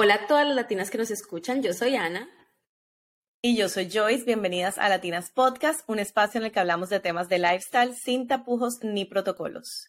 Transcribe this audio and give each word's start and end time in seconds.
Hola 0.00 0.14
a 0.14 0.26
todas 0.28 0.46
las 0.46 0.54
latinas 0.54 0.90
que 0.90 0.98
nos 0.98 1.10
escuchan, 1.10 1.60
yo 1.60 1.74
soy 1.74 1.96
Ana. 1.96 2.30
Y 3.42 3.56
yo 3.56 3.68
soy 3.68 3.90
Joyce, 3.90 4.24
bienvenidas 4.24 4.78
a 4.78 4.88
Latinas 4.88 5.32
Podcast, 5.32 5.80
un 5.88 5.98
espacio 5.98 6.38
en 6.38 6.44
el 6.44 6.52
que 6.52 6.60
hablamos 6.60 6.88
de 6.88 7.00
temas 7.00 7.28
de 7.28 7.40
lifestyle 7.40 7.96
sin 7.96 8.28
tapujos 8.28 8.78
ni 8.84 9.06
protocolos. 9.06 9.88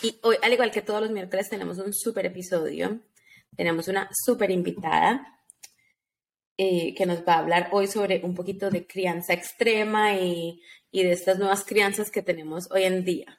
Y 0.00 0.16
hoy, 0.22 0.36
al 0.42 0.52
igual 0.52 0.70
que 0.70 0.80
todos 0.80 1.00
los 1.00 1.10
miércoles, 1.10 1.48
tenemos 1.50 1.78
un 1.78 1.92
súper 1.92 2.26
episodio. 2.26 3.00
Tenemos 3.56 3.88
una 3.88 4.08
súper 4.24 4.52
invitada 4.52 5.42
eh, 6.56 6.94
que 6.94 7.04
nos 7.04 7.26
va 7.26 7.34
a 7.34 7.38
hablar 7.40 7.68
hoy 7.72 7.88
sobre 7.88 8.20
un 8.22 8.36
poquito 8.36 8.70
de 8.70 8.86
crianza 8.86 9.32
extrema 9.32 10.14
y, 10.14 10.62
y 10.92 11.02
de 11.02 11.10
estas 11.10 11.40
nuevas 11.40 11.64
crianzas 11.64 12.12
que 12.12 12.22
tenemos 12.22 12.70
hoy 12.70 12.84
en 12.84 13.04
día. 13.04 13.37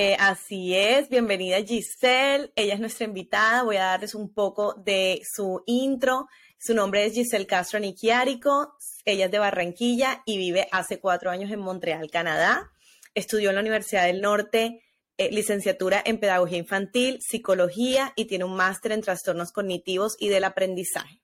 Eh, 0.00 0.16
así 0.20 0.76
es, 0.76 1.08
bienvenida 1.08 1.60
Giselle, 1.60 2.52
ella 2.54 2.74
es 2.74 2.78
nuestra 2.78 3.04
invitada, 3.04 3.64
voy 3.64 3.78
a 3.78 3.86
darles 3.86 4.14
un 4.14 4.32
poco 4.32 4.74
de 4.74 5.20
su 5.28 5.64
intro. 5.66 6.28
Su 6.56 6.72
nombre 6.72 7.04
es 7.04 7.14
Giselle 7.14 7.48
Castro 7.48 7.80
Niquiarico, 7.80 8.76
ella 9.04 9.24
es 9.24 9.30
de 9.32 9.40
Barranquilla 9.40 10.22
y 10.24 10.38
vive 10.38 10.68
hace 10.70 11.00
cuatro 11.00 11.32
años 11.32 11.50
en 11.50 11.58
Montreal, 11.58 12.12
Canadá. 12.12 12.70
Estudió 13.12 13.48
en 13.48 13.56
la 13.56 13.60
Universidad 13.60 14.06
del 14.06 14.20
Norte 14.20 14.84
eh, 15.16 15.32
licenciatura 15.32 16.00
en 16.06 16.20
Pedagogía 16.20 16.58
Infantil, 16.58 17.18
Psicología 17.20 18.12
y 18.14 18.26
tiene 18.26 18.44
un 18.44 18.54
máster 18.54 18.92
en 18.92 19.02
Trastornos 19.02 19.50
Cognitivos 19.50 20.14
y 20.20 20.28
del 20.28 20.44
Aprendizaje. 20.44 21.20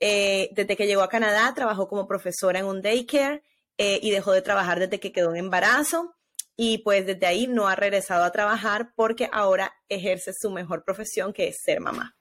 Eh, 0.00 0.48
desde 0.50 0.76
que 0.76 0.88
llegó 0.88 1.02
a 1.02 1.08
Canadá, 1.08 1.52
trabajó 1.54 1.86
como 1.86 2.08
profesora 2.08 2.58
en 2.58 2.66
un 2.66 2.82
daycare 2.82 3.44
y 3.78 4.10
dejó 4.10 4.32
de 4.32 4.42
trabajar 4.42 4.80
desde 4.80 4.98
que 4.98 5.12
quedó 5.12 5.30
en 5.30 5.36
embarazo 5.36 6.16
y 6.56 6.78
pues 6.78 7.06
desde 7.06 7.26
ahí 7.26 7.46
no 7.46 7.66
ha 7.68 7.74
regresado 7.74 8.24
a 8.24 8.32
trabajar 8.32 8.92
porque 8.94 9.28
ahora 9.32 9.74
ejerce 9.88 10.32
su 10.32 10.50
mejor 10.50 10.84
profesión 10.84 11.32
que 11.32 11.48
es 11.48 11.62
ser 11.62 11.80
mamá. 11.80 12.16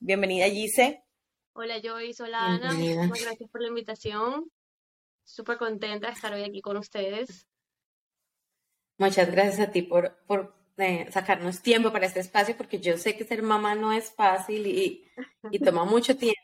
Bienvenida 0.00 0.46
Gise. 0.46 1.04
Hola 1.54 1.80
Joyce, 1.82 2.22
hola 2.22 2.46
Ana, 2.46 2.72
muchas 2.72 3.24
gracias 3.24 3.50
por 3.50 3.60
la 3.60 3.68
invitación. 3.68 4.50
Súper 5.24 5.58
contenta 5.58 6.06
de 6.06 6.14
estar 6.14 6.32
hoy 6.32 6.42
aquí 6.42 6.62
con 6.62 6.76
ustedes. 6.78 7.46
Muchas 8.98 9.30
gracias 9.30 9.68
a 9.68 9.70
ti 9.70 9.82
por, 9.82 10.16
por 10.26 10.54
eh, 10.78 11.08
sacarnos 11.10 11.60
tiempo 11.60 11.92
para 11.92 12.06
este 12.06 12.20
espacio 12.20 12.56
porque 12.56 12.80
yo 12.80 12.96
sé 12.96 13.16
que 13.16 13.24
ser 13.24 13.42
mamá 13.42 13.74
no 13.74 13.92
es 13.92 14.10
fácil 14.12 14.66
y, 14.66 15.04
y 15.50 15.58
toma 15.58 15.84
mucho 15.84 16.16
tiempo. 16.16 16.40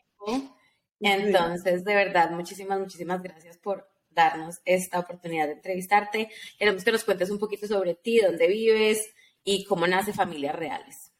Entonces, 1.01 1.85
de 1.85 1.95
verdad, 1.95 2.31
muchísimas, 2.31 2.79
muchísimas 2.79 3.23
gracias 3.23 3.57
por, 3.59 3.89
darnos 4.19 4.61
esta 4.65 4.99
oportunidad 4.99 5.47
de 5.47 5.53
entrevistarte. 5.53 6.31
Queremos 6.59 6.85
que 6.85 6.93
nos 6.93 7.05
cuentes 7.05 7.31
un 7.31 7.39
poquito 7.39 7.67
sobre 7.67 7.95
ti, 7.95 8.21
dónde 8.21 8.49
vives 8.49 9.15
y 9.45 9.65
cómo 9.65 9.87
nace 9.87 10.13
Familias 10.13 10.57
Reales. 10.57 11.13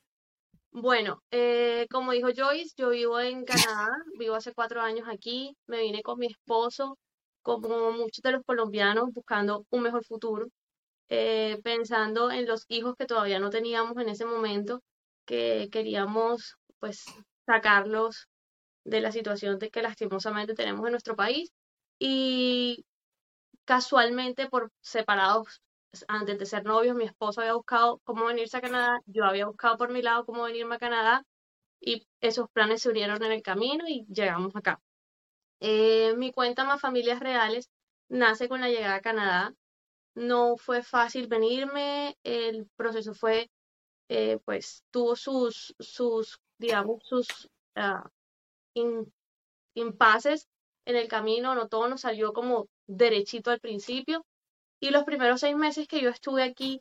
Bueno, 0.73 1.23
eh, 1.31 1.87
como 1.91 2.13
dijo 2.13 2.29
Joyce, 2.37 2.75
yo 2.77 2.91
vivo 2.91 3.21
en 3.21 3.45
Canadá, 3.45 3.89
vivo 4.19 4.35
hace 4.35 4.53
cuatro 4.53 4.81
años 4.81 5.09
aquí, 5.09 5.57
me 5.67 5.81
vine 5.81 6.03
con 6.03 6.19
mi 6.19 6.27
esposo, 6.27 6.99
como 7.43 7.93
muchos 7.93 8.23
de 8.23 8.33
los 8.33 8.43
colombianos, 8.45 9.13
buscando 9.13 9.65
un 9.71 9.83
mejor 9.83 10.05
futuro, 10.05 10.49
eh, 11.09 11.59
pensando 11.63 12.31
en 12.31 12.47
los 12.47 12.65
hijos 12.69 12.97
que 12.97 13.07
todavía 13.07 13.39
no 13.39 13.51
teníamos 13.51 13.97
en 13.97 14.09
ese 14.09 14.27
momento, 14.27 14.83
que 15.25 15.69
queríamos 15.71 16.57
pues 16.81 17.05
sacarlos 17.47 18.27
de 18.85 19.01
la 19.01 19.13
situación 19.13 19.59
que 19.59 19.83
lastimosamente 19.83 20.55
tenemos 20.55 20.85
en 20.87 20.93
nuestro 20.93 21.17
país 21.17 21.53
y 21.99 22.85
casualmente 23.65 24.49
por 24.49 24.73
separados, 24.81 25.63
antes 26.09 26.39
de 26.39 26.47
ser 26.47 26.65
novios, 26.65 26.97
mi 26.97 27.05
esposo 27.05 27.41
había 27.41 27.55
buscado 27.55 28.01
cómo 28.05 28.27
venirse 28.27 28.57
a 28.57 28.61
Canadá, 28.61 29.01
yo 29.07 29.25
había 29.25 29.47
buscado 29.47 29.77
por 29.79 29.91
mi 29.91 30.03
lado 30.03 30.25
cómo 30.27 30.45
venirme 30.45 30.77
a 30.77 30.79
Canadá 30.79 31.25
y 31.81 32.07
esos 32.21 32.51
planes 32.51 32.83
se 32.83 32.91
unieron 32.91 33.23
en 33.23 33.33
el 33.33 33.43
camino 33.43 33.85
y 33.89 34.07
llegamos 34.09 34.55
acá. 34.57 34.81
Eh, 35.61 36.15
mi 36.17 36.33
cuenta 36.33 36.65
Más 36.65 36.81
Familias 36.81 37.21
Reales 37.21 37.71
nace 38.09 38.49
con 38.49 38.61
la 38.61 38.69
llegada 38.69 38.97
a 38.97 39.01
Canadá. 39.01 39.55
No 40.15 40.57
fue 40.57 40.83
fácil 40.83 41.29
venirme, 41.29 42.17
el 42.25 42.69
proceso 42.77 43.15
fue, 43.15 43.51
eh, 44.09 44.39
pues, 44.45 44.83
tuvo 44.91 45.17
sus, 45.17 45.75
sus 45.79 46.41
digamos, 46.59 47.01
sus 47.05 47.49
uh, 47.77 49.05
impases 49.75 50.49
en 50.89 50.97
el 50.97 51.07
camino, 51.07 51.55
no 51.55 51.69
todo 51.69 51.87
nos 51.87 52.01
salió 52.01 52.33
como 52.33 52.67
derechito 52.87 53.51
al 53.51 53.61
principio. 53.61 54.25
Y 54.81 54.91
los 54.91 55.05
primeros 55.05 55.41
seis 55.41 55.55
meses 55.55 55.87
que 55.87 56.01
yo 56.01 56.09
estuve 56.09 56.43
aquí, 56.43 56.81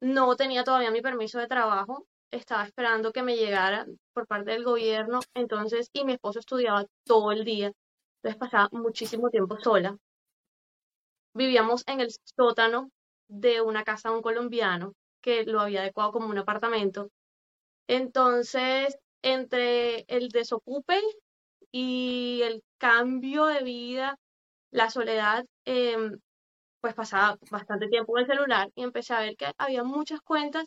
no 0.00 0.36
tenía 0.36 0.64
todavía 0.64 0.92
mi 0.92 1.02
permiso 1.02 1.38
de 1.40 1.48
trabajo, 1.48 2.06
estaba 2.30 2.64
esperando 2.64 3.12
que 3.12 3.22
me 3.22 3.36
llegara 3.36 3.86
por 4.14 4.26
parte 4.26 4.52
del 4.52 4.64
gobierno, 4.64 5.20
entonces, 5.34 5.90
y 5.92 6.04
mi 6.04 6.12
esposo 6.14 6.38
estudiaba 6.38 6.84
todo 7.04 7.32
el 7.32 7.44
día, 7.44 7.72
entonces 8.16 8.38
pasaba 8.38 8.68
muchísimo 8.72 9.28
tiempo 9.28 9.58
sola. 9.60 9.96
Vivíamos 11.34 11.82
en 11.86 12.00
el 12.00 12.10
sótano 12.36 12.90
de 13.28 13.60
una 13.60 13.82
casa 13.82 14.10
de 14.10 14.16
un 14.16 14.22
colombiano 14.22 14.92
que 15.20 15.44
lo 15.44 15.60
había 15.60 15.80
adecuado 15.80 16.12
como 16.12 16.28
un 16.28 16.38
apartamento. 16.38 17.08
Entonces, 17.88 18.96
entre 19.22 20.04
el 20.08 20.28
desocupe 20.28 21.00
y 21.72 22.42
el 22.44 22.62
cambio 22.78 23.46
de 23.46 23.62
vida, 23.64 24.16
la 24.72 24.90
soledad, 24.90 25.46
em, 25.66 26.18
pues 26.80 26.94
pasaba 26.94 27.38
bastante 27.50 27.88
tiempo 27.88 28.18
en 28.18 28.24
el 28.24 28.30
celular 28.30 28.70
y 28.74 28.82
empecé 28.84 29.14
a 29.14 29.20
ver 29.20 29.36
que 29.36 29.52
había 29.58 29.84
muchas 29.84 30.20
cuentas 30.22 30.66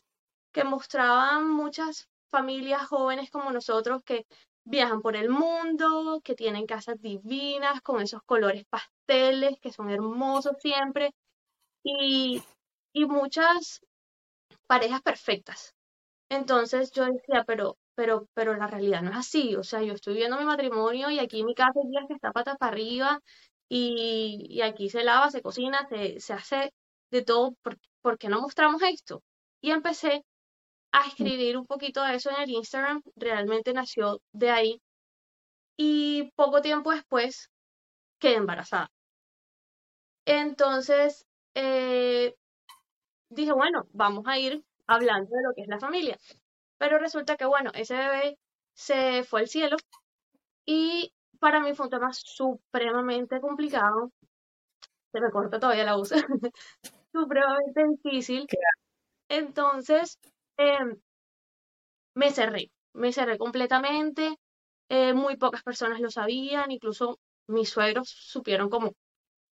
que 0.54 0.64
mostraban 0.64 1.50
muchas 1.50 2.08
familias 2.32 2.88
jóvenes 2.88 3.30
como 3.32 3.52
nosotros 3.52 4.02
que 4.06 4.26
viajan 4.66 5.02
por 5.02 5.16
el 5.16 5.30
mundo, 5.30 6.22
que 6.24 6.36
tienen 6.36 6.66
casas 6.66 7.02
divinas 7.02 7.82
con 7.82 8.02
esos 8.02 8.22
colores 8.26 8.66
pasteles 8.70 9.60
que 9.62 9.72
son 9.72 9.90
hermosos 9.90 10.56
siempre 10.60 11.12
y, 11.84 12.44
y 12.94 13.06
muchas 13.06 13.82
parejas 14.68 15.02
perfectas. 15.02 15.74
Entonces 16.30 16.92
yo 16.92 17.06
decía, 17.06 17.44
pero 17.46 17.78
pero, 17.96 18.28
pero 18.34 18.56
la 18.56 18.68
realidad 18.68 19.02
no 19.02 19.12
es 19.12 19.18
así. 19.18 19.56
O 19.56 19.64
sea, 19.64 19.82
yo 19.84 19.94
estoy 19.94 20.16
viendo 20.16 20.38
mi 20.38 20.46
matrimonio 20.46 21.10
y 21.10 21.20
aquí 21.20 21.42
en 21.42 21.48
mi 21.48 21.56
casa 21.56 21.80
hay 21.84 21.90
días 21.90 22.06
que 22.08 22.14
está 22.16 22.32
patas 22.32 22.58
para 22.58 22.72
arriba 22.72 23.20
y, 23.70 24.48
y 24.50 24.62
aquí 24.62 24.90
se 24.90 25.04
lava, 25.04 25.32
se 25.32 25.42
cocina, 25.42 25.88
se, 25.90 26.20
se 26.20 26.34
hace 26.34 26.74
de 27.12 27.24
todo. 27.24 27.56
¿Por, 28.02 28.18
qué 28.18 28.30
no 28.30 28.42
mostramos 28.42 28.82
esto? 28.84 29.24
Y 29.62 29.72
empecé 29.72 30.24
a 30.92 31.04
mm. 31.04 31.08
escribir 31.08 31.58
un 31.58 31.66
poquito 31.66 32.04
de 32.04 32.16
eso 32.16 32.30
en 32.32 32.42
el 32.44 32.50
Instagram. 32.50 33.02
Realmente 33.16 33.74
nació 33.74 34.22
de 34.34 34.52
ahí. 34.52 34.82
Y 35.78 36.32
poco 36.36 36.62
tiempo 36.62 36.92
después 36.92 37.50
quedé 38.20 38.36
embarazada. 38.36 38.90
Entonces, 40.26 41.26
eh, 41.54 42.36
dije, 43.30 43.54
bueno, 43.54 43.88
vamos 43.92 44.26
a 44.28 44.40
ir 44.40 44.64
hablando 44.88 45.36
de 45.36 45.44
lo 45.44 45.54
que 45.54 45.62
es 45.64 45.68
la 45.68 45.80
familia. 45.80 46.18
Pero 46.78 47.00
resulta 47.00 47.38
que, 47.38 47.46
bueno, 47.46 47.72
ese 47.74 47.96
bebé 47.96 48.38
se 48.74 49.24
fue 49.24 49.42
al 49.42 49.48
cielo 49.48 49.78
y 50.66 51.14
para 51.40 51.60
mí 51.62 51.74
fue 51.76 51.86
un 51.86 51.92
tema 51.92 52.12
supremamente 52.14 53.40
complicado. 53.42 54.12
Se 55.12 55.22
me 55.22 55.32
corta 55.32 55.60
todavía 55.60 55.86
la 55.86 55.96
voz. 55.96 56.10
supremamente 57.14 57.84
difícil. 58.04 58.48
Entonces, 59.30 60.20
em, 60.58 61.00
me 62.16 62.32
cerré, 62.32 62.72
me 62.94 63.12
cerré 63.14 63.38
completamente. 63.38 64.38
Eh, 64.90 65.14
muy 65.14 65.38
pocas 65.38 65.64
personas 65.64 66.00
lo 66.00 66.10
sabían, 66.12 66.72
incluso 66.72 67.20
mis 67.48 67.70
suegros 67.70 68.10
supieron 68.10 68.70
como 68.70 68.94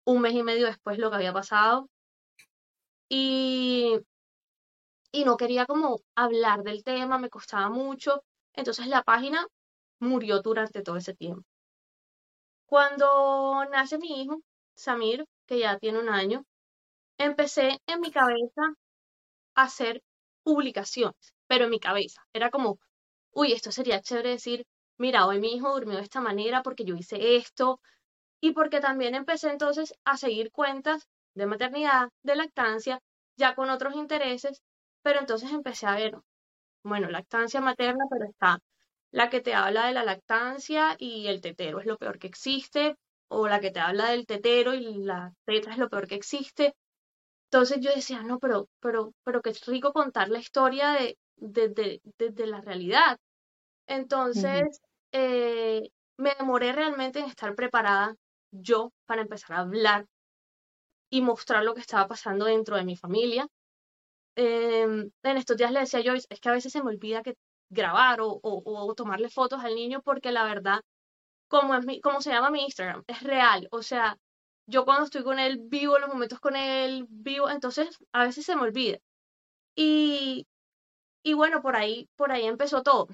un 0.05 0.21
mes 0.21 0.33
y 0.33 0.43
medio 0.43 0.67
después 0.67 0.97
lo 0.99 1.09
que 1.09 1.17
había 1.17 1.33
pasado. 1.33 1.89
Y 3.09 3.99
y 5.11 5.25
no 5.25 5.37
quería 5.37 5.65
como 5.65 6.01
hablar 6.15 6.63
del 6.63 6.83
tema, 6.83 7.17
me 7.17 7.29
costaba 7.29 7.69
mucho. 7.69 8.23
Entonces 8.53 8.87
la 8.87 9.03
página 9.03 9.47
murió 9.99 10.41
durante 10.41 10.81
todo 10.83 10.97
ese 10.97 11.13
tiempo. 11.15 11.43
Cuando 12.65 13.63
nace 13.71 13.97
mi 13.99 14.21
hijo, 14.23 14.41
Samir, 14.75 15.25
que 15.45 15.59
ya 15.59 15.77
tiene 15.77 15.99
un 15.99 16.09
año, 16.09 16.43
empecé 17.17 17.79
en 17.87 18.01
mi 18.01 18.11
cabeza 18.11 18.63
a 19.55 19.63
hacer 19.63 20.03
publicaciones, 20.43 21.33
pero 21.47 21.65
en 21.65 21.71
mi 21.71 21.79
cabeza. 21.79 22.21
Era 22.33 22.49
como, 22.51 22.79
uy, 23.33 23.53
esto 23.53 23.71
sería 23.71 24.01
chévere 24.01 24.31
decir, 24.31 24.65
mira, 24.97 25.27
hoy 25.27 25.39
mi 25.39 25.53
hijo 25.55 25.73
durmió 25.73 25.97
de 25.97 26.03
esta 26.03 26.21
manera 26.21 26.63
porque 26.63 26.85
yo 26.85 26.95
hice 26.95 27.37
esto. 27.37 27.81
Y 28.41 28.53
porque 28.53 28.79
también 28.81 29.15
empecé 29.15 29.49
entonces 29.51 29.93
a 30.05 30.17
seguir 30.17 30.51
cuentas 30.51 31.07
de 31.35 31.45
maternidad, 31.47 32.09
de 32.23 32.35
lactancia, 32.37 33.01
ya 33.37 33.55
con 33.55 33.69
otros 33.69 33.95
intereses 33.95 34.61
pero 35.03 35.19
entonces 35.19 35.51
empecé 35.51 35.87
a 35.87 35.95
ver, 35.95 36.15
bueno, 36.83 37.09
lactancia 37.09 37.61
materna, 37.61 38.05
pero 38.11 38.25
está 38.25 38.59
la 39.11 39.29
que 39.29 39.41
te 39.41 39.53
habla 39.55 39.87
de 39.87 39.93
la 39.93 40.03
lactancia 40.05 40.95
y 40.99 41.27
el 41.27 41.41
tetero 41.41 41.79
es 41.81 41.85
lo 41.87 41.97
peor 41.97 42.19
que 42.19 42.27
existe, 42.27 42.95
o 43.29 43.47
la 43.47 43.59
que 43.61 43.71
te 43.71 43.79
habla 43.81 44.09
del 44.11 44.25
tetero 44.27 44.73
y 44.75 44.95
la 45.03 45.33
teta 45.45 45.71
es 45.71 45.77
lo 45.79 45.89
peor 45.89 46.07
que 46.07 46.15
existe. 46.15 46.75
Entonces 47.51 47.79
yo 47.81 47.91
decía, 47.93 48.23
no, 48.23 48.39
pero, 48.39 48.67
pero, 48.79 49.13
pero 49.23 49.41
qué 49.41 49.53
rico 49.67 49.93
contar 49.93 50.29
la 50.29 50.39
historia 50.39 50.91
de, 50.93 51.17
desde, 51.37 52.01
desde 52.17 52.47
la 52.47 52.61
realidad. 52.61 53.19
Entonces, 53.87 54.81
eh, 55.11 55.89
me 56.17 56.35
demoré 56.39 56.73
realmente 56.73 57.19
en 57.19 57.25
estar 57.25 57.55
preparada 57.55 58.15
yo 58.51 58.91
para 59.05 59.21
empezar 59.23 59.57
a 59.57 59.61
hablar 59.61 60.05
y 61.11 61.21
mostrar 61.21 61.63
lo 61.63 61.75
que 61.75 61.81
estaba 61.81 62.07
pasando 62.07 62.45
dentro 62.45 62.75
de 62.75 62.83
mi 62.85 62.95
familia. 62.97 63.47
Em, 64.35 65.11
en 65.23 65.37
estos 65.37 65.57
días 65.57 65.71
le 65.71 65.81
decía 65.81 66.01
Joyce, 66.03 66.27
es 66.29 66.39
que 66.39 66.49
a 66.49 66.53
veces 66.53 66.71
se 66.71 66.81
me 66.83 66.89
olvida 66.91 67.23
que 67.23 67.35
grabar 67.69 68.21
o, 68.21 68.39
o, 68.43 68.95
tomarle 68.95 69.29
fotos 69.29 69.63
al 69.63 69.75
niño 69.75 70.01
porque 70.01 70.31
la 70.31 70.43
verdad, 70.43 70.81
como, 71.47 71.75
es 71.75 71.85
mi, 71.85 72.01
como 72.01 72.21
se 72.21 72.31
llama 72.31 72.51
mi 72.51 72.63
Instagram, 72.63 73.03
es 73.07 73.23
real. 73.23 73.67
O 73.71 73.83
sea, 73.83 74.17
yo 74.67 74.85
cuando 74.85 75.05
estoy 75.05 75.23
con 75.23 75.39
él 75.39 75.59
vivo 75.63 75.99
los 75.99 76.09
momentos 76.09 76.39
con 76.39 76.55
él, 76.55 77.05
vivo, 77.09 77.49
entonces 77.49 77.97
a 78.13 78.25
veces 78.25 78.45
se 78.45 78.55
me 78.55 78.63
olvida. 78.63 78.99
Y, 79.75 80.47
y 81.23 81.33
bueno, 81.33 81.61
por 81.61 81.75
ahí, 81.75 82.09
por 82.17 82.31
ahí 82.31 82.45
empezó 82.45 82.83
todo. 82.83 83.07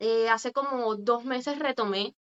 Eh, 0.00 0.28
hace 0.28 0.52
como 0.52 0.96
dos 0.96 1.24
meses 1.24 1.58
retomé 1.58 2.14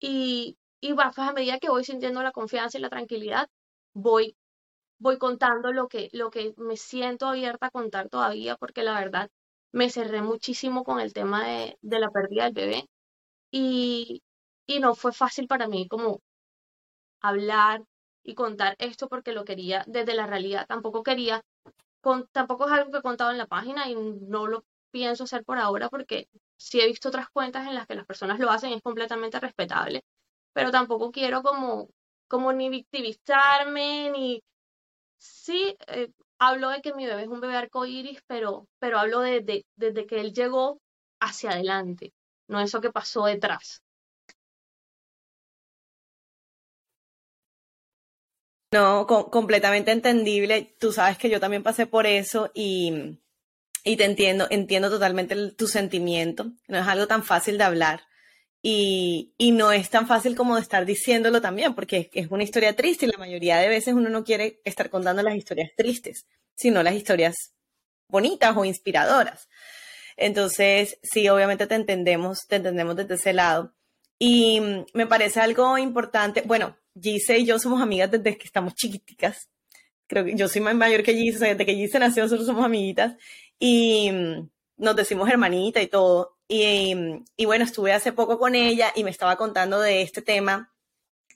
y, 0.00 0.58
y 0.80 0.94
pues 0.94 1.18
a 1.18 1.32
medida 1.32 1.58
que 1.58 1.70
voy 1.70 1.84
sintiendo 1.84 2.22
la 2.22 2.32
confianza 2.32 2.78
y 2.78 2.80
la 2.80 2.90
tranquilidad, 2.90 3.48
voy, 3.94 4.36
voy 4.98 5.18
contando 5.18 5.72
lo 5.72 5.88
que, 5.88 6.08
lo 6.12 6.30
que 6.30 6.54
me 6.58 6.76
siento 6.76 7.26
abierta 7.26 7.66
a 7.66 7.70
contar 7.70 8.08
todavía, 8.08 8.56
porque 8.56 8.82
la 8.82 8.98
verdad 9.00 9.30
me 9.72 9.90
cerré 9.90 10.22
muchísimo 10.22 10.84
con 10.84 11.00
el 11.00 11.12
tema 11.12 11.46
de, 11.46 11.78
de 11.82 12.00
la 12.00 12.10
pérdida 12.10 12.44
del 12.44 12.54
bebé 12.54 12.88
y, 13.52 14.22
y 14.66 14.80
no 14.80 14.94
fue 14.96 15.12
fácil 15.12 15.46
para 15.48 15.68
mí 15.68 15.88
como 15.88 16.20
hablar 17.20 17.84
y 18.22 18.34
contar 18.34 18.74
esto 18.78 19.08
porque 19.08 19.32
lo 19.32 19.44
quería 19.44 19.84
desde 19.86 20.14
la 20.14 20.26
realidad. 20.26 20.66
Tampoco 20.66 21.02
quería, 21.02 21.42
con, 22.00 22.28
tampoco 22.32 22.66
es 22.66 22.72
algo 22.72 22.90
que 22.92 22.98
he 22.98 23.02
contado 23.02 23.30
en 23.30 23.38
la 23.38 23.46
página 23.46 23.88
y 23.88 23.94
no 23.96 24.46
lo 24.46 24.64
pienso 24.90 25.24
hacer 25.24 25.44
por 25.44 25.58
ahora 25.58 25.88
porque 25.88 26.28
si 26.56 26.80
he 26.80 26.86
visto 26.86 27.08
otras 27.10 27.30
cuentas 27.30 27.66
en 27.68 27.74
las 27.74 27.86
que 27.86 27.94
las 27.94 28.06
personas 28.06 28.38
lo 28.40 28.50
hacen, 28.50 28.72
es 28.72 28.82
completamente 28.82 29.40
respetable, 29.40 30.04
pero 30.54 30.70
tampoco 30.70 31.10
quiero 31.12 31.42
como, 31.42 31.88
como 32.28 32.52
ni 32.52 32.68
victimizarme, 32.70 34.10
ni... 34.12 34.42
Sí, 35.18 35.76
eh, 35.88 36.10
hablo 36.38 36.70
de 36.70 36.80
que 36.80 36.94
mi 36.94 37.06
bebé 37.06 37.22
es 37.22 37.28
un 37.28 37.40
bebé 37.40 37.56
arcoíris, 37.56 38.20
pero, 38.26 38.66
pero 38.78 38.98
hablo 38.98 39.20
de, 39.20 39.64
desde 39.76 40.06
que 40.06 40.20
él 40.20 40.32
llegó 40.32 40.80
hacia 41.20 41.50
adelante, 41.50 42.12
no 42.48 42.60
eso 42.60 42.80
que 42.80 42.92
pasó 42.92 43.24
detrás. 43.26 43.82
No, 48.70 49.06
completamente 49.06 49.92
entendible. 49.92 50.74
Tú 50.78 50.92
sabes 50.92 51.16
que 51.16 51.30
yo 51.30 51.40
también 51.40 51.62
pasé 51.62 51.86
por 51.86 52.06
eso 52.06 52.50
y, 52.54 53.18
y 53.82 53.96
te 53.96 54.04
entiendo, 54.04 54.46
entiendo 54.50 54.90
totalmente 54.90 55.52
tu 55.52 55.66
sentimiento. 55.66 56.52
No 56.68 56.78
es 56.78 56.86
algo 56.86 57.06
tan 57.06 57.24
fácil 57.24 57.56
de 57.56 57.64
hablar. 57.64 58.02
Y, 58.60 59.34
y, 59.38 59.52
no 59.52 59.70
es 59.70 59.88
tan 59.88 60.08
fácil 60.08 60.34
como 60.34 60.58
estar 60.58 60.84
diciéndolo 60.84 61.40
también, 61.40 61.74
porque 61.74 62.10
es, 62.12 62.28
una 62.30 62.42
historia 62.42 62.74
triste 62.74 63.06
y 63.06 63.10
la 63.10 63.18
mayoría 63.18 63.58
de 63.58 63.68
veces 63.68 63.94
uno 63.94 64.10
no 64.10 64.24
quiere 64.24 64.60
estar 64.64 64.90
contando 64.90 65.22
las 65.22 65.36
historias 65.36 65.70
tristes, 65.76 66.26
sino 66.56 66.82
las 66.82 66.94
historias 66.94 67.54
bonitas 68.08 68.56
o 68.56 68.64
inspiradoras. 68.64 69.48
Entonces, 70.16 70.98
sí, 71.02 71.28
obviamente 71.28 71.68
te 71.68 71.76
entendemos, 71.76 72.46
te 72.48 72.56
entendemos 72.56 72.96
desde 72.96 73.14
ese 73.14 73.32
lado. 73.32 73.74
Y 74.18 74.60
me 74.92 75.06
parece 75.06 75.40
algo 75.40 75.78
importante, 75.78 76.42
bueno, 76.44 76.76
Gise 77.00 77.38
y 77.38 77.46
yo 77.46 77.58
somos 77.60 77.80
amigas 77.80 78.10
desde 78.10 78.36
que 78.36 78.46
estamos 78.46 78.74
chiquiticas. 78.74 79.48
Creo 80.08 80.24
que 80.24 80.34
yo 80.34 80.48
soy 80.48 80.60
más 80.60 80.74
mayor 80.74 81.04
que 81.04 81.14
Gise, 81.14 81.46
desde 81.46 81.64
que 81.64 81.74
Gise 81.74 82.00
nació 82.00 82.24
nosotros 82.24 82.46
somos 82.46 82.64
amiguitas 82.64 83.14
y 83.60 84.10
mm, 84.10 84.50
nos 84.78 84.96
decimos 84.96 85.28
hermanita 85.28 85.80
y 85.80 85.86
todo. 85.86 86.37
Y, 86.48 86.94
mm, 86.94 87.24
y 87.36 87.44
bueno, 87.44 87.64
estuve 87.64 87.92
hace 87.92 88.12
poco 88.12 88.38
con 88.38 88.54
ella 88.54 88.92
y 88.96 89.04
me 89.04 89.10
estaba 89.10 89.36
contando 89.36 89.80
de 89.80 90.02
este 90.02 90.22
tema 90.22 90.72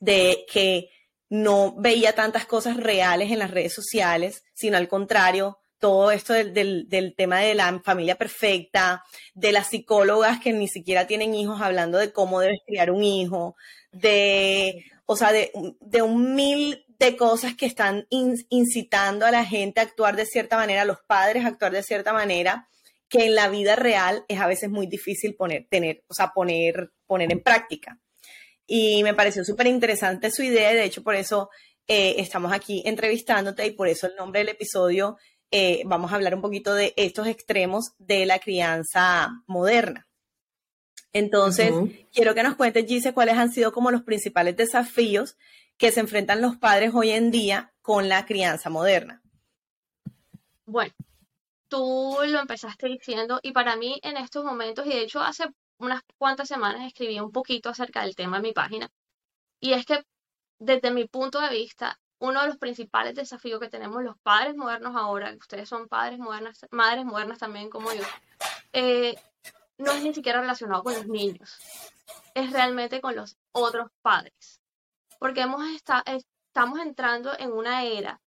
de 0.00 0.44
que 0.50 0.88
no 1.28 1.74
veía 1.76 2.14
tantas 2.14 2.46
cosas 2.46 2.76
reales 2.76 3.30
en 3.30 3.38
las 3.38 3.50
redes 3.50 3.74
sociales, 3.74 4.44
sino 4.52 4.76
al 4.76 4.88
contrario, 4.88 5.58
todo 5.78 6.10
esto 6.10 6.32
del, 6.32 6.54
del, 6.54 6.88
del, 6.88 7.14
tema 7.14 7.40
de 7.40 7.54
la 7.54 7.80
familia 7.84 8.16
perfecta, 8.16 9.02
de 9.34 9.52
las 9.52 9.68
psicólogas 9.68 10.40
que 10.40 10.52
ni 10.52 10.68
siquiera 10.68 11.06
tienen 11.06 11.34
hijos 11.34 11.60
hablando 11.60 11.98
de 11.98 12.12
cómo 12.12 12.40
debes 12.40 12.60
criar 12.66 12.90
un 12.90 13.02
hijo, 13.02 13.56
de 13.90 14.84
o 15.06 15.16
sea, 15.16 15.32
de, 15.32 16.02
un 16.02 16.34
mil 16.34 16.84
de 16.98 17.16
cosas 17.16 17.54
que 17.54 17.66
están 17.66 18.06
incitando 18.08 19.26
a 19.26 19.30
la 19.30 19.44
gente 19.44 19.80
a 19.80 19.84
actuar 19.84 20.16
de 20.16 20.24
cierta 20.24 20.56
manera, 20.56 20.82
a 20.82 20.86
los 20.86 21.00
padres 21.06 21.44
a 21.44 21.48
actuar 21.48 21.72
de 21.72 21.82
cierta 21.82 22.12
manera, 22.12 22.68
que 23.12 23.26
en 23.26 23.34
la 23.34 23.50
vida 23.50 23.76
real 23.76 24.24
es 24.26 24.40
a 24.40 24.46
veces 24.46 24.70
muy 24.70 24.86
difícil 24.86 25.34
poner, 25.34 25.66
tener, 25.68 26.02
o 26.08 26.14
sea, 26.14 26.32
poner, 26.32 26.92
poner 27.06 27.30
en 27.30 27.42
práctica. 27.42 28.00
Y 28.66 29.02
me 29.02 29.12
pareció 29.12 29.44
súper 29.44 29.66
interesante 29.66 30.30
su 30.30 30.42
idea, 30.42 30.72
y 30.72 30.76
de 30.76 30.84
hecho 30.84 31.02
por 31.02 31.14
eso 31.14 31.50
eh, 31.86 32.14
estamos 32.16 32.54
aquí 32.54 32.82
entrevistándote 32.86 33.66
y 33.66 33.72
por 33.72 33.88
eso 33.88 34.06
el 34.06 34.16
nombre 34.16 34.40
del 34.40 34.48
episodio, 34.48 35.18
eh, 35.50 35.82
vamos 35.84 36.10
a 36.10 36.14
hablar 36.14 36.34
un 36.34 36.40
poquito 36.40 36.74
de 36.74 36.94
estos 36.96 37.26
extremos 37.26 37.92
de 37.98 38.24
la 38.24 38.38
crianza 38.38 39.28
moderna. 39.46 40.08
Entonces, 41.12 41.70
quiero 42.14 42.34
que 42.34 42.42
nos 42.42 42.56
cuentes, 42.56 42.86
Gise, 42.86 43.12
cuáles 43.12 43.36
han 43.36 43.52
sido 43.52 43.72
como 43.72 43.90
los 43.90 44.04
principales 44.04 44.56
desafíos 44.56 45.36
que 45.76 45.92
se 45.92 46.00
enfrentan 46.00 46.40
los 46.40 46.56
padres 46.56 46.92
hoy 46.94 47.10
en 47.10 47.30
día 47.30 47.74
con 47.82 48.08
la 48.08 48.24
crianza 48.24 48.70
moderna. 48.70 49.22
Bueno, 50.64 50.94
tú 51.72 52.18
lo 52.26 52.38
empezaste 52.38 52.86
diciendo 52.86 53.40
y 53.42 53.52
para 53.52 53.76
mí 53.76 53.98
en 54.02 54.18
estos 54.18 54.44
momentos, 54.44 54.84
y 54.84 54.90
de 54.90 55.00
hecho 55.00 55.22
hace 55.22 55.46
unas 55.78 56.02
cuantas 56.18 56.46
semanas 56.46 56.86
escribí 56.86 57.18
un 57.18 57.32
poquito 57.32 57.70
acerca 57.70 58.02
del 58.02 58.14
tema 58.14 58.36
en 58.36 58.42
mi 58.42 58.52
página, 58.52 58.90
y 59.58 59.72
es 59.72 59.86
que 59.86 60.04
desde 60.58 60.90
mi 60.90 61.06
punto 61.08 61.40
de 61.40 61.48
vista, 61.48 61.98
uno 62.18 62.42
de 62.42 62.48
los 62.48 62.58
principales 62.58 63.14
desafíos 63.14 63.58
que 63.58 63.70
tenemos 63.70 64.02
los 64.02 64.18
padres 64.18 64.54
modernos 64.54 64.94
ahora, 64.94 65.34
ustedes 65.40 65.66
son 65.66 65.88
padres 65.88 66.18
modernas, 66.18 66.60
madres 66.70 67.06
modernas 67.06 67.38
también 67.38 67.70
como 67.70 67.90
yo, 67.94 68.04
eh, 68.74 69.14
no 69.78 69.92
es 69.92 70.02
ni 70.02 70.12
siquiera 70.12 70.42
relacionado 70.42 70.82
con 70.82 70.92
los 70.92 71.06
niños, 71.06 71.56
es 72.34 72.52
realmente 72.52 73.00
con 73.00 73.16
los 73.16 73.38
otros 73.52 73.90
padres. 74.02 74.60
Porque 75.18 75.40
hemos 75.40 75.64
estamos 75.64 76.80
entrando 76.80 77.32
en 77.38 77.50
una 77.50 77.84
era 77.84 78.20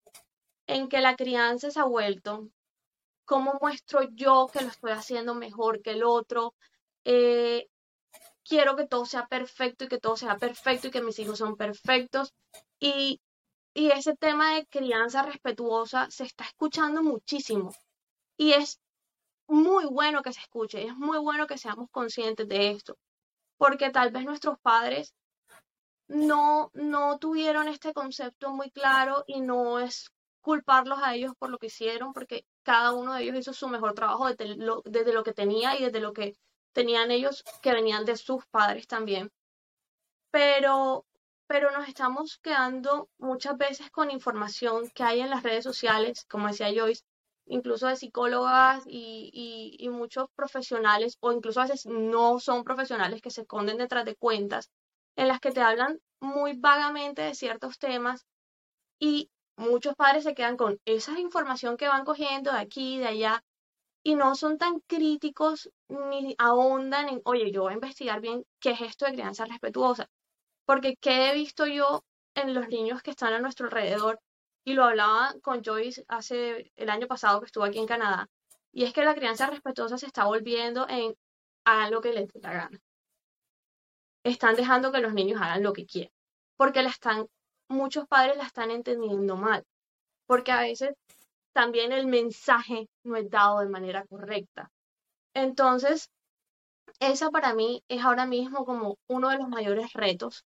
en 0.66 0.88
que 0.88 1.02
la 1.02 1.14
crianza 1.14 1.70
se 1.70 1.78
ha 1.78 1.84
vuelto, 1.84 2.48
¿cómo 3.24 3.58
muestro 3.60 4.02
yo 4.12 4.48
que 4.52 4.62
lo 4.62 4.68
estoy 4.68 4.92
haciendo 4.92 5.34
mejor 5.34 5.82
que 5.82 5.92
el 5.92 6.04
otro? 6.04 6.54
Eh, 7.04 7.68
quiero 8.44 8.76
que 8.76 8.86
todo 8.86 9.06
sea 9.06 9.26
perfecto 9.26 9.84
y 9.84 9.88
que 9.88 9.98
todo 9.98 10.16
sea 10.16 10.36
perfecto 10.36 10.88
y 10.88 10.90
que 10.90 11.02
mis 11.02 11.18
hijos 11.18 11.38
son 11.38 11.56
perfectos. 11.56 12.34
Y, 12.78 13.20
y 13.74 13.90
ese 13.90 14.16
tema 14.16 14.54
de 14.54 14.66
crianza 14.66 15.22
respetuosa 15.22 16.10
se 16.10 16.24
está 16.24 16.44
escuchando 16.44 17.02
muchísimo. 17.02 17.74
Y 18.36 18.52
es 18.52 18.80
muy 19.46 19.84
bueno 19.86 20.22
que 20.22 20.32
se 20.32 20.40
escuche, 20.40 20.86
es 20.86 20.96
muy 20.96 21.18
bueno 21.18 21.46
que 21.46 21.58
seamos 21.58 21.90
conscientes 21.90 22.48
de 22.48 22.70
esto, 22.70 22.96
porque 23.58 23.90
tal 23.90 24.10
vez 24.10 24.24
nuestros 24.24 24.58
padres 24.60 25.14
no, 26.08 26.70
no 26.74 27.18
tuvieron 27.18 27.68
este 27.68 27.92
concepto 27.92 28.50
muy 28.52 28.70
claro 28.70 29.24
y 29.26 29.40
no 29.40 29.78
es 29.78 30.10
culparlos 30.44 30.98
a 31.02 31.14
ellos 31.14 31.32
por 31.38 31.48
lo 31.48 31.58
que 31.58 31.68
hicieron, 31.68 32.12
porque 32.12 32.44
cada 32.62 32.92
uno 32.92 33.14
de 33.14 33.22
ellos 33.22 33.38
hizo 33.38 33.54
su 33.54 33.66
mejor 33.66 33.94
trabajo 33.94 34.28
desde 34.28 34.56
lo, 34.56 34.82
desde 34.84 35.14
lo 35.14 35.24
que 35.24 35.32
tenía 35.32 35.74
y 35.78 35.84
desde 35.84 36.00
lo 36.00 36.12
que 36.12 36.36
tenían 36.74 37.10
ellos 37.10 37.42
que 37.62 37.72
venían 37.72 38.04
de 38.04 38.18
sus 38.18 38.44
padres 38.46 38.86
también. 38.86 39.32
Pero, 40.30 41.06
pero 41.46 41.70
nos 41.70 41.88
estamos 41.88 42.38
quedando 42.42 43.08
muchas 43.16 43.56
veces 43.56 43.90
con 43.90 44.10
información 44.10 44.90
que 44.94 45.02
hay 45.02 45.20
en 45.20 45.30
las 45.30 45.42
redes 45.42 45.64
sociales, 45.64 46.26
como 46.28 46.48
decía 46.48 46.68
Joyce, 46.76 47.04
incluso 47.46 47.86
de 47.86 47.96
psicólogas 47.96 48.82
y, 48.86 49.76
y, 49.78 49.88
muchos 49.88 50.28
profesionales, 50.34 51.16
o 51.20 51.32
incluso 51.32 51.60
a 51.60 51.66
veces 51.66 51.86
no 51.86 52.38
son 52.38 52.64
profesionales 52.64 53.22
que 53.22 53.30
se 53.30 53.42
esconden 53.42 53.78
detrás 53.78 54.04
de 54.04 54.16
cuentas, 54.16 54.70
en 55.16 55.28
las 55.28 55.40
que 55.40 55.52
te 55.52 55.62
hablan 55.62 56.00
muy 56.20 56.52
vagamente 56.58 57.22
de 57.22 57.34
ciertos 57.34 57.78
temas 57.78 58.26
y 58.98 59.30
muchos 59.56 59.94
padres 59.94 60.24
se 60.24 60.34
quedan 60.34 60.56
con 60.56 60.80
esa 60.84 61.18
información 61.18 61.76
que 61.76 61.88
van 61.88 62.04
cogiendo 62.04 62.52
de 62.52 62.58
aquí, 62.58 62.98
de 62.98 63.06
allá, 63.06 63.44
y 64.02 64.16
no 64.16 64.34
son 64.34 64.58
tan 64.58 64.80
críticos 64.80 65.70
ni 65.88 66.34
ahondan 66.38 67.08
en, 67.08 67.22
oye, 67.24 67.50
yo 67.52 67.62
voy 67.62 67.72
a 67.72 67.74
investigar 67.74 68.20
bien 68.20 68.44
qué 68.60 68.72
es 68.72 68.80
esto 68.82 69.06
de 69.06 69.12
crianza 69.12 69.46
respetuosa, 69.46 70.08
porque 70.66 70.96
qué 71.00 71.30
he 71.30 71.34
visto 71.34 71.66
yo 71.66 72.04
en 72.34 72.54
los 72.54 72.68
niños 72.68 73.02
que 73.02 73.10
están 73.10 73.32
a 73.32 73.38
nuestro 73.38 73.66
alrededor 73.66 74.20
y 74.64 74.74
lo 74.74 74.84
hablaba 74.84 75.34
con 75.42 75.62
Joyce 75.62 76.04
hace 76.08 76.72
el 76.76 76.90
año 76.90 77.06
pasado 77.06 77.40
que 77.40 77.46
estuvo 77.46 77.64
aquí 77.64 77.78
en 77.78 77.86
Canadá, 77.86 78.28
y 78.72 78.84
es 78.84 78.92
que 78.92 79.04
la 79.04 79.14
crianza 79.14 79.46
respetuosa 79.46 79.98
se 79.98 80.06
está 80.06 80.24
volviendo 80.24 80.86
en 80.88 81.14
hagan 81.64 81.90
lo 81.92 82.00
que 82.00 82.12
les 82.12 82.28
dé 82.28 82.40
la 82.40 82.52
gana. 82.52 82.78
Están 84.24 84.56
dejando 84.56 84.90
que 84.92 85.00
los 85.00 85.14
niños 85.14 85.40
hagan 85.40 85.62
lo 85.62 85.72
que 85.72 85.86
quieran, 85.86 86.12
porque 86.56 86.82
la 86.82 86.90
están, 86.90 87.26
muchos 87.74 88.06
padres 88.08 88.36
la 88.36 88.44
están 88.44 88.70
entendiendo 88.70 89.36
mal, 89.36 89.64
porque 90.26 90.52
a 90.52 90.60
veces 90.60 90.94
también 91.52 91.92
el 91.92 92.06
mensaje 92.06 92.88
no 93.04 93.16
es 93.16 93.30
dado 93.30 93.60
de 93.60 93.68
manera 93.68 94.04
correcta. 94.06 94.70
Entonces, 95.34 96.10
esa 97.00 97.30
para 97.30 97.54
mí 97.54 97.82
es 97.88 98.02
ahora 98.02 98.26
mismo 98.26 98.64
como 98.64 98.98
uno 99.08 99.28
de 99.30 99.38
los 99.38 99.48
mayores 99.48 99.92
retos. 99.92 100.44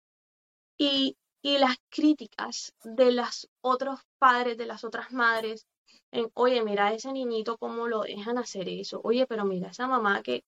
Y, 0.78 1.18
y 1.42 1.58
las 1.58 1.78
críticas 1.90 2.74
de 2.84 3.12
los 3.12 3.50
otros 3.62 4.00
padres, 4.20 4.58
de 4.58 4.66
las 4.66 4.84
otras 4.84 5.12
madres, 5.12 5.66
en, 6.12 6.30
oye, 6.34 6.64
mira 6.64 6.88
a 6.88 6.94
ese 6.94 7.12
niñito 7.12 7.58
cómo 7.58 7.88
lo 7.88 8.02
dejan 8.02 8.38
hacer 8.38 8.70
eso, 8.70 9.02
oye, 9.04 9.26
pero 9.28 9.46
mira 9.46 9.70
esa 9.70 9.88
mamá 9.88 10.22
que, 10.22 10.44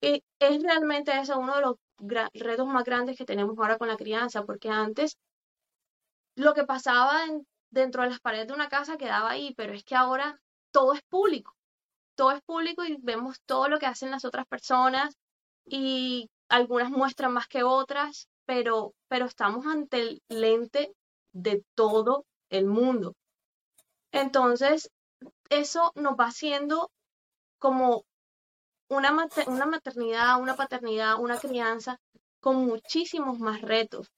que 0.00 0.22
es 0.38 0.62
realmente 0.62 1.12
ese 1.18 1.34
uno 1.34 1.56
de 1.56 1.62
los 1.62 1.76
retos 2.34 2.66
más 2.66 2.84
grandes 2.84 3.16
que 3.16 3.24
tenemos 3.24 3.58
ahora 3.58 3.78
con 3.78 3.88
la 3.88 3.96
crianza, 3.96 4.44
porque 4.44 4.68
antes 4.68 5.16
lo 6.36 6.54
que 6.54 6.64
pasaba 6.64 7.24
dentro 7.70 8.02
de 8.02 8.10
las 8.10 8.20
paredes 8.20 8.48
de 8.48 8.54
una 8.54 8.68
casa 8.68 8.96
quedaba 8.96 9.30
ahí, 9.30 9.54
pero 9.56 9.72
es 9.72 9.84
que 9.84 9.96
ahora 9.96 10.40
todo 10.70 10.92
es 10.92 11.02
público, 11.02 11.54
todo 12.14 12.32
es 12.32 12.42
público 12.42 12.84
y 12.84 12.96
vemos 13.00 13.40
todo 13.46 13.68
lo 13.68 13.78
que 13.78 13.86
hacen 13.86 14.10
las 14.10 14.24
otras 14.24 14.46
personas 14.46 15.16
y 15.64 16.30
algunas 16.48 16.90
muestran 16.90 17.32
más 17.32 17.48
que 17.48 17.62
otras, 17.62 18.28
pero, 18.44 18.94
pero 19.08 19.26
estamos 19.26 19.66
ante 19.66 20.00
el 20.00 20.22
lente 20.28 20.94
de 21.32 21.64
todo 21.74 22.26
el 22.50 22.66
mundo. 22.66 23.14
Entonces, 24.12 24.90
eso 25.50 25.92
nos 25.96 26.14
va 26.14 26.26
haciendo 26.26 26.90
como 27.58 28.04
una, 28.88 29.26
una 29.46 29.66
maternidad, 29.66 30.40
una 30.40 30.54
paternidad, 30.54 31.18
una 31.18 31.38
crianza 31.38 31.98
con 32.40 32.56
muchísimos 32.66 33.38
más 33.38 33.62
retos. 33.62 34.10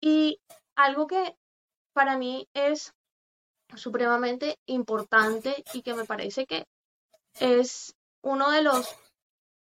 Y 0.00 0.40
algo 0.76 1.06
que 1.06 1.34
para 1.92 2.16
mí 2.18 2.48
es 2.54 2.94
supremamente 3.74 4.58
importante 4.66 5.64
y 5.72 5.82
que 5.82 5.94
me 5.94 6.04
parece 6.04 6.46
que 6.46 6.66
es 7.40 7.94
uno 8.22 8.50
de 8.50 8.62
los 8.62 8.96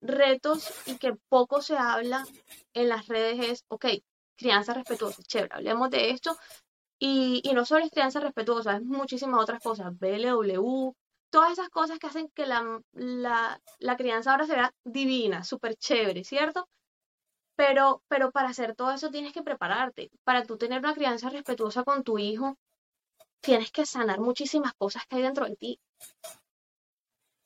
retos 0.01 0.69
y 0.85 0.97
que 0.97 1.15
poco 1.29 1.61
se 1.61 1.77
habla 1.77 2.25
en 2.73 2.89
las 2.89 3.07
redes 3.07 3.39
es, 3.39 3.65
ok, 3.69 3.85
crianza 4.35 4.73
respetuosa, 4.73 5.23
chévere, 5.23 5.55
hablemos 5.55 5.89
de 5.89 6.09
esto. 6.11 6.37
Y, 6.99 7.41
no 7.53 7.65
solo 7.65 7.83
es 7.85 7.91
crianza 7.91 8.19
respetuosa, 8.21 8.77
es 8.77 8.83
muchísimas 8.83 9.41
otras 9.41 9.61
cosas, 9.61 9.97
BLW, 9.97 10.93
todas 11.29 11.51
esas 11.51 11.69
cosas 11.69 11.99
que 11.99 12.07
hacen 12.07 12.29
que 12.33 12.45
la, 12.45 12.79
la, 12.93 13.97
crianza 13.97 14.31
ahora 14.31 14.45
sea 14.45 14.73
divina, 14.85 15.43
súper 15.43 15.75
chévere, 15.75 16.23
¿cierto? 16.23 16.69
Pero, 17.55 18.01
pero 18.07 18.31
para 18.31 18.49
hacer 18.49 18.75
todo 18.75 18.91
eso 18.91 19.09
tienes 19.11 19.33
que 19.33 19.43
prepararte. 19.43 20.09
Para 20.23 20.43
tú 20.43 20.57
tener 20.57 20.79
una 20.79 20.93
crianza 20.93 21.29
respetuosa 21.29 21.83
con 21.83 22.03
tu 22.03 22.17
hijo, 22.17 22.57
tienes 23.41 23.71
que 23.71 23.85
sanar 23.85 24.19
muchísimas 24.19 24.73
cosas 24.73 25.03
que 25.07 25.17
hay 25.17 25.23
dentro 25.23 25.45
de 25.45 25.55
ti 25.55 25.79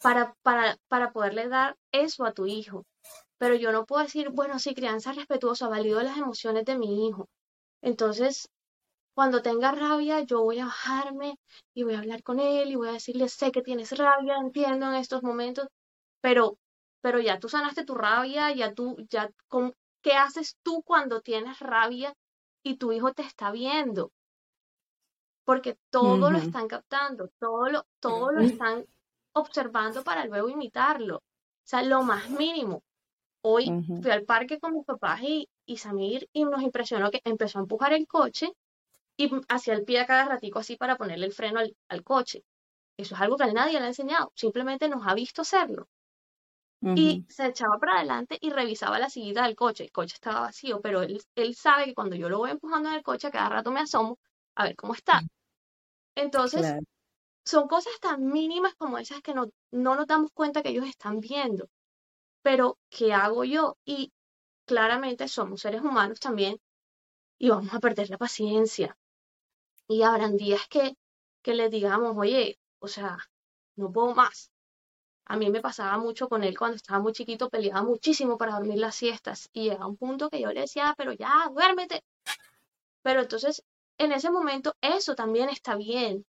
para, 0.01 0.35
para, 0.43 0.77
para 0.87 1.11
poderle 1.11 1.47
dar 1.49 1.75
eso 1.91 2.25
a 2.25 2.33
tu 2.33 2.45
hijo. 2.45 2.85
Pero 3.37 3.55
yo 3.55 3.71
no 3.71 3.85
puedo 3.85 4.03
decir, 4.03 4.29
bueno, 4.29 4.59
sí, 4.59 4.73
crianza 4.73 5.13
respetuosa, 5.13 5.67
valido 5.67 6.01
las 6.01 6.17
emociones 6.17 6.65
de 6.65 6.77
mi 6.77 7.07
hijo. 7.07 7.27
Entonces, 7.81 8.49
cuando 9.15 9.41
tenga 9.41 9.71
rabia, 9.71 10.21
yo 10.21 10.43
voy 10.43 10.59
a 10.59 10.65
bajarme 10.65 11.39
y 11.73 11.83
voy 11.83 11.95
a 11.95 11.99
hablar 11.99 12.23
con 12.23 12.39
él 12.39 12.71
y 12.71 12.75
voy 12.75 12.89
a 12.89 12.93
decirle, 12.93 13.29
sé 13.29 13.51
que 13.51 13.63
tienes 13.63 13.97
rabia, 13.97 14.37
entiendo 14.37 14.87
en 14.87 14.95
estos 14.95 15.23
momentos, 15.23 15.67
pero, 16.21 16.57
pero 17.01 17.19
ya 17.19 17.39
tú 17.39 17.49
sanaste 17.49 17.85
tu 17.85 17.95
rabia, 17.95 18.53
ya 18.53 18.73
tú, 18.73 18.95
ya, 19.09 19.29
¿qué 20.07 20.13
haces 20.13 20.55
tú 20.63 20.83
cuando 20.83 21.19
tienes 21.19 21.59
rabia 21.59 22.15
y 22.63 22.77
tu 22.77 22.93
hijo 22.93 23.11
te 23.11 23.23
está 23.23 23.51
viendo? 23.51 24.13
Porque 25.43 25.77
todo 25.89 26.31
lo 26.31 26.37
están 26.37 26.69
captando, 26.69 27.29
todo 27.39 27.67
lo, 27.67 27.85
todo 27.99 28.31
lo 28.31 28.39
están 28.39 28.85
observando 29.33 30.05
para 30.05 30.23
luego 30.23 30.47
imitarlo. 30.47 31.17
O 31.17 31.23
sea, 31.65 31.81
lo 31.81 32.03
más 32.03 32.29
mínimo. 32.29 32.83
Hoy 33.41 33.69
fui 34.01 34.09
al 34.09 34.23
parque 34.23 34.59
con 34.61 34.75
mis 34.75 34.85
papás 34.85 35.19
y, 35.23 35.49
y 35.65 35.75
Samir 35.75 36.29
y 36.31 36.45
nos 36.45 36.61
impresionó 36.61 37.11
que 37.11 37.19
empezó 37.25 37.59
a 37.59 37.63
empujar 37.63 37.91
el 37.91 38.07
coche 38.07 38.53
y 39.17 39.29
hacía 39.49 39.73
el 39.73 39.83
pie 39.83 39.99
a 39.99 40.05
cada 40.05 40.23
ratico 40.23 40.59
así 40.59 40.77
para 40.77 40.95
ponerle 40.95 41.25
el 41.25 41.33
freno 41.33 41.59
al, 41.59 41.75
al 41.89 42.03
coche. 42.05 42.45
Eso 42.95 43.13
es 43.15 43.19
algo 43.19 43.35
que 43.35 43.43
a 43.43 43.51
nadie 43.51 43.77
le 43.77 43.87
ha 43.87 43.89
enseñado, 43.89 44.31
simplemente 44.35 44.87
nos 44.87 45.05
ha 45.05 45.13
visto 45.13 45.41
hacerlo. 45.41 45.89
Y 46.81 47.25
se 47.29 47.47
echaba 47.47 47.77
para 47.79 47.97
adelante 47.97 48.37
y 48.41 48.49
revisaba 48.51 48.99
la 48.99 49.09
sillita 49.09 49.43
del 49.43 49.55
coche. 49.55 49.83
El 49.85 49.91
coche 49.91 50.15
estaba 50.15 50.41
vacío, 50.41 50.81
pero 50.81 51.01
él, 51.01 51.21
él 51.35 51.55
sabe 51.55 51.85
que 51.85 51.93
cuando 51.93 52.15
yo 52.15 52.29
lo 52.29 52.39
voy 52.39 52.51
empujando 52.51 52.89
en 52.89 52.95
el 52.95 53.03
coche, 53.03 53.27
a 53.27 53.31
cada 53.31 53.49
rato 53.49 53.71
me 53.71 53.81
asomo 53.81 54.19
a 54.55 54.65
ver 54.65 54.75
cómo 54.75 54.93
está. 54.93 55.21
Entonces, 56.15 56.75
son 57.45 57.67
cosas 57.67 57.99
tan 58.01 58.25
mínimas 58.27 58.75
como 58.75 58.97
esas 58.97 59.21
que 59.21 59.33
no, 59.33 59.47
no 59.71 59.95
nos 59.95 60.07
damos 60.07 60.31
cuenta 60.33 60.63
que 60.63 60.69
ellos 60.69 60.87
están 60.87 61.19
viendo. 61.19 61.69
Pero, 62.41 62.79
¿qué 62.89 63.13
hago 63.13 63.43
yo? 63.45 63.77
Y 63.85 64.13
claramente 64.65 65.27
somos 65.27 65.61
seres 65.61 65.81
humanos 65.81 66.19
también 66.19 66.59
y 67.39 67.49
vamos 67.49 67.73
a 67.73 67.79
perder 67.79 68.09
la 68.09 68.17
paciencia. 68.17 68.97
Y 69.87 70.03
habrán 70.03 70.37
días 70.37 70.67
que, 70.69 70.95
que 71.41 71.53
les 71.55 71.71
digamos, 71.71 72.15
oye, 72.17 72.59
o 72.79 72.87
sea, 72.87 73.17
no 73.75 73.91
puedo 73.91 74.15
más. 74.15 74.51
A 75.29 75.35
mí 75.35 75.49
me 75.49 75.61
pasaba 75.61 75.97
mucho 75.97 76.29
con 76.29 76.43
él 76.43 76.57
cuando 76.57 76.77
estaba 76.77 76.99
muy 76.99 77.11
chiquito, 77.11 77.49
peleaba 77.49 77.83
muchísimo 77.83 78.37
para 78.37 78.53
dormir 78.53 78.77
las 78.77 78.95
siestas 78.95 79.49
y 79.51 79.69
llega 79.69 79.85
un 79.85 79.97
punto 79.97 80.29
que 80.29 80.39
yo 80.39 80.51
le 80.53 80.61
decía, 80.61 80.93
pero 80.97 81.11
ya, 81.11 81.49
duérmete. 81.53 82.01
Pero 83.01 83.21
entonces, 83.21 83.63
en 83.97 84.13
ese 84.13 84.31
momento, 84.31 84.73
eso 84.79 85.15
también 85.15 85.49
está 85.49 85.75
bien. 85.75 86.25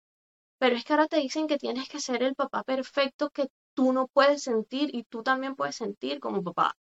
Pero 0.58 0.76
es 0.76 0.84
que 0.84 0.92
ahora 0.92 1.08
te 1.08 1.16
dicen 1.16 1.46
que 1.46 1.58
tienes 1.58 1.88
que 1.88 2.00
ser 2.00 2.22
el 2.22 2.34
papá 2.34 2.64
perfecto 2.64 3.30
que 3.30 3.48
tú 3.74 3.92
no 3.92 4.08
puedes 4.08 4.42
sentir 4.42 4.94
y 4.94 5.04
tú 5.04 5.22
también 5.22 5.56
puedes 5.56 5.76
sentir 5.76 6.20
como 6.20 6.42
papá. 6.42 6.76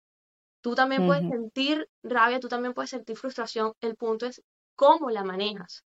Tú 0.61 0.75
también 0.75 1.07
puedes 1.07 1.27
sentir 1.29 1.89
rabia, 2.03 2.41
tú 2.41 2.49
también 2.49 2.75
puedes 2.75 2.91
sentir 2.91 3.17
frustración. 3.17 3.73
El 3.81 3.97
punto 3.97 4.27
es 4.27 4.43
cómo 4.75 5.11
la 5.11 5.25
manejas. 5.25 5.85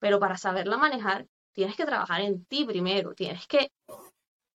Pero 0.00 0.18
para 0.18 0.36
saberla 0.36 0.76
manejar, 0.76 1.26
tienes 1.52 1.76
que 1.76 1.86
trabajar 1.86 2.20
en 2.20 2.44
ti 2.44 2.64
primero. 2.64 3.14
Tienes 3.14 3.46
que 3.46 3.70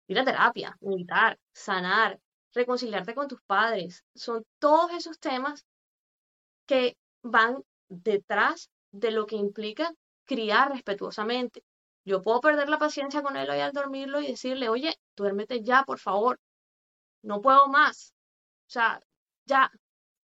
ir 0.06 0.18
a 0.18 0.24
terapia, 0.24 0.76
meditar, 0.80 1.38
sanar, 1.52 2.20
reconciliarte 2.52 3.14
con 3.14 3.28
tus 3.28 3.42
padres. 3.42 4.04
Son 4.14 4.44
todos 4.58 4.92
esos 4.92 5.18
temas 5.18 5.66
que 6.66 6.96
van 7.22 7.62
detrás 7.88 8.70
de 8.92 9.10
lo 9.10 9.26
que 9.26 9.36
implica 9.36 9.92
criar 10.24 10.70
respetuosamente. 10.70 11.62
Yo 12.04 12.22
puedo 12.22 12.40
perder 12.40 12.68
la 12.68 12.78
paciencia 12.78 13.22
con 13.22 13.36
él 13.36 13.48
hoy 13.50 13.60
al 13.60 13.72
dormirlo 13.72 14.20
y 14.20 14.28
decirle, 14.28 14.68
oye, 14.68 14.94
duérmete 15.16 15.62
ya, 15.62 15.84
por 15.84 15.98
favor. 15.98 16.38
No 17.22 17.40
puedo 17.40 17.68
más. 17.68 18.14
O 18.68 18.70
sea, 18.70 19.00
ya. 19.46 19.70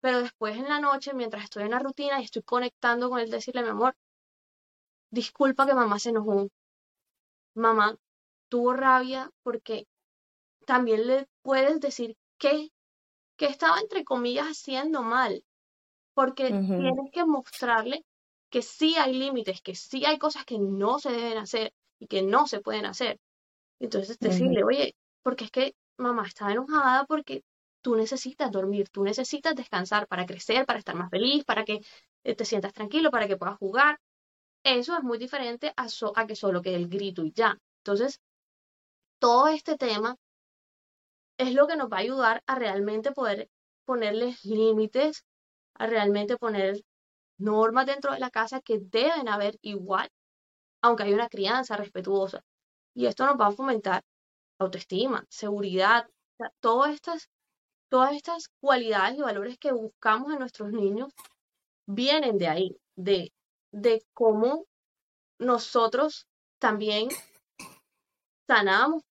Pero 0.00 0.20
después 0.20 0.56
en 0.56 0.68
la 0.68 0.80
noche, 0.80 1.12
mientras 1.14 1.44
estoy 1.44 1.64
en 1.64 1.72
la 1.72 1.80
rutina 1.80 2.20
y 2.20 2.24
estoy 2.24 2.42
conectando 2.42 3.10
con 3.10 3.18
él, 3.20 3.30
decirle, 3.30 3.62
mi 3.62 3.70
amor, 3.70 3.96
disculpa 5.10 5.66
que 5.66 5.74
mamá 5.74 5.98
se 5.98 6.10
enojó. 6.10 6.48
Mamá 7.54 7.96
tuvo 8.48 8.72
rabia 8.74 9.30
porque 9.42 9.86
también 10.66 11.06
le 11.06 11.28
puedes 11.42 11.80
decir 11.80 12.16
que, 12.38 12.70
que 13.36 13.46
estaba 13.46 13.80
entre 13.80 14.04
comillas 14.04 14.46
haciendo 14.46 15.02
mal. 15.02 15.44
Porque 16.14 16.56
tienes 16.76 17.10
que 17.12 17.24
mostrarle 17.24 18.04
que 18.50 18.62
sí 18.62 18.96
hay 18.96 19.12
límites, 19.14 19.60
que 19.60 19.74
sí 19.74 20.04
hay 20.04 20.18
cosas 20.18 20.44
que 20.44 20.58
no 20.58 20.98
se 20.98 21.12
deben 21.12 21.38
hacer 21.38 21.72
y 21.98 22.06
que 22.06 22.22
no 22.22 22.46
se 22.46 22.60
pueden 22.60 22.86
hacer. 22.86 23.18
Entonces 23.78 24.18
decirle, 24.18 24.64
oye, 24.64 24.94
porque 25.22 25.44
es 25.44 25.50
que 25.50 25.74
mamá 25.98 26.26
está 26.26 26.50
enojada 26.52 27.04
porque 27.04 27.42
tú 27.82 27.96
necesitas 27.96 28.50
dormir, 28.50 28.88
tú 28.88 29.04
necesitas 29.04 29.54
descansar 29.54 30.06
para 30.08 30.26
crecer, 30.26 30.66
para 30.66 30.78
estar 30.78 30.94
más 30.94 31.10
feliz, 31.10 31.44
para 31.44 31.64
que 31.64 31.80
eh, 32.24 32.34
te 32.34 32.44
sientas 32.44 32.72
tranquilo, 32.72 33.10
para 33.10 33.28
que 33.28 33.36
puedas 33.36 33.58
jugar. 33.58 34.00
Eso 34.64 34.96
es 34.96 35.04
muy 35.04 35.18
diferente 35.18 35.72
a, 35.76 35.86
a 36.14 36.26
que 36.26 36.34
solo 36.34 36.62
que 36.62 36.74
el 36.74 36.88
grito 36.88 37.24
y 37.24 37.32
ya. 37.32 37.56
Entonces, 37.84 38.20
todo 39.18 39.48
este 39.48 39.76
tema 39.76 40.16
es 41.38 41.52
lo 41.54 41.66
que 41.66 41.76
nos 41.76 41.90
va 41.90 41.98
a 41.98 42.00
ayudar 42.00 42.42
a 42.46 42.54
realmente 42.54 43.12
poder 43.12 43.48
ponerles 43.84 44.44
límites, 44.44 45.24
a 45.74 45.86
realmente 45.86 46.36
poner 46.36 46.82
normas 47.38 47.86
dentro 47.86 48.12
de 48.12 48.20
la 48.20 48.30
casa 48.30 48.60
que 48.60 48.78
deben 48.80 49.28
haber 49.28 49.58
igual, 49.62 50.10
aunque 50.82 51.04
hay 51.04 51.14
una 51.14 51.28
crianza 51.28 51.76
respetuosa. 51.76 52.42
Y 52.94 53.06
esto 53.06 53.26
nos 53.26 53.36
va 53.38 53.48
a 53.48 53.52
fomentar 53.52 54.02
autoestima, 54.58 55.24
seguridad, 55.28 56.08
todas 56.60 56.94
estas, 56.94 57.30
todas 57.88 58.14
estas 58.14 58.48
cualidades 58.60 59.18
y 59.18 59.22
valores 59.22 59.58
que 59.58 59.72
buscamos 59.72 60.32
en 60.32 60.38
nuestros 60.38 60.72
niños 60.72 61.12
vienen 61.86 62.38
de 62.38 62.48
ahí, 62.48 62.76
de, 62.96 63.32
de 63.70 64.04
cómo 64.14 64.64
nosotros 65.38 66.26
también 66.58 67.08
sanamos 68.46 69.02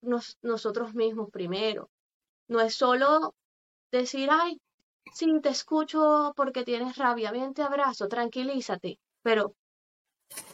nosotros 0.43 0.95
mismos 0.95 1.31
primero. 1.31 1.91
No 2.49 2.61
es 2.61 2.75
solo 2.75 3.35
decir, 3.91 4.29
ay, 4.31 4.61
Sí, 5.13 5.41
te 5.41 5.51
escucho 5.51 6.33
porque 6.37 6.65
tienes 6.65 6.97
rabia, 6.97 7.31
bien 7.31 7.55
te 7.55 7.63
abrazo, 7.63 8.09
tranquilízate, 8.09 8.99
pero, 9.23 9.55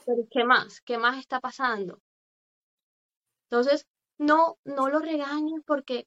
pero 0.04 0.22
¿qué 0.30 0.44
más? 0.44 0.80
¿Qué 0.82 0.98
más 0.98 1.18
está 1.18 1.40
pasando? 1.40 1.98
Entonces, 3.48 3.86
no, 4.18 4.58
no 4.64 4.88
lo 4.88 4.98
regañes 4.98 5.62
porque 5.66 6.06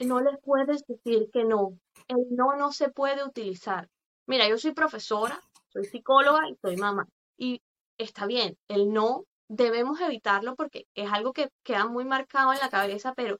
no 0.00 0.20
les 0.20 0.38
puedes 0.42 0.84
decir 0.86 1.30
que 1.32 1.44
no. 1.44 1.78
El 2.08 2.26
no 2.30 2.56
no 2.56 2.72
se 2.72 2.90
puede 2.90 3.24
utilizar. 3.24 3.88
Mira, 4.26 4.48
yo 4.48 4.58
soy 4.58 4.72
profesora, 4.72 5.40
soy 5.68 5.84
psicóloga 5.84 6.48
y 6.48 6.56
soy 6.56 6.76
mamá. 6.76 7.08
Y 7.38 7.62
está 7.96 8.26
bien, 8.26 8.58
el 8.68 8.92
no 8.92 9.24
debemos 9.54 10.00
evitarlo 10.00 10.54
porque 10.56 10.86
es 10.94 11.10
algo 11.12 11.32
que 11.32 11.50
queda 11.62 11.86
muy 11.86 12.04
marcado 12.04 12.52
en 12.52 12.58
la 12.60 12.70
cabeza, 12.70 13.14
pero 13.14 13.38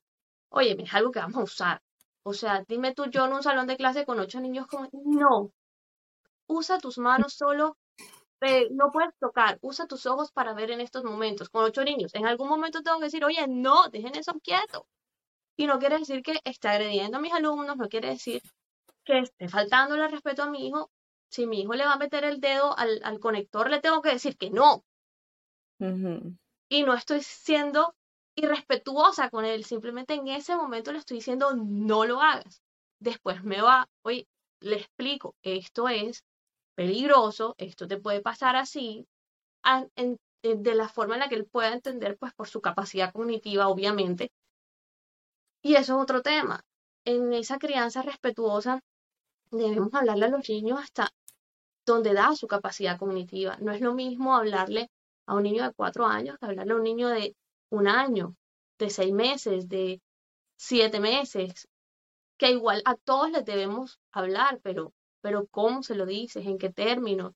oye, 0.50 0.76
es 0.78 0.94
algo 0.94 1.10
que 1.10 1.20
vamos 1.20 1.36
a 1.38 1.42
usar. 1.44 1.82
O 2.22 2.32
sea, 2.32 2.64
dime 2.68 2.94
tú, 2.94 3.06
yo 3.06 3.26
en 3.26 3.32
un 3.34 3.42
salón 3.42 3.66
de 3.66 3.76
clase 3.76 4.06
con 4.06 4.18
ocho 4.20 4.40
niños, 4.40 4.66
como, 4.66 4.88
no, 4.92 5.52
usa 6.46 6.78
tus 6.78 6.98
manos 6.98 7.34
solo, 7.34 7.76
no 8.70 8.90
puedes 8.92 9.14
tocar, 9.18 9.58
usa 9.62 9.86
tus 9.86 10.06
ojos 10.06 10.30
para 10.32 10.54
ver 10.54 10.70
en 10.70 10.80
estos 10.80 11.04
momentos, 11.04 11.48
con 11.48 11.64
ocho 11.64 11.82
niños. 11.84 12.14
En 12.14 12.26
algún 12.26 12.48
momento 12.48 12.82
tengo 12.82 12.98
que 12.98 13.06
decir, 13.06 13.24
oye, 13.24 13.46
no, 13.48 13.88
dejen 13.88 14.16
eso 14.16 14.34
quieto. 14.42 14.86
Y 15.56 15.66
no 15.66 15.78
quiere 15.78 15.98
decir 15.98 16.22
que 16.22 16.38
esté 16.44 16.68
agrediendo 16.68 17.18
a 17.18 17.20
mis 17.20 17.32
alumnos, 17.32 17.76
no 17.76 17.88
quiere 17.88 18.08
decir 18.08 18.42
que 19.04 19.20
esté 19.20 19.48
faltando 19.48 19.94
el 19.94 20.10
respeto 20.10 20.42
a 20.42 20.50
mi 20.50 20.66
hijo. 20.66 20.90
Si 21.28 21.46
mi 21.46 21.62
hijo 21.62 21.74
le 21.74 21.84
va 21.84 21.94
a 21.94 21.98
meter 21.98 22.24
el 22.24 22.40
dedo 22.40 22.76
al, 22.76 23.00
al 23.04 23.18
conector, 23.18 23.70
le 23.70 23.80
tengo 23.80 24.02
que 24.02 24.10
decir 24.10 24.36
que 24.36 24.50
no. 24.50 24.84
Y 25.78 26.82
no 26.82 26.94
estoy 26.94 27.22
siendo 27.22 27.94
irrespetuosa 28.36 29.30
con 29.30 29.44
él, 29.44 29.64
simplemente 29.64 30.14
en 30.14 30.28
ese 30.28 30.56
momento 30.56 30.92
le 30.92 30.98
estoy 30.98 31.18
diciendo 31.18 31.54
no 31.54 32.04
lo 32.04 32.20
hagas. 32.20 32.62
Después 32.98 33.44
me 33.44 33.60
va, 33.60 33.88
oye, 34.02 34.26
le 34.60 34.76
explico, 34.76 35.34
esto 35.42 35.88
es 35.88 36.24
peligroso, 36.74 37.54
esto 37.58 37.86
te 37.86 37.98
puede 37.98 38.20
pasar 38.20 38.56
así, 38.56 39.06
de 40.42 40.74
la 40.74 40.88
forma 40.88 41.14
en 41.14 41.20
la 41.20 41.28
que 41.28 41.36
él 41.36 41.46
pueda 41.46 41.72
entender, 41.72 42.16
pues 42.18 42.32
por 42.34 42.48
su 42.48 42.60
capacidad 42.60 43.12
cognitiva, 43.12 43.68
obviamente. 43.68 44.32
Y 45.62 45.74
eso 45.74 45.96
es 45.96 46.02
otro 46.02 46.22
tema. 46.22 46.64
En 47.04 47.32
esa 47.32 47.58
crianza 47.58 48.02
respetuosa 48.02 48.80
debemos 49.50 49.94
hablarle 49.94 50.26
a 50.26 50.30
los 50.30 50.48
niños 50.48 50.80
hasta 50.80 51.10
donde 51.86 52.14
da 52.14 52.34
su 52.34 52.46
capacidad 52.46 52.98
cognitiva. 52.98 53.56
No 53.60 53.72
es 53.72 53.80
lo 53.80 53.94
mismo 53.94 54.34
hablarle 54.34 54.90
a 55.26 55.34
un 55.34 55.42
niño 55.42 55.64
de 55.64 55.72
cuatro 55.72 56.06
años 56.06 56.38
que 56.38 56.46
hablarle 56.46 56.72
a 56.72 56.76
un 56.76 56.82
niño 56.82 57.08
de 57.08 57.36
un 57.70 57.88
año, 57.88 58.36
de 58.78 58.90
seis 58.90 59.12
meses, 59.12 59.68
de 59.68 60.00
siete 60.56 61.00
meses, 61.00 61.68
que 62.36 62.50
igual 62.50 62.82
a 62.84 62.96
todos 62.96 63.30
les 63.30 63.44
debemos 63.44 64.00
hablar, 64.12 64.60
pero, 64.62 64.92
pero 65.20 65.46
¿cómo 65.46 65.82
se 65.82 65.94
lo 65.94 66.06
dices? 66.06 66.46
¿En 66.46 66.58
qué 66.58 66.70
términos? 66.70 67.32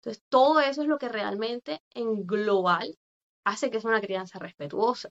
Entonces, 0.00 0.22
todo 0.28 0.60
eso 0.60 0.82
es 0.82 0.88
lo 0.88 0.98
que 0.98 1.08
realmente 1.08 1.82
en 1.94 2.26
global 2.26 2.96
hace 3.44 3.70
que 3.70 3.80
sea 3.80 3.90
una 3.90 4.00
crianza 4.00 4.38
respetuosa. 4.38 5.10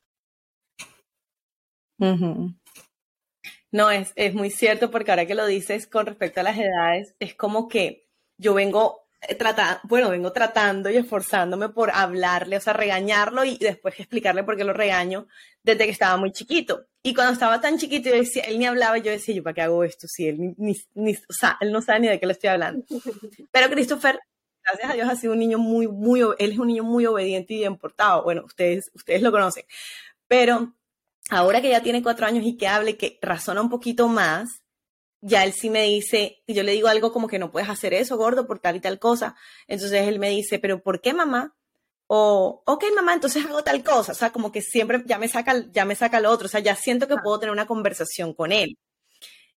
No, 3.71 3.89
es, 3.91 4.13
es 4.15 4.33
muy 4.33 4.49
cierto 4.49 4.91
porque 4.91 5.11
ahora 5.11 5.25
que 5.25 5.35
lo 5.35 5.45
dices 5.45 5.87
con 5.87 6.05
respecto 6.05 6.39
a 6.39 6.43
las 6.43 6.57
edades, 6.57 7.15
es 7.19 7.35
como 7.35 7.67
que 7.67 8.07
yo 8.37 8.53
vengo 8.53 9.06
trata, 9.37 9.81
bueno, 9.83 10.09
vengo 10.09 10.31
tratando 10.31 10.89
y 10.89 10.97
esforzándome 10.97 11.69
por 11.69 11.91
hablarle, 11.91 12.57
o 12.57 12.61
sea, 12.61 12.73
regañarlo 12.73 13.43
y 13.43 13.57
después 13.57 13.99
explicarle 13.99 14.43
por 14.43 14.55
qué 14.55 14.63
lo 14.63 14.73
regaño 14.73 15.27
desde 15.63 15.85
que 15.85 15.91
estaba 15.91 16.17
muy 16.17 16.31
chiquito. 16.31 16.85
Y 17.01 17.13
cuando 17.13 17.33
estaba 17.33 17.59
tan 17.59 17.77
chiquito, 17.77 18.09
yo 18.09 18.15
decía, 18.15 18.43
él 18.43 18.59
ni 18.59 18.65
hablaba, 18.65 18.97
yo 18.97 19.11
decía, 19.11 19.35
¿yo 19.35 19.43
para 19.43 19.53
qué 19.53 19.61
hago 19.61 19.83
esto? 19.83 20.07
Si 20.07 20.27
él 20.27 20.53
ni, 20.57 20.75
ni, 20.93 21.13
o 21.13 21.33
sea, 21.33 21.57
él 21.61 21.71
no 21.71 21.81
sabe 21.81 22.01
ni 22.01 22.07
de 22.07 22.19
qué 22.19 22.25
le 22.25 22.33
estoy 22.33 22.49
hablando. 22.49 22.85
Pero 23.51 23.69
Christopher, 23.69 24.19
gracias 24.63 24.91
a 24.91 24.93
Dios, 24.93 25.09
ha 25.09 25.15
sido 25.15 25.33
un 25.33 25.39
niño 25.39 25.57
muy, 25.57 25.87
muy, 25.87 26.21
él 26.21 26.51
es 26.51 26.59
un 26.59 26.67
niño 26.67 26.83
muy 26.83 27.05
obediente 27.05 27.53
y 27.53 27.57
bien 27.57 27.77
portado. 27.77 28.23
Bueno, 28.23 28.43
ustedes, 28.45 28.91
ustedes 28.93 29.21
lo 29.21 29.31
conocen. 29.31 29.63
Pero 30.27 30.73
ahora 31.29 31.61
que 31.61 31.69
ya 31.69 31.81
tiene 31.81 32.03
cuatro 32.03 32.25
años 32.25 32.45
y 32.45 32.57
que 32.57 32.67
hable, 32.67 32.97
que 32.97 33.17
razona 33.21 33.61
un 33.61 33.69
poquito 33.69 34.07
más, 34.07 34.61
ya 35.21 35.43
él 35.43 35.53
sí 35.53 35.69
me 35.69 35.83
dice, 35.83 36.43
y 36.45 36.53
yo 36.53 36.63
le 36.63 36.73
digo 36.73 36.87
algo 36.87 37.11
como 37.11 37.27
que 37.27 37.39
no 37.39 37.51
puedes 37.51 37.69
hacer 37.69 37.93
eso, 37.93 38.17
gordo, 38.17 38.47
por 38.47 38.59
tal 38.59 38.75
y 38.75 38.79
tal 38.79 38.99
cosa. 38.99 39.35
Entonces 39.67 40.07
él 40.07 40.19
me 40.19 40.29
dice, 40.29 40.59
pero 40.59 40.81
¿por 40.81 41.01
qué 41.01 41.13
mamá? 41.13 41.55
O, 42.07 42.63
ok, 42.65 42.85
mamá, 42.95 43.13
entonces 43.13 43.45
hago 43.45 43.63
tal 43.63 43.83
cosa. 43.83 44.11
O 44.13 44.15
sea, 44.15 44.31
como 44.31 44.51
que 44.51 44.61
siempre 44.61 45.03
ya 45.05 45.17
me 45.17 45.27
saca, 45.27 45.65
ya 45.71 45.85
me 45.85 45.95
saca 45.95 46.19
lo 46.19 46.31
otro. 46.31 46.45
O 46.47 46.49
sea, 46.49 46.59
ya 46.61 46.75
siento 46.75 47.07
que 47.07 47.17
puedo 47.17 47.39
tener 47.39 47.51
una 47.51 47.67
conversación 47.67 48.33
con 48.33 48.51
él. 48.51 48.77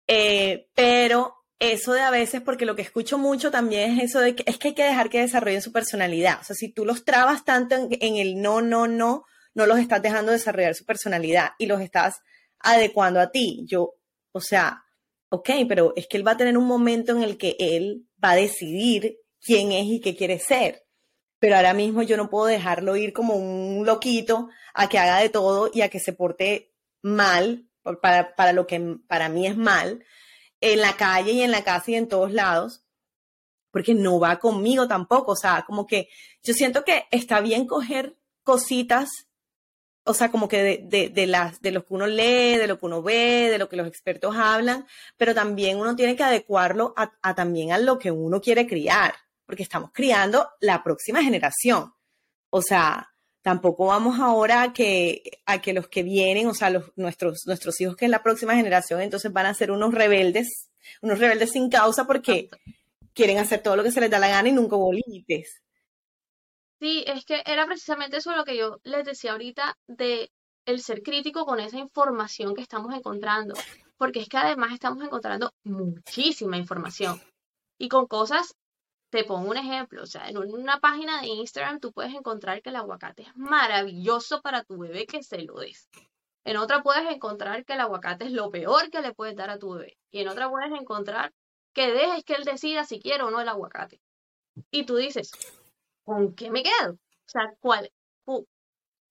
Eh, 0.08 0.70
pero 0.76 1.36
eso 1.60 1.94
de 1.94 2.02
a 2.02 2.12
veces, 2.12 2.42
porque 2.42 2.66
lo 2.66 2.76
que 2.76 2.82
escucho 2.82 3.18
mucho 3.18 3.52
también 3.52 4.00
es 4.00 4.06
eso 4.06 4.20
de 4.22 4.36
que 4.36 4.44
es 4.48 4.58
que 4.58 4.70
hay 4.70 4.74
que 4.76 4.84
dejar 4.84 5.10
que 5.10 5.22
desarrollen 5.22 5.62
su 5.62 5.72
personalidad. 5.72 6.40
O 6.42 6.44
sea, 6.44 6.56
si 6.56 6.70
tú 6.70 6.86
los 6.86 7.06
trabas 7.06 7.46
tanto 7.46 7.76
en, 7.76 7.90
en 7.92 8.16
el 8.18 8.42
no, 8.42 8.62
no, 8.62 8.88
no, 8.88 9.26
no 9.54 9.66
los 9.66 9.80
estás 9.80 10.02
dejando 10.02 10.32
desarrollar 10.32 10.76
su 10.76 10.86
personalidad 10.86 11.52
y 11.60 11.68
los 11.68 11.82
estás 11.82 12.22
adecuando 12.60 13.20
a 13.20 13.32
ti. 13.32 13.66
Yo, 13.68 13.96
o 14.32 14.42
sea, 14.42 14.84
ok, 15.30 15.50
pero 15.68 15.94
es 15.96 16.08
que 16.08 16.18
él 16.18 16.28
va 16.28 16.32
a 16.32 16.38
tener 16.38 16.58
un 16.58 16.66
momento 16.66 17.16
en 17.16 17.24
el 17.24 17.38
que 17.38 17.56
él 17.60 18.08
va 18.24 18.32
a 18.32 18.36
decidir 18.36 19.20
quién 19.42 19.72
es 19.72 19.86
y 19.86 20.00
qué 20.02 20.16
quiere 20.16 20.40
ser. 20.40 20.86
Pero 21.40 21.56
ahora 21.56 21.74
mismo 21.74 22.04
yo 22.04 22.18
no 22.18 22.30
puedo 22.30 22.46
dejarlo 22.46 22.98
ir 22.98 23.14
como 23.14 23.36
un 23.36 23.86
loquito 23.86 24.50
a 24.74 24.90
que 24.90 25.00
haga 25.00 25.20
de 25.20 25.30
todo 25.30 25.70
y 25.74 25.82
a 25.82 25.90
que 25.90 26.00
se 26.00 26.14
porte 26.14 26.74
mal, 27.02 27.66
para, 28.02 28.36
para 28.36 28.52
lo 28.52 28.68
que 28.68 28.98
para 29.08 29.30
mí 29.30 29.48
es 29.48 29.56
mal, 29.56 30.04
en 30.60 30.82
la 30.82 30.98
calle 30.98 31.32
y 31.32 31.42
en 31.42 31.52
la 31.52 31.64
casa 31.64 31.92
y 31.92 31.96
en 31.96 32.10
todos 32.10 32.34
lados, 32.34 32.84
porque 33.72 33.94
no 33.94 34.20
va 34.20 34.40
conmigo 34.40 34.88
tampoco. 34.88 35.32
O 35.32 35.36
sea, 35.38 35.64
como 35.66 35.88
que 35.88 36.10
yo 36.44 36.54
siento 36.54 36.84
que 36.84 37.06
está 37.12 37.40
bien 37.40 37.66
coger 37.66 38.18
cositas 38.44 39.29
o 40.10 40.14
sea, 40.16 40.32
como 40.32 40.48
que 40.48 40.80
de, 40.90 41.10
de, 41.10 41.28
las, 41.28 41.62
de 41.62 41.70
lo 41.70 41.86
que 41.86 41.94
uno 41.94 42.08
lee, 42.08 42.58
de 42.58 42.66
lo 42.66 42.80
que 42.80 42.88
uno 42.88 43.04
ve, 43.04 43.50
de 43.52 43.60
lo 43.60 43.70
que 43.70 43.76
los 43.76 43.86
expertos 43.86 44.36
hablan, 44.36 44.88
pero 45.18 45.36
también 45.36 45.78
uno 45.78 45.96
tiene 45.96 46.16
que 46.16 46.24
adecuarlo 46.24 46.96
a, 46.98 47.36
también 47.36 47.72
a 47.74 47.78
lo 47.78 48.00
que 48.00 48.10
uno 48.10 48.42
quiere 48.42 48.66
criar, 48.66 49.14
porque 49.46 49.62
estamos 49.62 49.92
criando 49.94 50.50
la 50.62 50.84
próxima 50.84 51.22
generación. 51.22 51.94
O 52.50 52.64
sea, 52.64 53.12
tampoco 53.44 53.86
vamos 53.86 54.20
ahora 54.20 54.64
a 54.64 54.74
que, 54.74 55.22
a 55.46 55.62
que 55.62 55.74
los 55.74 55.88
que 55.90 56.02
vienen, 56.02 56.48
o 56.48 56.56
sea, 56.56 56.72
los, 56.72 56.92
nuestros, 56.96 57.44
nuestros 57.46 57.80
hijos 57.80 57.96
que 57.96 58.06
es 58.06 58.12
la 58.12 58.24
próxima 58.24 58.56
generación, 58.56 59.02
entonces 59.02 59.32
van 59.32 59.46
a 59.46 59.54
ser 59.54 59.70
unos 59.70 59.94
rebeldes, 59.94 60.72
unos 61.04 61.20
rebeldes 61.20 61.52
sin 61.52 61.70
causa 61.70 62.08
porque 62.08 62.50
quieren 63.14 63.38
hacer 63.38 63.62
todo 63.62 63.76
lo 63.76 63.84
que 63.84 63.92
se 63.92 64.02
les 64.02 64.10
da 64.10 64.18
la 64.18 64.30
gana 64.30 64.50
y 64.50 64.54
nunca 64.54 64.76
hubo 64.76 64.92
límites. 64.92 65.62
Sí, 66.80 67.04
es 67.06 67.26
que 67.26 67.44
era 67.46 67.66
precisamente 67.66 68.18
eso 68.18 68.36
lo 68.36 68.46
que 68.46 68.58
yo 68.58 68.80
les 68.84 69.06
decía 69.06 69.34
ahorita 69.34 69.78
de 69.88 70.32
el 70.66 70.82
ser 70.82 71.02
crítico 71.02 71.46
con 71.46 71.60
esa 71.60 71.78
información 71.78 72.56
que 72.56 72.62
estamos 72.62 72.94
encontrando, 72.94 73.56
porque 73.98 74.22
es 74.22 74.30
que 74.30 74.38
además 74.38 74.72
estamos 74.72 75.04
encontrando 75.04 75.52
muchísima 75.64 76.58
información 76.58 77.20
y 77.78 77.90
con 77.90 78.08
cosas, 78.08 78.56
te 79.10 79.24
pongo 79.24 79.50
un 79.50 79.58
ejemplo, 79.58 80.04
o 80.04 80.06
sea, 80.06 80.30
en 80.30 80.38
una 80.38 80.80
página 80.80 81.22
de 81.22 81.28
Instagram 81.28 81.80
tú 81.80 81.92
puedes 81.92 82.14
encontrar 82.14 82.62
que 82.62 82.70
el 82.70 82.76
aguacate 82.76 83.24
es 83.24 83.36
maravilloso 83.36 84.42
para 84.42 84.64
tu 84.64 84.78
bebé 84.78 85.06
que 85.06 85.24
se 85.24 85.42
lo 85.42 85.56
des. 85.60 85.90
En 86.46 86.58
otra 86.58 86.82
puedes 86.82 87.10
encontrar 87.10 87.66
que 87.66 87.74
el 87.74 87.82
aguacate 87.82 88.26
es 88.26 88.32
lo 88.32 88.50
peor 88.50 88.90
que 88.90 89.02
le 89.02 89.14
puedes 89.14 89.36
dar 89.36 89.50
a 89.50 89.60
tu 89.60 89.74
bebé. 89.74 89.98
Y 90.12 90.20
en 90.22 90.30
otra 90.30 90.50
puedes 90.50 90.72
encontrar 90.72 91.34
que 91.74 91.92
dejes 91.92 92.24
que 92.24 92.36
él 92.36 92.44
decida 92.44 92.86
si 92.86 93.00
quiere 93.00 93.24
o 93.24 93.32
no 93.32 93.42
el 93.42 93.50
aguacate. 93.50 94.02
Y 94.72 94.86
tú 94.86 94.96
dices, 94.96 95.32
¿con 96.10 96.34
qué 96.34 96.50
me 96.50 96.64
quedo? 96.64 96.94
O 96.94 97.28
sea, 97.28 97.54
¿cuál, 97.60 97.92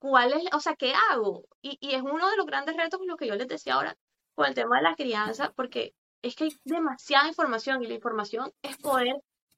cuál 0.01 0.33
es, 0.33 0.43
o 0.53 0.59
sea, 0.59 0.75
qué 0.75 0.93
hago? 0.95 1.45
Y, 1.63 1.79
y 1.81 1.95
es 1.95 2.03
uno 2.03 2.29
de 2.29 2.37
los 2.37 2.45
grandes 2.45 2.77
retos, 2.77 3.01
lo 3.07 3.17
que 3.17 3.29
yo 3.29 3.37
les 3.37 3.47
decía 3.47 3.75
ahora, 3.75 3.97
con 4.35 4.47
el 4.47 4.55
tema 4.55 4.79
de 4.79 4.83
la 4.83 4.97
crianza, 4.97 5.53
porque 5.55 5.95
es 6.23 6.35
que 6.35 6.45
hay 6.45 6.57
demasiada 6.65 7.29
información 7.29 7.83
y 7.85 7.87
la 7.87 7.95
información 7.95 8.53
es 8.63 8.77
poder 8.79 9.15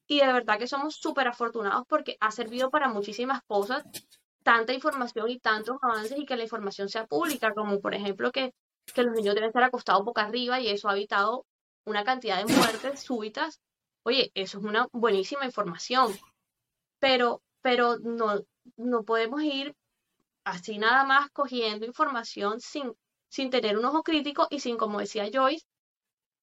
y 0.06 0.20
de 0.20 0.32
verdad 0.32 0.58
que 0.58 0.66
somos 0.66 0.96
súper 0.96 1.28
afortunados 1.28 1.86
porque 1.88 2.18
ha 2.20 2.30
servido 2.30 2.68
para 2.68 2.88
muchísimas 2.88 3.42
cosas, 3.44 3.84
tanta 4.42 4.74
información 4.74 5.30
y 5.30 5.38
tantos 5.38 5.78
avances 5.80 6.18
y 6.18 6.26
que 6.26 6.36
la 6.36 6.42
información 6.42 6.90
sea 6.90 7.06
pública, 7.06 7.54
como 7.54 7.80
por 7.80 7.94
ejemplo 7.94 8.32
que, 8.32 8.52
que 8.94 9.02
los 9.02 9.14
niños 9.14 9.34
deben 9.34 9.48
estar 9.48 9.62
acostados 9.62 10.04
boca 10.04 10.22
arriba 10.26 10.60
y 10.60 10.68
eso 10.68 10.90
ha 10.90 10.92
evitado 10.94 11.46
una 11.86 12.04
cantidad 12.04 12.44
de 12.44 12.52
muertes 12.52 13.00
súbitas. 13.00 13.62
Oye, 14.02 14.30
eso 14.34 14.58
es 14.58 14.64
una 14.64 14.88
buenísima 14.92 15.46
información 15.46 16.12
pero, 17.00 17.42
pero 17.62 17.98
no, 17.98 18.40
no 18.76 19.02
podemos 19.04 19.42
ir 19.42 19.74
así 20.44 20.78
nada 20.78 21.04
más 21.04 21.30
cogiendo 21.30 21.86
información 21.86 22.60
sin, 22.60 22.92
sin 23.28 23.50
tener 23.50 23.78
un 23.78 23.84
ojo 23.84 24.02
crítico 24.02 24.46
y 24.50 24.60
sin, 24.60 24.76
como 24.76 25.00
decía 25.00 25.28
Joyce, 25.32 25.66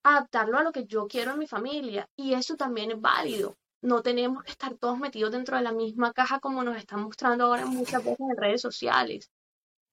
adaptarlo 0.04 0.58
a 0.58 0.64
lo 0.64 0.72
que 0.72 0.86
yo 0.86 1.08
quiero 1.08 1.32
en 1.32 1.40
mi 1.40 1.48
familia. 1.48 2.10
Y 2.16 2.34
eso 2.34 2.56
también 2.56 2.92
es 2.92 3.02
válido. 3.02 3.58
No 3.82 4.02
tenemos 4.02 4.44
que 4.44 4.52
estar 4.52 4.76
todos 4.76 4.98
metidos 5.00 5.32
dentro 5.32 5.58
de 5.58 5.64
la 5.64 5.72
misma 5.72 6.14
caja 6.14 6.40
como 6.40 6.64
nos 6.64 6.78
están 6.78 7.02
mostrando 7.02 7.46
ahora 7.46 7.66
muchas 7.66 8.04
veces 8.04 8.20
en 8.20 8.38
redes 8.38 8.62
sociales. 8.62 9.30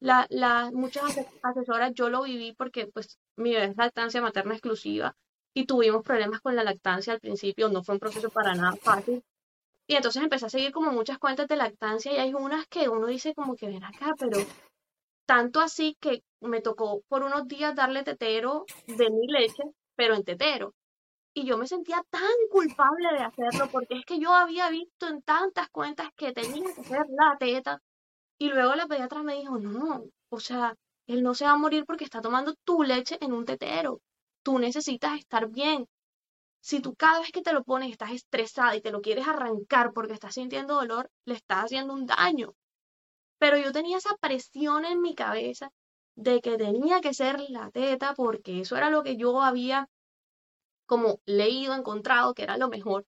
La, 0.00 0.26
la, 0.30 0.70
muchas 0.72 1.04
asesoras, 1.42 1.92
yo 1.94 2.10
lo 2.10 2.22
viví 2.22 2.52
porque 2.54 2.86
pues 2.86 3.18
mi 3.36 3.52
bebé 3.54 3.66
es 3.66 3.76
lactancia 3.76 4.20
materna 4.20 4.54
exclusiva 4.54 5.16
y 5.54 5.66
tuvimos 5.66 6.02
problemas 6.02 6.40
con 6.40 6.56
la 6.56 6.64
lactancia 6.64 7.12
al 7.12 7.20
principio, 7.20 7.68
no 7.68 7.82
fue 7.82 7.94
un 7.94 8.00
proceso 8.00 8.28
para 8.30 8.54
nada 8.54 8.76
fácil, 8.76 9.24
y 9.86 9.96
entonces 9.96 10.22
empecé 10.22 10.46
a 10.46 10.50
seguir 10.50 10.72
como 10.72 10.92
muchas 10.92 11.18
cuentas 11.18 11.46
de 11.48 11.56
lactancia 11.56 12.12
y 12.12 12.16
hay 12.16 12.34
unas 12.34 12.66
que 12.66 12.88
uno 12.88 13.06
dice 13.06 13.34
como 13.34 13.54
que 13.54 13.68
ven 13.68 13.84
acá, 13.84 14.14
pero 14.18 14.38
tanto 15.26 15.60
así 15.60 15.96
que 16.00 16.22
me 16.40 16.60
tocó 16.60 17.02
por 17.08 17.22
unos 17.22 17.46
días 17.46 17.74
darle 17.74 18.02
tetero 18.02 18.64
de 18.86 19.10
mi 19.10 19.26
leche, 19.26 19.62
pero 19.94 20.14
en 20.14 20.24
tetero. 20.24 20.74
Y 21.34 21.44
yo 21.46 21.58
me 21.58 21.66
sentía 21.66 22.02
tan 22.10 22.22
culpable 22.50 23.08
de 23.12 23.24
hacerlo 23.24 23.68
porque 23.70 23.96
es 23.96 24.04
que 24.04 24.20
yo 24.20 24.32
había 24.32 24.70
visto 24.70 25.08
en 25.08 25.20
tantas 25.22 25.68
cuentas 25.70 26.08
que 26.16 26.32
tenía 26.32 26.72
que 26.74 26.80
hacer 26.80 27.06
la 27.08 27.36
teta. 27.38 27.80
Y 28.38 28.50
luego 28.50 28.74
la 28.74 28.86
pediatra 28.86 29.22
me 29.22 29.34
dijo, 29.34 29.58
no, 29.58 30.04
o 30.28 30.40
sea, 30.40 30.74
él 31.06 31.22
no 31.22 31.34
se 31.34 31.44
va 31.44 31.52
a 31.52 31.56
morir 31.56 31.84
porque 31.86 32.04
está 32.04 32.20
tomando 32.20 32.54
tu 32.64 32.82
leche 32.82 33.18
en 33.20 33.32
un 33.32 33.44
tetero. 33.44 34.00
Tú 34.42 34.58
necesitas 34.58 35.18
estar 35.18 35.48
bien. 35.48 35.86
Si 36.68 36.80
tú 36.80 36.94
cada 36.94 37.20
vez 37.20 37.30
que 37.30 37.42
te 37.42 37.52
lo 37.52 37.62
pones 37.62 37.90
estás 37.90 38.12
estresada 38.12 38.74
y 38.74 38.80
te 38.80 38.90
lo 38.90 39.02
quieres 39.02 39.28
arrancar 39.28 39.92
porque 39.92 40.14
estás 40.14 40.32
sintiendo 40.32 40.76
dolor, 40.76 41.10
le 41.26 41.34
estás 41.34 41.64
haciendo 41.64 41.92
un 41.92 42.06
daño. 42.06 42.54
Pero 43.38 43.58
yo 43.58 43.70
tenía 43.70 43.98
esa 43.98 44.16
presión 44.16 44.86
en 44.86 45.02
mi 45.02 45.14
cabeza 45.14 45.70
de 46.16 46.40
que 46.40 46.56
tenía 46.56 47.02
que 47.02 47.12
ser 47.12 47.38
la 47.50 47.70
teta 47.70 48.14
porque 48.14 48.62
eso 48.62 48.76
era 48.78 48.88
lo 48.88 49.02
que 49.02 49.18
yo 49.18 49.42
había 49.42 49.88
como 50.86 51.20
leído, 51.26 51.74
encontrado 51.74 52.32
que 52.32 52.44
era 52.44 52.56
lo 52.56 52.68
mejor. 52.70 53.04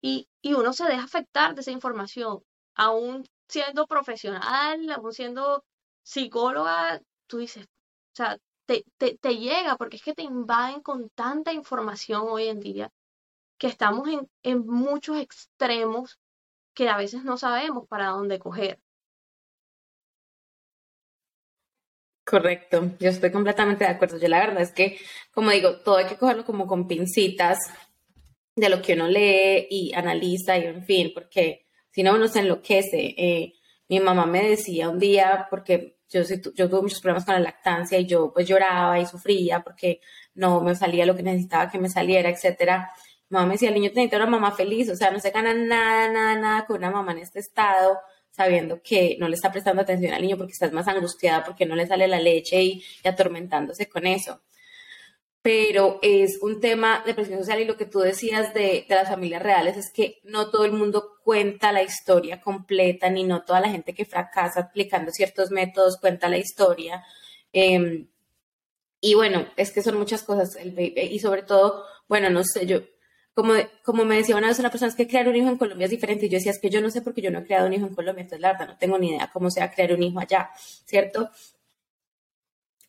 Y, 0.00 0.28
y 0.40 0.54
uno 0.54 0.72
se 0.72 0.84
deja 0.84 1.02
afectar 1.02 1.56
de 1.56 1.62
esa 1.62 1.72
información, 1.72 2.44
aún 2.76 3.24
siendo 3.48 3.88
profesional, 3.88 4.88
aún 4.92 5.12
siendo 5.12 5.64
psicóloga, 6.04 7.00
tú 7.26 7.38
dices, 7.38 7.66
o 7.66 8.16
sea, 8.16 8.38
te, 8.66 8.84
te, 8.98 9.36
llega 9.36 9.76
porque 9.76 9.96
es 9.96 10.02
que 10.02 10.14
te 10.14 10.22
invaden 10.22 10.80
con 10.80 11.10
tanta 11.10 11.52
información 11.52 12.22
hoy 12.28 12.48
en 12.48 12.60
día 12.60 12.90
que 13.58 13.66
estamos 13.66 14.08
en, 14.08 14.28
en 14.42 14.66
muchos 14.66 15.18
extremos 15.18 16.18
que 16.74 16.88
a 16.88 16.96
veces 16.96 17.24
no 17.24 17.36
sabemos 17.36 17.86
para 17.88 18.08
dónde 18.08 18.38
coger. 18.38 18.80
Correcto, 22.24 22.92
yo 22.98 23.10
estoy 23.10 23.30
completamente 23.30 23.84
de 23.84 23.90
acuerdo. 23.90 24.18
Yo 24.18 24.28
la 24.28 24.40
verdad 24.40 24.62
es 24.62 24.72
que, 24.72 24.98
como 25.30 25.50
digo, 25.50 25.80
todo 25.80 25.98
hay 25.98 26.06
que 26.06 26.16
cogerlo 26.16 26.44
como 26.44 26.66
con 26.66 26.88
pincitas 26.88 27.58
de 28.56 28.68
lo 28.68 28.80
que 28.80 28.94
uno 28.94 29.08
lee 29.08 29.66
y 29.70 29.92
analiza 29.94 30.56
y 30.56 30.64
en 30.64 30.84
fin, 30.84 31.12
porque 31.12 31.66
si 31.90 32.02
no 32.02 32.14
uno 32.14 32.26
se 32.26 32.40
enloquece. 32.40 33.14
Eh, 33.16 33.52
mi 33.88 34.00
mamá 34.00 34.26
me 34.26 34.48
decía 34.48 34.88
un 34.88 34.98
día, 34.98 35.46
porque 35.50 35.98
yo, 36.08 36.22
yo 36.54 36.68
tuve 36.70 36.82
muchos 36.82 37.00
problemas 37.00 37.24
con 37.24 37.34
la 37.34 37.40
lactancia 37.40 37.98
y 37.98 38.06
yo 38.06 38.32
pues 38.32 38.46
lloraba 38.46 38.98
y 39.00 39.06
sufría 39.06 39.60
porque 39.62 40.00
no 40.34 40.60
me 40.60 40.74
salía 40.74 41.06
lo 41.06 41.16
que 41.16 41.22
necesitaba 41.22 41.70
que 41.70 41.78
me 41.78 41.88
saliera, 41.88 42.28
etcétera. 42.30 42.92
Mi 43.28 43.36
mamá 43.36 43.46
me 43.46 43.54
decía, 43.54 43.68
el 43.68 43.74
niño 43.74 43.88
necesita 43.88 44.16
una 44.18 44.26
mamá 44.26 44.52
feliz, 44.52 44.90
o 44.90 44.96
sea, 44.96 45.10
no 45.10 45.20
se 45.20 45.30
gana 45.30 45.54
nada, 45.54 46.10
nada, 46.10 46.36
nada 46.36 46.66
con 46.66 46.78
una 46.78 46.90
mamá 46.90 47.12
en 47.12 47.18
este 47.18 47.40
estado 47.40 47.98
sabiendo 48.34 48.82
que 48.82 49.16
no 49.20 49.28
le 49.28 49.36
está 49.36 49.52
prestando 49.52 49.82
atención 49.82 50.12
al 50.12 50.22
niño 50.22 50.36
porque 50.36 50.52
estás 50.52 50.72
más 50.72 50.88
angustiada 50.88 51.44
porque 51.44 51.66
no 51.66 51.76
le 51.76 51.86
sale 51.86 52.08
la 52.08 52.18
leche 52.18 52.60
y, 52.62 52.84
atormentándose 53.04 53.88
con 53.88 54.06
eso. 54.06 54.42
Pero 55.44 55.98
es 56.00 56.38
un 56.40 56.58
tema 56.58 57.02
de 57.04 57.12
presión 57.12 57.38
social 57.40 57.60
y 57.60 57.66
lo 57.66 57.76
que 57.76 57.84
tú 57.84 57.98
decías 57.98 58.54
de, 58.54 58.86
las 58.88 59.10
familias 59.10 59.42
reales 59.42 59.76
es 59.76 59.92
que 59.92 60.18
no 60.24 60.48
todo 60.48 60.64
el 60.64 60.72
mundo 60.72 61.18
cuenta 61.22 61.70
la 61.70 61.82
historia 61.82 62.40
completa, 62.40 63.10
ni 63.10 63.24
no 63.24 63.42
toda 63.42 63.60
la 63.60 63.68
gente 63.68 63.92
que 63.92 64.06
fracasa 64.06 64.60
aplicando 64.60 65.12
ciertos 65.12 65.50
métodos 65.50 65.98
cuenta 66.00 66.30
la 66.30 66.38
historia. 66.38 67.04
Em, 67.52 68.08
y 69.02 69.12
bueno, 69.12 69.46
es 69.58 69.70
que 69.70 69.82
son 69.82 69.98
muchas 69.98 70.22
cosas, 70.22 70.56
el 70.56 70.78
y 70.78 71.18
sobre 71.18 71.42
todo, 71.42 71.84
bueno, 72.08 72.30
no 72.30 72.42
sé, 72.42 72.64
yo, 72.64 72.80
como, 73.34 73.52
como 73.82 74.06
me 74.06 74.16
decía 74.16 74.36
una 74.36 74.48
vez 74.48 74.58
una 74.60 74.70
persona, 74.70 74.88
es 74.88 74.96
que 74.96 75.08
crear 75.08 75.28
un 75.28 75.36
hijo 75.36 75.48
en 75.48 75.58
Colombia 75.58 75.84
es 75.86 75.90
diferente. 75.90 76.24
Y 76.24 76.28
yo 76.30 76.38
decía, 76.38 76.52
es 76.52 76.60
que 76.60 76.70
yo 76.70 76.80
no 76.80 76.90
sé 76.90 77.02
por 77.02 77.12
qué 77.12 77.20
yo 77.20 77.30
no 77.30 77.40
he 77.40 77.44
creado 77.44 77.66
un 77.66 77.74
hijo 77.74 77.86
en 77.86 77.94
Colombia. 77.94 78.22
Entonces, 78.22 78.40
la 78.40 78.52
verdad, 78.52 78.68
no 78.68 78.78
tengo 78.78 78.98
ni 78.98 79.10
idea 79.10 79.30
cómo 79.32 79.50
sea 79.50 79.70
crear 79.70 79.92
un 79.92 80.02
hijo 80.02 80.20
allá, 80.20 80.50
¿cierto? 80.86 81.30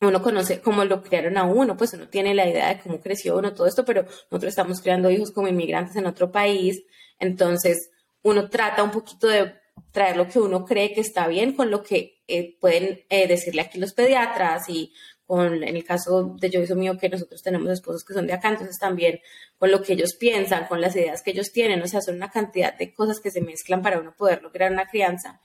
Uno 0.02 0.22
conoce 0.22 0.62
cómo 0.62 0.84
lo 0.86 1.02
crearon 1.02 1.38
a 1.38 1.46
uno, 1.46 1.78
pues 1.78 1.94
uno 1.94 2.08
tiene 2.10 2.34
la 2.34 2.48
idea 2.48 2.70
de 2.70 2.80
cómo 2.80 3.00
creció 3.00 3.38
uno, 3.38 3.54
todo 3.54 3.68
esto, 3.68 3.86
pero 3.86 4.04
nosotros 4.04 4.50
estamos 4.50 4.82
creando 4.82 5.10
hijos 5.10 5.32
como 5.32 5.48
inmigrantes 5.48 5.96
en 5.96 6.06
otro 6.06 6.32
país. 6.32 6.84
Entonces, 7.20 7.92
uno 8.22 8.50
trata 8.50 8.84
un 8.84 8.92
poquito 8.92 9.28
de 9.28 9.54
traer 9.92 10.18
lo 10.18 10.28
que 10.28 10.40
uno 10.40 10.66
cree 10.66 10.94
que 10.94 11.02
está 11.02 11.28
bien 11.28 11.54
con 11.54 11.72
lo 11.72 11.84
que 11.84 12.24
eh, 12.28 12.58
pueden 12.60 13.06
eh, 13.10 13.28
decirle 13.28 13.62
aquí 13.62 13.80
los 13.80 13.94
pediatras 13.94 14.68
y 14.70 14.92
con, 15.26 15.64
en 15.64 15.76
el 15.76 15.84
caso 15.84 16.36
de 16.40 16.50
yo 16.50 16.62
y 16.62 16.76
mío, 16.76 16.98
que 16.98 17.10
nosotros 17.10 17.42
tenemos 17.42 17.70
esposos 17.72 18.04
que 18.04 18.14
son 18.14 18.28
de 18.28 18.34
acá, 18.34 18.50
entonces 18.50 18.78
también 18.80 19.20
con 19.58 19.72
lo 19.72 19.82
que 19.82 19.94
ellos 19.94 20.16
piensan, 20.16 20.68
con 20.68 20.82
las 20.82 20.96
ideas 20.96 21.24
que 21.24 21.32
ellos 21.32 21.52
tienen, 21.52 21.82
o 21.82 21.88
sea, 21.88 22.02
son 22.02 22.16
una 22.16 22.30
cantidad 22.30 22.78
de 22.78 22.94
cosas 22.94 23.20
que 23.20 23.32
se 23.32 23.42
mezclan 23.42 23.82
para 23.82 24.00
uno 24.00 24.16
poder 24.16 24.44
lograr 24.44 24.72
una 24.72 24.88
crianza. 24.88 25.42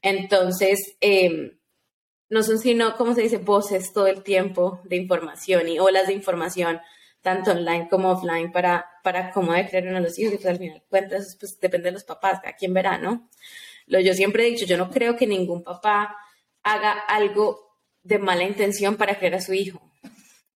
Entonces, 0.00 0.96
em, 1.00 1.56
no 2.32 2.42
son 2.42 2.58
sino, 2.58 2.96
como 2.96 3.14
se 3.14 3.20
dice, 3.20 3.36
voces 3.36 3.92
todo 3.92 4.06
el 4.06 4.22
tiempo 4.22 4.80
de 4.84 4.96
información 4.96 5.68
y 5.68 5.78
olas 5.78 6.06
de 6.06 6.14
información, 6.14 6.80
tanto 7.20 7.50
online 7.50 7.88
como 7.90 8.10
offline, 8.10 8.50
para, 8.50 8.86
para 9.04 9.32
cómo 9.32 9.52
de 9.52 9.68
crear 9.68 9.86
uno 9.86 9.98
a 9.98 10.00
los 10.00 10.18
hijos, 10.18 10.42
y 10.42 10.48
al 10.48 10.56
final 10.56 10.82
cuentas, 10.88 11.36
pues 11.38 11.60
depende 11.60 11.90
de 11.90 11.92
los 11.92 12.04
papás, 12.04 12.40
a 12.46 12.54
quien 12.54 12.72
verá, 12.72 12.96
¿no? 12.96 13.28
Lo 13.84 14.00
yo 14.00 14.14
siempre 14.14 14.46
he 14.46 14.50
dicho, 14.50 14.64
yo 14.64 14.78
no 14.78 14.88
creo 14.88 15.14
que 15.14 15.26
ningún 15.26 15.62
papá 15.62 16.16
haga 16.62 16.92
algo 16.92 17.76
de 18.02 18.18
mala 18.18 18.44
intención 18.44 18.96
para 18.96 19.18
crear 19.18 19.34
a 19.34 19.42
su 19.42 19.52
hijo. 19.52 19.91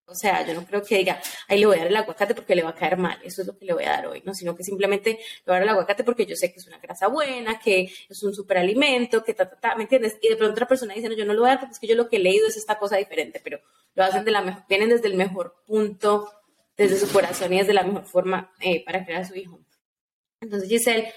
O 0.08 0.14
sea, 0.14 0.46
yo 0.46 0.54
no 0.54 0.64
creo 0.64 0.82
que 0.82 0.98
diga, 0.98 1.20
ahí 1.48 1.58
le 1.58 1.66
voy 1.66 1.76
a 1.76 1.78
dar 1.80 1.88
el 1.88 1.96
aguacate 1.96 2.34
porque 2.34 2.54
le 2.54 2.62
va 2.62 2.70
a 2.70 2.74
caer 2.74 2.96
mal, 2.96 3.18
eso 3.24 3.42
es 3.42 3.48
lo 3.48 3.58
que 3.58 3.64
le 3.64 3.72
voy 3.72 3.84
a 3.84 3.90
dar 3.90 4.06
hoy, 4.06 4.22
no, 4.24 4.34
sino 4.34 4.54
que 4.54 4.62
simplemente 4.62 5.10
le 5.10 5.18
voy 5.44 5.54
a 5.56 5.58
dar 5.58 5.62
el 5.64 5.68
aguacate 5.70 6.04
porque 6.04 6.26
yo 6.26 6.36
sé 6.36 6.52
que 6.52 6.60
es 6.60 6.66
una 6.68 6.78
grasa 6.78 7.08
buena, 7.08 7.58
que 7.58 7.90
es 8.08 8.22
un 8.22 8.32
superalimento, 8.32 9.24
que 9.24 9.34
ta, 9.34 9.50
ta, 9.50 9.56
ta, 9.58 9.74
¿me 9.74 9.82
entiendes? 9.82 10.16
Y 10.22 10.28
de 10.28 10.36
pronto 10.36 10.52
otra 10.52 10.68
persona 10.68 10.94
dice, 10.94 11.08
no, 11.08 11.16
yo 11.16 11.24
no 11.24 11.34
lo 11.34 11.40
voy 11.40 11.50
a 11.50 11.52
dar 11.54 11.60
porque 11.60 11.72
es 11.72 11.80
que 11.80 11.88
yo 11.88 11.96
lo 11.96 12.08
que 12.08 12.16
he 12.16 12.20
leído 12.20 12.46
es 12.46 12.56
esta 12.56 12.78
cosa 12.78 12.96
diferente, 12.96 13.40
pero 13.42 13.58
lo 13.94 14.04
hacen 14.04 14.24
de 14.24 14.30
la 14.30 14.42
mejor, 14.42 14.62
vienen 14.68 14.90
desde 14.90 15.08
el 15.08 15.14
mejor 15.14 15.56
punto, 15.66 16.30
desde 16.76 16.98
su 16.98 17.12
corazón 17.12 17.52
y 17.52 17.58
desde 17.58 17.72
la 17.72 17.82
mejor 17.82 18.04
forma 18.04 18.52
eh, 18.60 18.84
para 18.84 19.04
crear 19.04 19.22
a 19.22 19.24
su 19.24 19.34
hijo. 19.34 19.58
Entonces, 20.40 20.68
Giselle, 20.68 21.12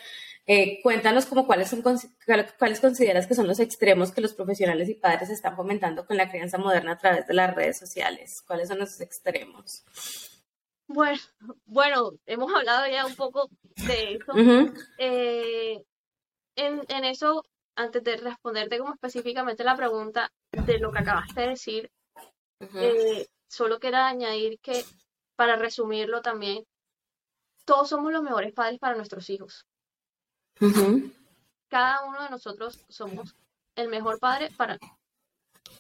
eh, 0.51 0.79
cuéntanos 0.81 1.27
como 1.27 1.45
cuáles, 1.45 1.69
son, 1.69 1.83
cuáles 1.83 2.79
consideras 2.79 3.27
que 3.27 3.35
son 3.35 3.45
los 3.45 3.59
extremos 3.59 4.12
que 4.12 4.19
los 4.19 4.33
profesionales 4.33 4.89
y 4.89 4.95
padres 4.95 5.29
están 5.29 5.55
fomentando 5.55 6.07
con 6.07 6.17
la 6.17 6.27
crianza 6.27 6.57
moderna 6.57 6.93
a 6.93 6.97
través 6.97 7.27
de 7.27 7.35
las 7.35 7.53
redes 7.53 7.77
sociales. 7.77 8.41
¿Cuáles 8.47 8.67
son 8.67 8.81
esos 8.81 8.99
extremos? 8.99 9.85
Bueno, 10.88 11.19
bueno, 11.67 12.13
hemos 12.25 12.51
hablado 12.51 12.88
ya 12.88 13.05
un 13.05 13.15
poco 13.15 13.47
de 13.75 14.15
eso. 14.15 14.33
Eh, 14.97 15.83
en, 16.55 17.05
eso, 17.05 17.43
antes 17.75 18.03
de 18.03 18.17
responderte 18.17 18.79
como 18.79 18.95
específicamente 18.95 19.63
la 19.63 19.75
pregunta 19.75 20.31
de 20.65 20.79
lo 20.79 20.91
que 20.91 20.97
acabaste 20.97 21.41
de 21.41 21.47
decir, 21.49 21.91
eh, 22.73 23.27
solo 23.47 23.79
quiero 23.79 23.97
añadir 23.97 24.57
que, 24.63 24.83
para 25.35 25.57
resumirlo 25.57 26.23
también, 26.23 26.63
todos 27.65 27.89
somos 27.89 28.12
los 28.12 28.23
mejores 28.23 28.51
padres 28.51 28.79
para 28.79 28.95
nuestros 28.95 29.29
hijos. 29.29 29.68
Cada 31.69 32.06
uno 32.06 32.24
de 32.24 32.30
nosotros 32.30 32.84
somos 32.89 33.36
el 33.76 33.89
mejor 33.89 34.19
padre 34.19 34.50
para 34.58 34.78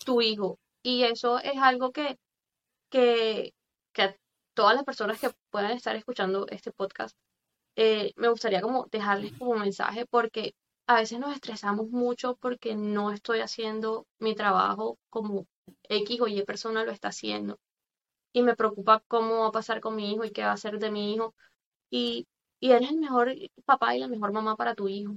tu 0.05 0.21
hijo. 0.21 0.59
Y 0.83 1.03
eso 1.03 1.39
es 1.39 1.57
algo 1.57 1.91
que, 1.91 2.17
que, 2.89 3.53
a 3.97 4.15
todas 4.53 4.75
las 4.75 4.85
personas 4.85 5.19
que 5.19 5.31
puedan 5.49 5.71
estar 5.71 5.95
escuchando 5.95 6.47
este 6.49 6.71
podcast, 6.71 7.15
eh, 7.75 8.13
me 8.15 8.29
gustaría 8.29 8.61
como 8.61 8.87
dejarles 8.91 9.33
como 9.37 9.55
mensaje 9.55 10.05
porque 10.05 10.53
a 10.87 10.95
veces 10.95 11.19
nos 11.19 11.33
estresamos 11.33 11.89
mucho 11.89 12.35
porque 12.37 12.75
no 12.75 13.11
estoy 13.11 13.41
haciendo 13.41 14.07
mi 14.19 14.35
trabajo 14.35 14.97
como 15.09 15.45
X 15.83 16.21
o 16.21 16.27
Y 16.27 16.43
persona 16.43 16.83
lo 16.83 16.91
está 16.91 17.09
haciendo. 17.09 17.59
Y 18.33 18.43
me 18.43 18.55
preocupa 18.55 19.03
cómo 19.07 19.41
va 19.41 19.47
a 19.47 19.51
pasar 19.51 19.81
con 19.81 19.95
mi 19.95 20.13
hijo 20.13 20.25
y 20.25 20.31
qué 20.31 20.43
va 20.43 20.51
a 20.51 20.53
hacer 20.53 20.79
de 20.79 20.91
mi 20.91 21.13
hijo. 21.13 21.35
Y 21.91 22.27
y 22.59 22.71
eres 22.71 22.91
el 22.91 22.99
mejor 22.99 23.33
papá 23.65 23.95
y 23.95 23.99
la 23.99 24.07
mejor 24.07 24.31
mamá 24.31 24.55
para 24.55 24.75
tu 24.75 24.87
hijo. 24.87 25.15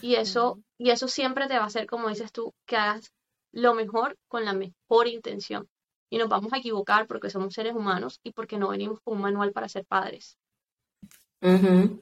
Y 0.00 0.14
eso, 0.14 0.60
y 0.78 0.90
eso 0.90 1.08
siempre 1.08 1.46
te 1.46 1.56
va 1.56 1.64
a 1.64 1.66
hacer, 1.66 1.86
como 1.86 2.08
dices 2.08 2.32
tú, 2.32 2.54
que 2.66 2.76
hagas 2.76 3.12
lo 3.52 3.74
mejor 3.74 4.16
con 4.28 4.44
la 4.44 4.52
mejor 4.52 5.08
intención. 5.08 5.68
Y 6.10 6.18
nos 6.18 6.28
vamos 6.28 6.52
a 6.52 6.58
equivocar 6.58 7.06
porque 7.06 7.30
somos 7.30 7.54
seres 7.54 7.74
humanos 7.74 8.20
y 8.22 8.32
porque 8.32 8.58
no 8.58 8.68
venimos 8.68 9.00
con 9.00 9.16
un 9.16 9.22
manual 9.22 9.52
para 9.52 9.68
ser 9.68 9.84
padres. 9.84 10.38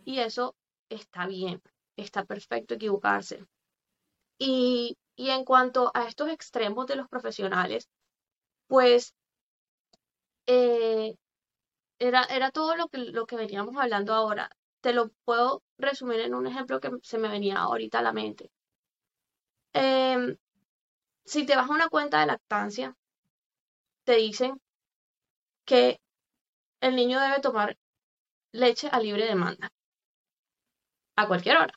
Y 0.05 0.21
eso 0.21 0.55
está 0.89 1.27
bien, 1.27 1.61
está 1.97 2.25
perfecto 2.25 2.75
equivocarse. 2.75 3.45
Y, 4.39 4.97
y 5.17 5.31
en 5.31 5.45
cuanto 5.45 5.91
a 5.95 6.07
estos 6.07 6.29
extremos 6.29 6.87
de 6.87 6.97
los 6.97 7.09
profesionales, 7.09 7.89
pues 8.67 9.15
eh, 10.47 11.15
era, 12.09 12.25
era 12.25 12.51
todo 12.51 12.77
lo 12.77 12.89
que, 12.89 12.99
lo 12.99 13.27
que 13.27 13.37
veníamos 13.37 13.77
hablando 13.77 14.15
ahora. 14.15 14.51
Te 14.83 14.93
lo 14.93 15.11
puedo 15.25 15.63
resumir 15.79 16.21
en 16.21 16.35
un 16.35 16.47
ejemplo 16.47 16.81
que 16.81 16.91
se 17.03 17.19
me 17.19 17.29
venía 17.29 17.59
ahorita 17.59 18.01
a 18.01 18.03
la 18.03 18.13
mente. 18.13 18.51
Em, 19.81 20.23
si 21.27 21.47
te 21.47 21.57
vas 21.57 21.71
a 21.71 21.75
una 21.75 21.89
cuenta 21.91 22.21
de 22.21 22.27
lactancia, 22.27 22.97
te 24.05 24.15
dicen 24.17 24.61
que 25.67 25.99
el 26.81 26.97
niño 26.97 27.21
debe 27.21 27.41
tomar 27.41 27.79
leche 28.53 28.89
a 28.93 29.01
libre 29.01 29.27
demanda, 29.27 29.73
a 31.17 31.27
cualquier 31.27 31.57
hora. 31.57 31.73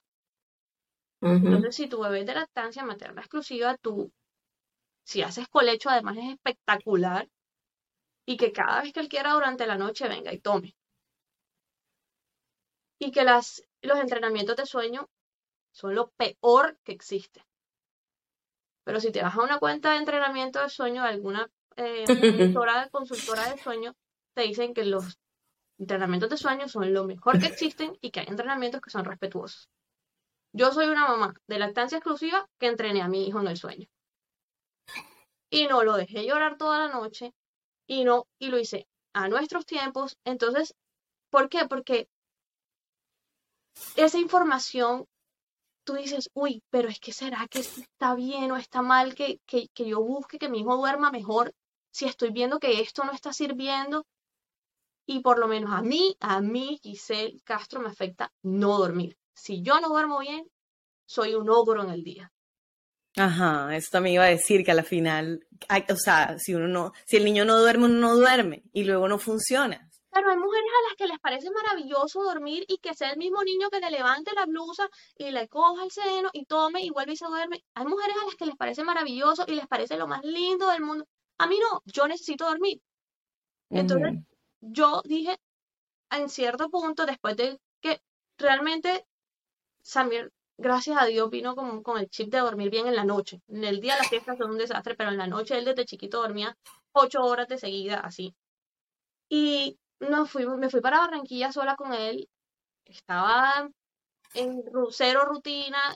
Entonces, 1.43 1.75
si 1.77 1.87
tu 1.87 2.01
bebé 2.01 2.19
es 2.19 2.25
de 2.25 2.33
lactancia 2.35 2.83
materna 2.83 3.21
exclusiva, 3.21 3.77
tú 3.77 4.11
Si 5.03 5.21
haces 5.23 5.47
colecho, 5.47 5.89
además 5.89 6.17
es 6.17 6.31
espectacular. 6.33 7.29
Y 8.25 8.37
que 8.37 8.51
cada 8.51 8.81
vez 8.81 8.93
que 8.93 8.99
él 8.99 9.09
quiera 9.09 9.33
durante 9.33 9.67
la 9.67 9.77
noche 9.77 10.07
venga 10.07 10.33
y 10.33 10.39
tome. 10.39 10.75
Y 12.99 13.11
que 13.11 13.23
las, 13.23 13.63
los 13.81 13.99
entrenamientos 13.99 14.55
de 14.55 14.65
sueño 14.65 15.09
son 15.71 15.93
lo 15.93 16.09
peor 16.11 16.77
que 16.83 16.93
existe. 16.93 17.45
Pero 18.85 18.99
si 18.99 19.11
te 19.11 19.21
vas 19.21 19.35
a 19.35 19.43
una 19.43 19.59
cuenta 19.59 19.91
de 19.91 19.97
entrenamiento 19.97 20.61
de 20.61 20.69
sueño 20.69 21.03
de 21.03 21.09
alguna 21.09 21.49
eh, 21.75 22.05
consultora, 22.53 22.89
consultora 22.89 23.49
de 23.49 23.57
sueño, 23.57 23.95
te 24.33 24.43
dicen 24.43 24.73
que 24.73 24.85
los 24.85 25.19
entrenamientos 25.77 26.29
de 26.29 26.37
sueño 26.37 26.67
son 26.67 26.93
lo 26.93 27.03
mejor 27.03 27.39
que 27.39 27.47
existen 27.47 27.97
y 28.01 28.11
que 28.11 28.21
hay 28.21 28.27
entrenamientos 28.27 28.81
que 28.81 28.89
son 28.89 29.05
respetuosos. 29.05 29.69
Yo 30.53 30.71
soy 30.71 30.87
una 30.87 31.07
mamá 31.07 31.33
de 31.47 31.59
lactancia 31.59 31.97
exclusiva 31.97 32.47
que 32.59 32.67
entrené 32.67 33.01
a 33.01 33.09
mi 33.09 33.27
hijo 33.27 33.41
en 33.41 33.47
el 33.47 33.57
sueño. 33.57 33.87
Y 35.49 35.67
no 35.67 35.83
lo 35.83 35.97
dejé 35.97 36.25
llorar 36.25 36.57
toda 36.57 36.87
la 36.87 36.93
noche 36.93 37.33
y 37.87 38.03
no 38.03 38.27
y 38.39 38.49
lo 38.49 38.59
hice 38.59 38.87
a 39.13 39.27
nuestros 39.27 39.65
tiempos. 39.65 40.17
Entonces, 40.25 40.75
¿por 41.29 41.49
qué? 41.49 41.65
Porque 41.67 42.07
esa 43.95 44.17
información 44.17 45.07
tú 45.83 45.93
dices, 45.93 46.29
uy, 46.33 46.63
pero 46.69 46.89
es 46.89 46.99
que 46.99 47.13
será 47.13 47.47
que 47.47 47.59
está 47.59 48.15
bien 48.15 48.51
o 48.51 48.57
está 48.57 48.81
mal 48.81 49.15
que, 49.15 49.39
que, 49.45 49.69
que 49.69 49.85
yo 49.87 50.01
busque 50.01 50.39
que 50.39 50.49
mi 50.49 50.61
hijo 50.61 50.77
duerma 50.77 51.11
mejor 51.11 51.53
si 51.91 52.05
estoy 52.05 52.31
viendo 52.31 52.59
que 52.59 52.81
esto 52.81 53.03
no 53.03 53.11
está 53.11 53.31
sirviendo 53.31 54.05
y 55.05 55.19
por 55.19 55.37
lo 55.39 55.47
menos 55.47 55.71
a 55.71 55.81
mí, 55.81 56.17
a 56.19 56.41
mí, 56.41 56.79
Giselle 56.81 57.39
Castro, 57.43 57.79
me 57.79 57.89
afecta 57.89 58.33
no 58.41 58.77
dormir. 58.77 59.17
Si 59.33 59.61
yo 59.61 59.79
no 59.79 59.89
duermo 59.89 60.19
bien, 60.19 60.49
soy 61.05 61.35
un 61.35 61.49
ogro 61.49 61.83
en 61.83 61.91
el 61.91 62.03
día. 62.03 62.31
Ajá, 63.17 63.75
eso 63.75 63.89
también 63.91 64.15
iba 64.15 64.25
a 64.25 64.29
decir 64.29 64.63
que 64.65 64.71
a 64.71 64.75
la 64.75 64.83
final, 64.83 65.47
o 65.89 65.95
sea, 65.95 66.37
si 66.37 66.53
uno 66.53 66.67
no, 66.67 66.91
si 67.05 67.15
el 67.17 67.23
niño 67.23 67.45
no 67.45 67.59
duerme, 67.59 67.85
uno 67.85 67.99
no 67.99 68.15
duerme 68.15 68.63
y 68.73 68.83
luego 68.83 69.07
no 69.07 69.19
funciona. 69.19 69.89
Pero 70.11 70.29
hay 70.29 70.37
mujeres 70.37 70.69
a 70.69 70.87
las 70.89 70.95
que 70.97 71.07
les 71.07 71.19
parece 71.19 71.49
maravilloso 71.51 72.23
dormir 72.23 72.65
y 72.67 72.77
que 72.77 72.93
sea 72.93 73.11
el 73.11 73.17
mismo 73.17 73.43
niño 73.43 73.69
que 73.69 73.79
le 73.79 73.89
levante 73.89 74.31
la 74.33 74.45
blusa 74.45 74.89
y 75.17 75.31
le 75.31 75.47
coja 75.47 75.83
el 75.83 75.91
seno 75.91 76.29
y 76.33 76.45
tome 76.45 76.83
y 76.83 76.89
vuelve 76.89 77.13
y 77.13 77.17
se 77.17 77.25
duerme. 77.25 77.63
Hay 77.73 77.85
mujeres 77.85 78.15
a 78.21 78.25
las 78.25 78.35
que 78.35 78.45
les 78.45 78.55
parece 78.55 78.83
maravilloso 78.83 79.45
y 79.47 79.55
les 79.55 79.67
parece 79.67 79.97
lo 79.97 80.07
más 80.07 80.23
lindo 80.23 80.69
del 80.69 80.81
mundo. 80.81 81.05
A 81.37 81.47
mí 81.47 81.59
no, 81.59 81.81
yo 81.85 82.07
necesito 82.07 82.45
dormir. 82.45 82.81
Entonces, 83.69 84.13
yo 84.61 85.01
dije, 85.03 85.37
en 86.11 86.29
cierto 86.29 86.69
punto, 86.69 87.05
después 87.05 87.35
de 87.35 87.59
que 87.81 88.01
realmente 88.37 89.05
Samir, 89.81 90.31
gracias 90.57 90.97
a 90.99 91.05
Dios, 91.05 91.29
vino 91.29 91.55
con, 91.55 91.83
con 91.83 91.97
el 91.97 92.09
chip 92.09 92.29
de 92.31 92.39
dormir 92.39 92.69
bien 92.69 92.87
en 92.87 92.95
la 92.95 93.03
noche. 93.05 93.41
En 93.47 93.63
el 93.63 93.81
día 93.81 93.97
las 93.97 94.09
fiestas 94.09 94.37
son 94.37 94.51
un 94.51 94.57
desastre, 94.57 94.95
pero 94.95 95.09
en 95.11 95.17
la 95.17 95.27
noche 95.27 95.57
él 95.57 95.65
desde 95.65 95.85
chiquito 95.85 96.21
dormía 96.21 96.57
ocho 96.93 97.21
horas 97.23 97.47
de 97.47 97.57
seguida, 97.57 97.99
así. 97.99 98.35
Y 99.29 99.77
no 99.99 100.25
fui, 100.25 100.45
me 100.45 100.69
fui 100.69 100.81
para 100.81 100.99
Barranquilla 100.99 101.51
sola 101.51 101.75
con 101.75 101.93
él. 101.93 102.29
Estaba 102.85 103.69
en 104.33 104.63
cero 104.91 105.25
rutina. 105.25 105.95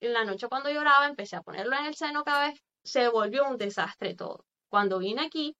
En 0.00 0.12
la 0.12 0.24
noche 0.24 0.48
cuando 0.48 0.70
lloraba, 0.70 1.06
empecé 1.06 1.36
a 1.36 1.42
ponerlo 1.42 1.76
en 1.76 1.86
el 1.86 1.94
seno 1.94 2.24
cada 2.24 2.48
vez. 2.48 2.60
Se 2.82 3.08
volvió 3.08 3.48
un 3.48 3.56
desastre 3.56 4.14
todo. 4.14 4.44
Cuando 4.68 4.98
vine 4.98 5.22
aquí, 5.22 5.56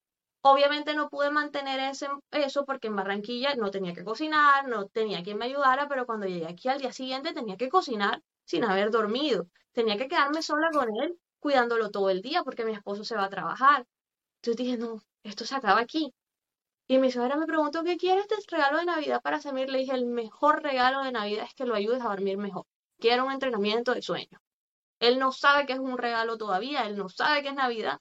Obviamente 0.47 0.95
no 0.95 1.09
pude 1.09 1.31
mantener 1.31 1.81
ese, 1.81 2.07
eso 2.31 2.67
porque 2.67 2.89
en 2.89 2.97
Barranquilla 2.97 3.55
no 3.55 3.71
tenía 3.71 3.95
que 3.95 4.05
cocinar, 4.05 4.69
no 4.69 4.89
tenía 4.89 5.23
quien 5.23 5.39
me 5.39 5.47
ayudara, 5.47 5.89
pero 5.89 6.05
cuando 6.05 6.27
llegué 6.27 6.47
aquí 6.47 6.69
al 6.69 6.81
día 6.81 6.93
siguiente 6.93 7.33
tenía 7.33 7.57
que 7.57 7.71
cocinar 7.71 8.23
sin 8.45 8.63
haber 8.63 8.91
dormido. 8.91 9.47
Tenía 9.73 9.97
que 9.97 10.07
quedarme 10.07 10.43
sola 10.43 10.69
con 10.71 10.95
él, 11.01 11.19
cuidándolo 11.41 11.91
todo 11.91 12.11
el 12.11 12.21
día 12.21 12.43
porque 12.45 12.67
mi 12.67 12.73
esposo 12.73 13.05
se 13.05 13.17
va 13.17 13.25
a 13.25 13.31
trabajar. 13.31 13.87
Entonces 14.43 14.57
dije, 14.59 14.77
no, 14.77 15.03
esto 15.23 15.47
se 15.47 15.55
acaba 15.55 15.81
aquí. 15.81 16.13
Y 16.89 16.99
mi 16.99 17.11
suegra 17.11 17.37
me 17.37 17.47
preguntó, 17.47 17.83
¿qué 17.83 17.97
quieres 17.97 18.29
de 18.29 18.37
regalo 18.51 18.77
de 18.77 18.85
Navidad 18.85 19.23
para 19.23 19.41
Samir? 19.41 19.71
Le 19.71 19.79
dije, 19.79 19.95
el 19.95 20.05
mejor 20.05 20.63
regalo 20.63 21.03
de 21.05 21.13
Navidad 21.13 21.47
es 21.47 21.55
que 21.55 21.65
lo 21.65 21.75
ayudes 21.75 22.03
a 22.03 22.11
dormir 22.11 22.37
mejor. 22.37 22.67
Quiero 22.99 23.25
un 23.25 23.33
entrenamiento 23.33 23.95
de 23.95 24.03
sueño. 24.03 24.39
Él 25.01 25.19
no 25.19 25.33
sabe 25.33 25.65
que 25.65 25.73
es 25.73 25.79
un 25.79 25.97
regalo 25.97 26.37
todavía, 26.37 26.87
él 26.87 26.99
no 26.99 27.09
sabe 27.09 27.43
que 27.43 27.49
es 27.49 27.55
Navidad. 27.55 27.99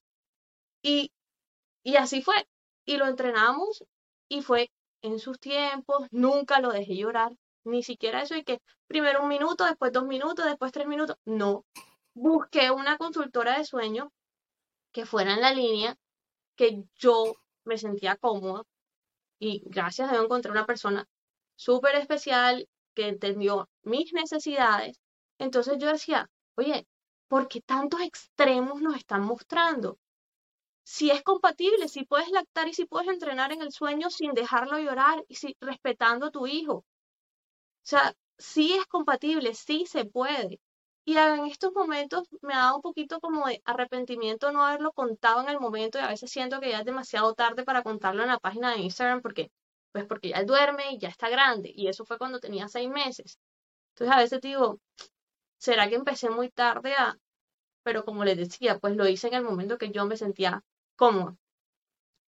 Y 0.82 1.14
y 1.84 1.98
así 1.98 2.22
fue. 2.22 2.48
Y 2.86 2.98
lo 2.98 3.08
entrenamos 3.08 3.84
y 4.28 4.42
fue 4.42 4.72
en 5.02 5.20
sus 5.20 5.40
tiempos, 5.40 6.08
nunca 6.12 6.60
lo 6.60 6.72
dejé 6.72 6.96
llorar, 6.96 7.34
ni 7.66 7.84
siquiera 7.84 8.22
eso 8.22 8.36
y 8.36 8.44
que 8.44 8.62
primero 8.88 9.22
un 9.22 9.30
minuto, 9.30 9.66
después 9.66 9.92
dos 9.92 10.06
minutos, 10.06 10.46
después 10.46 10.72
tres 10.72 10.88
minutos. 10.88 11.18
No. 11.26 11.66
Busqué 12.14 12.72
una 12.72 12.98
consultora 12.98 13.58
de 13.58 13.66
sueño 13.66 14.12
que 14.92 15.06
fuera 15.06 15.34
en 15.34 15.42
la 15.42 15.54
línea, 15.54 15.98
que 16.56 16.84
yo 16.96 17.36
me 17.66 17.78
sentía 17.78 18.16
cómoda 18.18 18.64
y 19.40 19.64
gracias 19.66 20.10
a 20.10 20.14
Dios 20.14 20.26
encontré 20.26 20.52
una 20.52 20.66
persona 20.66 21.08
súper 21.56 21.96
especial 21.96 22.68
que 22.94 23.08
entendió 23.08 23.70
mis 23.84 24.14
necesidades. 24.14 25.00
Entonces 25.38 25.78
yo 25.80 25.88
decía, 25.88 26.30
oye, 26.56 26.88
¿por 27.28 27.48
qué 27.48 27.62
tantos 27.62 28.02
extremos 28.02 28.82
nos 28.82 28.96
están 28.96 29.24
mostrando? 29.24 29.98
Si 30.84 31.12
es 31.12 31.24
compatible, 31.24 31.88
si 31.88 32.06
puedes 32.06 32.30
lactar 32.30 32.68
y 32.68 32.74
si 32.74 32.86
puedes 32.86 33.08
entrenar 33.10 33.52
en 33.52 33.62
el 33.62 33.72
sueño 33.72 34.10
sin 34.10 34.34
dejarlo 34.34 34.78
llorar 34.80 35.24
y 35.28 35.36
si, 35.36 35.56
respetando 35.62 36.28
a 36.28 36.32
tu 36.32 36.48
hijo. 36.48 36.74
O 36.76 36.86
sea, 37.84 38.14
sí 38.38 38.74
es 38.74 38.86
compatible, 38.88 39.54
sí 39.56 39.86
se 39.86 40.06
puede. 40.06 40.60
Y 41.06 41.18
en 41.18 41.46
estos 41.48 41.74
momentos 41.74 42.28
me 42.42 42.54
ha 42.54 42.60
dado 42.60 42.78
un 42.78 42.82
poquito 42.82 43.20
como 43.20 43.46
de 43.48 43.62
arrepentimiento 43.66 44.52
no 44.52 44.66
haberlo 44.66 44.94
contado 44.94 45.42
en 45.42 45.50
el 45.50 45.60
momento 45.60 45.98
y 46.00 46.02
a 46.02 46.08
veces 46.08 46.32
siento 46.32 46.62
que 46.62 46.70
ya 46.70 46.80
es 46.80 46.86
demasiado 46.86 47.34
tarde 47.34 47.64
para 47.66 47.84
contarlo 47.84 48.24
en 48.24 48.30
la 48.30 48.40
página 48.40 48.72
de 48.72 48.80
Instagram 48.80 49.22
porque, 49.22 49.52
pues 49.92 50.06
porque 50.06 50.30
ya 50.30 50.44
duerme 50.44 50.92
y 50.94 51.00
ya 51.00 51.10
está 51.10 51.30
grande. 51.30 51.72
Y 51.76 51.88
eso 51.88 52.06
fue 52.06 52.18
cuando 52.18 52.40
tenía 52.40 52.68
seis 52.70 52.90
meses. 52.90 53.38
Entonces 53.92 54.16
a 54.16 54.20
veces 54.20 54.42
digo, 54.42 54.80
¿será 55.58 55.90
que 55.90 55.96
empecé 55.96 56.30
muy 56.30 56.50
tarde 56.50 56.94
a...? 56.96 57.18
Pero 57.84 58.06
como 58.06 58.26
les 58.26 58.38
decía, 58.38 58.80
pues 58.80 58.96
lo 58.96 59.08
hice 59.08 59.28
en 59.28 59.36
el 59.36 59.44
momento 59.44 59.78
que 59.78 59.92
yo 59.92 60.06
me 60.06 60.18
sentía 60.18 60.64
cómodo. 60.96 61.38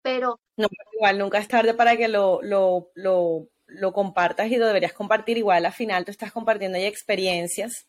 Pero... 0.02 0.40
No, 0.58 0.68
igual 0.94 1.18
nunca 1.18 1.40
es 1.40 1.48
tarde 1.48 1.74
para 1.74 1.98
que 1.98 2.08
lo, 2.08 2.42
lo, 2.42 2.92
lo, 2.94 3.48
lo 3.68 3.94
compartas 3.94 4.52
y 4.52 4.58
lo 4.58 4.68
deberías 4.68 4.94
compartir. 4.94 5.38
Igual 5.38 5.66
al 5.66 5.74
final 5.74 6.06
tú 6.06 6.12
estás 6.12 6.32
compartiendo 6.32 6.78
ya 6.78 6.88
experiencias 6.88 7.88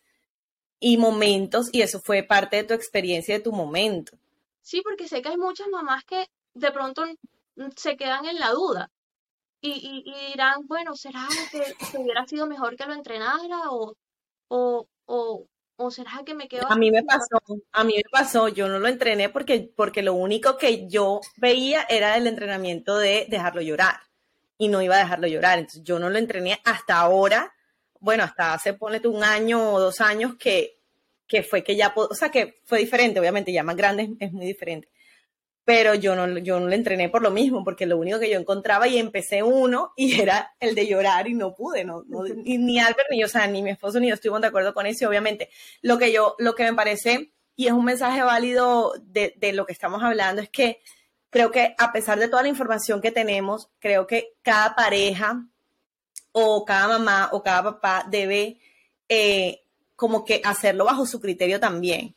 y 0.79 0.97
momentos 0.97 1.69
y 1.71 1.81
eso 1.81 1.99
fue 1.99 2.23
parte 2.23 2.57
de 2.57 2.63
tu 2.63 2.73
experiencia, 2.73 3.35
de 3.35 3.43
tu 3.43 3.51
momento. 3.51 4.17
Sí, 4.61 4.81
porque 4.81 5.07
sé 5.07 5.21
que 5.21 5.29
hay 5.29 5.37
muchas 5.37 5.67
mamás 5.69 6.03
que 6.03 6.29
de 6.53 6.71
pronto 6.71 7.03
se 7.75 7.97
quedan 7.97 8.25
en 8.25 8.39
la 8.39 8.51
duda 8.51 8.91
y, 9.61 10.03
y, 10.05 10.31
dirán, 10.31 10.67
bueno, 10.67 10.95
¿será 10.95 11.27
que, 11.51 11.97
hubiera 11.97 12.25
sido 12.27 12.47
mejor 12.47 12.75
que 12.75 12.85
lo 12.85 12.93
entrenara 12.93 13.71
o, 13.71 13.95
o, 14.49 14.87
o, 15.05 15.47
¿O 15.79 15.91
será 15.91 16.23
que 16.25 16.33
me 16.33 16.47
quedo? 16.47 16.69
A 16.71 16.75
mí 16.75 16.89
me 16.89 17.03
pasó, 17.03 17.37
a 17.71 17.83
mí 17.83 17.93
me 17.95 18.09
pasó, 18.11 18.47
yo 18.47 18.67
no 18.67 18.79
lo 18.79 18.87
entrené 18.87 19.29
porque, 19.29 19.71
porque 19.75 20.01
lo 20.01 20.15
único 20.15 20.57
que 20.57 20.87
yo 20.87 21.21
veía 21.37 21.85
era 21.87 22.17
el 22.17 22.25
entrenamiento 22.25 22.97
de 22.97 23.27
dejarlo 23.29 23.61
llorar 23.61 23.97
y 24.57 24.69
no 24.69 24.81
iba 24.81 24.95
a 24.95 24.99
dejarlo 24.99 25.27
llorar. 25.27 25.59
Entonces 25.59 25.83
yo 25.83 25.99
no 25.99 26.09
lo 26.09 26.17
entrené 26.17 26.59
hasta 26.65 26.97
ahora, 26.97 27.53
bueno, 27.99 28.23
hasta 28.23 28.55
hace, 28.55 28.73
ponete 28.73 29.07
un 29.07 29.23
año 29.23 29.73
o 29.73 29.79
dos 29.79 30.01
años 30.01 30.35
que, 30.35 30.79
que 31.27 31.43
fue 31.43 31.63
que 31.63 31.75
ya, 31.75 31.93
o 31.95 32.15
sea, 32.15 32.29
que 32.29 32.59
fue 32.65 32.79
diferente, 32.79 33.19
obviamente 33.19 33.53
ya 33.53 33.61
más 33.61 33.75
grande 33.75 34.15
es 34.19 34.33
muy 34.33 34.47
diferente 34.47 34.89
pero 35.67 35.95
yo 35.95 36.15
no, 36.15 36.37
yo 36.37 36.61
no 36.61 36.67
le 36.69 36.77
entrené 36.77 37.09
por 37.09 37.21
lo 37.21 37.29
mismo, 37.29 37.61
porque 37.65 37.85
lo 37.85 37.97
único 37.97 38.21
que 38.21 38.29
yo 38.29 38.39
encontraba 38.39 38.87
y 38.87 38.97
empecé 38.97 39.43
uno 39.43 39.91
y 39.97 40.21
era 40.21 40.55
el 40.61 40.73
de 40.75 40.87
llorar 40.87 41.27
y 41.27 41.33
no 41.33 41.55
pude, 41.55 41.83
no, 41.83 42.05
ni 42.07 42.79
Albert 42.79 43.09
ni 43.11 43.19
yo, 43.19 43.25
o 43.25 43.29
sea, 43.29 43.47
ni 43.47 43.61
mi 43.61 43.71
esposo 43.71 43.99
ni 43.99 44.07
yo 44.07 44.13
estuvimos 44.13 44.39
de 44.39 44.47
acuerdo 44.47 44.73
con 44.73 44.85
eso, 44.85 45.09
obviamente 45.09 45.49
lo 45.81 45.97
que 45.97 46.13
yo, 46.13 46.37
lo 46.39 46.55
que 46.55 46.63
me 46.63 46.73
parece, 46.73 47.33
y 47.57 47.67
es 47.67 47.73
un 47.73 47.83
mensaje 47.83 48.23
válido 48.23 48.93
de, 49.07 49.33
de 49.35 49.51
lo 49.51 49.65
que 49.65 49.73
estamos 49.73 50.01
hablando, 50.01 50.41
es 50.41 50.49
que 50.49 50.79
creo 51.29 51.51
que 51.51 51.75
a 51.77 51.91
pesar 51.91 52.17
de 52.17 52.29
toda 52.29 52.43
la 52.43 52.47
información 52.47 53.01
que 53.01 53.11
tenemos, 53.11 53.69
creo 53.79 54.07
que 54.07 54.37
cada 54.43 54.73
pareja 54.73 55.49
o 56.31 56.63
cada 56.63 56.87
mamá 56.87 57.27
o 57.33 57.43
cada 57.43 57.63
papá 57.63 58.05
debe 58.09 58.61
eh, 59.09 59.65
como 59.97 60.23
que 60.23 60.39
hacerlo 60.45 60.85
bajo 60.85 61.05
su 61.05 61.19
criterio 61.19 61.59
también. 61.59 62.15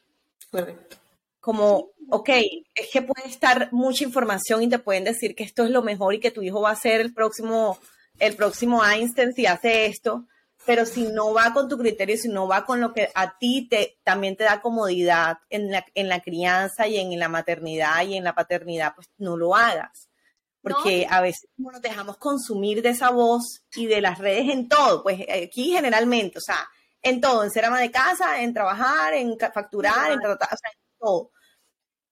Correcto 0.53 1.00
como, 1.41 1.91
ok, 2.11 2.29
es 2.75 2.89
que 2.93 3.03
puede 3.03 3.27
estar 3.29 3.73
mucha 3.73 4.05
información 4.05 4.63
y 4.63 4.69
te 4.69 4.79
pueden 4.79 5.05
decir 5.05 5.35
que 5.35 5.45
esto 5.45 5.65
es 5.65 5.71
lo 5.71 5.83
mejor 5.83 6.15
y 6.15 6.21
que 6.21 6.31
tu 6.31 6.43
hijo 6.43 6.61
va 6.61 6.71
a 6.71 6.77
ser 6.77 7.01
el 7.01 7.15
próximo, 7.15 7.79
el 8.19 8.37
próximo 8.37 8.85
Einstein 8.85 9.33
si 9.33 9.47
hace 9.47 9.87
esto, 9.87 10.27
pero 10.67 10.85
si 10.85 11.05
no 11.05 11.33
va 11.33 11.53
con 11.55 11.69
tu 11.69 11.79
criterio, 11.79 12.17
si 12.19 12.29
no 12.29 12.47
va 12.47 12.67
con 12.67 12.81
lo 12.81 12.93
que 12.93 13.11
a 13.15 13.39
ti 13.39 13.67
te, 13.69 13.99
también 14.05 14.37
te 14.37 14.45
da 14.45 14.61
comodidad 14.61 15.39
en 15.49 15.73
la, 15.73 15.85
en 15.95 16.09
la 16.09 16.21
crianza 16.21 16.87
y 16.87 16.99
en 16.99 17.19
la 17.19 17.29
maternidad 17.29 18.03
y 18.05 18.17
en 18.17 18.25
la 18.25 18.35
paternidad, 18.35 18.95
pues 18.95 19.09
no 19.17 19.37
lo 19.37 19.57
hagas. 19.57 20.09
Porque 20.63 21.07
a 21.09 21.23
veces 21.23 21.49
nos 21.57 21.81
dejamos 21.81 22.19
consumir 22.19 22.83
de 22.83 22.91
esa 22.91 23.09
voz 23.09 23.63
y 23.75 23.87
de 23.87 24.03
las 24.03 24.19
redes 24.19 24.51
en 24.51 24.69
todo, 24.69 25.03
pues 25.03 25.23
aquí 25.23 25.73
generalmente, 25.73 26.37
o 26.37 26.43
sea, 26.43 26.69
en 27.01 27.19
todo, 27.23 27.43
en 27.43 27.51
ser 27.51 27.65
ama 27.65 27.81
de 27.81 27.91
casa, 27.91 28.43
en 28.43 28.53
trabajar, 28.53 29.15
en 29.15 29.39
facturar, 29.39 30.13
en 30.13 30.21
tratar, 30.21 30.51
o 30.53 30.57
sea, 30.59 30.71
todo. 31.01 31.31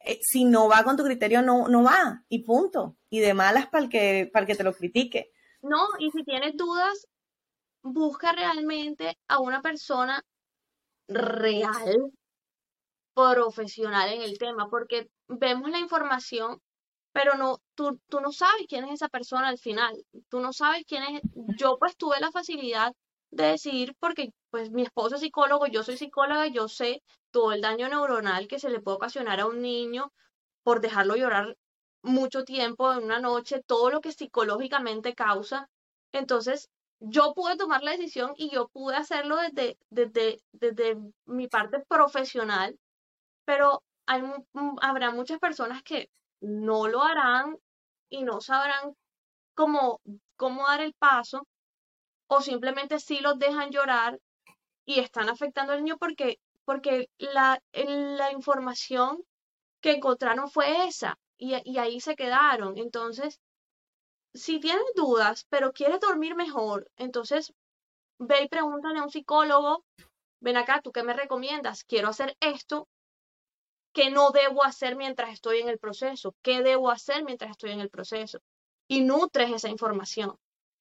eh, 0.01 0.21
si 0.23 0.45
no 0.45 0.69
va 0.69 0.85
con 0.85 0.97
tu 0.97 1.05
criterio, 1.05 1.43
no, 1.43 1.69
no 1.69 1.83
va, 1.85 2.25
y 2.29 2.45
punto. 2.45 2.97
Y 3.11 3.21
de 3.21 3.35
malas 3.35 3.69
para 3.69 3.85
el 3.85 3.91
que, 3.91 4.31
para 4.33 4.47
que 4.47 4.55
te 4.55 4.65
lo 4.65 4.75
critique. 4.75 5.33
No, 5.63 5.89
y 5.99 6.11
si 6.11 6.25
tienes 6.25 6.57
dudas, 6.57 7.09
busca 7.83 8.33
realmente 8.33 9.19
a 9.29 9.41
una 9.41 9.63
persona 9.63 10.23
real, 11.09 12.13
profesional 13.15 14.13
en 14.13 14.23
el 14.23 14.39
tema, 14.39 14.69
porque 14.71 15.11
vemos 15.29 15.71
la 15.71 15.79
información, 15.81 16.61
pero 17.13 17.35
no, 17.37 17.59
tú, 17.75 18.01
tú 18.09 18.21
no 18.21 18.33
sabes 18.33 18.67
quién 18.69 18.85
es 18.85 18.95
esa 18.95 19.09
persona 19.09 19.49
al 19.49 19.59
final, 19.59 19.97
tú 20.29 20.41
no 20.41 20.53
sabes 20.53 20.85
quién 20.87 21.03
es, 21.03 21.23
yo 21.59 21.79
pues 21.79 21.97
tuve 21.97 22.21
la 22.21 22.31
facilidad 22.31 22.93
de 23.31 23.45
decidir 23.47 23.97
porque 23.99 24.33
pues 24.51 24.71
mi 24.71 24.83
esposo 24.83 25.17
es 25.17 25.21
psicólogo, 25.21 25.67
yo 25.67 25.83
soy 25.83 25.97
psicóloga, 25.97 26.47
yo 26.47 26.69
sé 26.69 27.03
todo 27.31 27.53
el 27.53 27.61
daño 27.61 27.89
neuronal 27.89 28.49
que 28.49 28.59
se 28.59 28.71
le 28.71 28.81
puede 28.81 28.97
ocasionar 28.97 29.41
a 29.41 29.47
un 29.47 29.61
niño 29.63 30.13
por 30.63 30.81
dejarlo 30.81 31.17
llorar 31.17 31.57
mucho 32.03 32.45
tiempo 32.45 32.93
en 32.93 33.05
una 33.05 33.21
noche, 33.21 33.63
todo 33.67 33.91
lo 33.91 34.01
que 34.01 34.13
psicológicamente 34.13 35.15
causa. 35.15 35.69
Entonces, 36.13 36.69
yo 37.01 37.35
pude 37.35 37.57
tomar 37.57 37.83
la 37.83 37.93
decisión 37.93 38.33
y 38.37 38.51
yo 38.51 38.69
pude 38.69 38.97
hacerlo 38.97 39.37
desde, 39.37 39.79
desde, 39.91 40.39
desde 40.53 40.97
mi 41.27 41.49
parte 41.49 41.81
profesional, 41.89 42.79
pero 43.45 43.83
hay, 44.07 44.23
habrá 44.81 45.11
muchas 45.11 45.39
personas 45.39 45.83
que 45.83 46.09
no 46.41 46.89
lo 46.89 47.03
harán 47.03 47.57
y 48.09 48.23
no 48.23 48.41
sabrán 48.41 48.95
cómo, 49.55 50.01
cómo 50.37 50.67
dar 50.67 50.81
el 50.81 50.95
paso 50.95 51.47
o 52.29 52.41
simplemente 52.41 53.01
sí 53.01 53.21
los 53.21 53.39
dejan 53.39 53.71
llorar 53.71 54.19
y 54.89 55.01
están 55.01 55.29
afectando 55.29 55.75
al 55.75 55.85
niño 55.85 55.99
porque, 55.99 56.41
porque 56.65 57.11
la, 57.19 57.63
la 57.75 58.33
información 58.33 59.23
que 59.83 59.93
encontraron 59.93 60.51
fue 60.51 60.87
esa 60.87 61.19
y, 61.37 61.53
y 61.71 61.77
ahí 61.77 62.01
se 62.01 62.17
quedaron. 62.17 62.79
Entonces, 62.79 63.39
si 64.33 64.59
tienes 64.61 64.87
dudas, 64.97 65.45
pero 65.51 65.75
quieres 65.75 66.01
dormir 66.01 66.35
mejor, 66.35 66.91
entonces 66.97 67.53
ve 68.19 68.45
y 68.45 68.49
pregúntale 68.49 68.99
a 69.01 69.03
un 69.03 69.11
psicólogo, 69.11 69.85
ven 70.41 70.57
acá, 70.57 70.81
¿tú 70.83 70.91
qué 70.91 71.03
me 71.03 71.13
recomiendas? 71.13 71.85
Quiero 71.85 72.09
hacer 72.09 72.35
esto, 72.41 72.89
¿qué 73.93 74.11
no 74.11 74.31
debo 74.31 74.65
hacer 74.65 74.97
mientras 74.97 75.35
estoy 75.35 75.59
en 75.59 75.69
el 75.69 75.79
proceso? 75.79 76.35
¿Qué 76.41 76.63
debo 76.63 76.91
hacer 76.91 77.25
mientras 77.25 77.51
estoy 77.51 77.73
en 77.73 77.81
el 77.81 77.91
proceso? 77.91 78.39
Y 78.89 79.03
nutres 79.03 79.53
esa 79.53 79.69
información, 79.69 80.35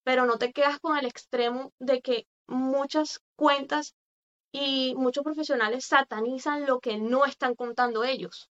pero 0.05 0.25
no 0.25 0.37
te 0.37 0.53
quedas 0.53 0.79
con 0.79 0.97
el 0.97 1.05
extremo 1.05 1.73
de 1.77 2.01
que 2.01 2.25
muchas 2.47 3.21
cuentas 3.35 3.95
y 4.51 4.95
muchos 4.95 5.23
profesionales 5.23 5.85
satanizan 5.85 6.65
lo 6.65 6.79
que 6.79 6.97
no 6.97 7.25
están 7.25 7.55
contando 7.55 8.03
ellos. 8.03 8.49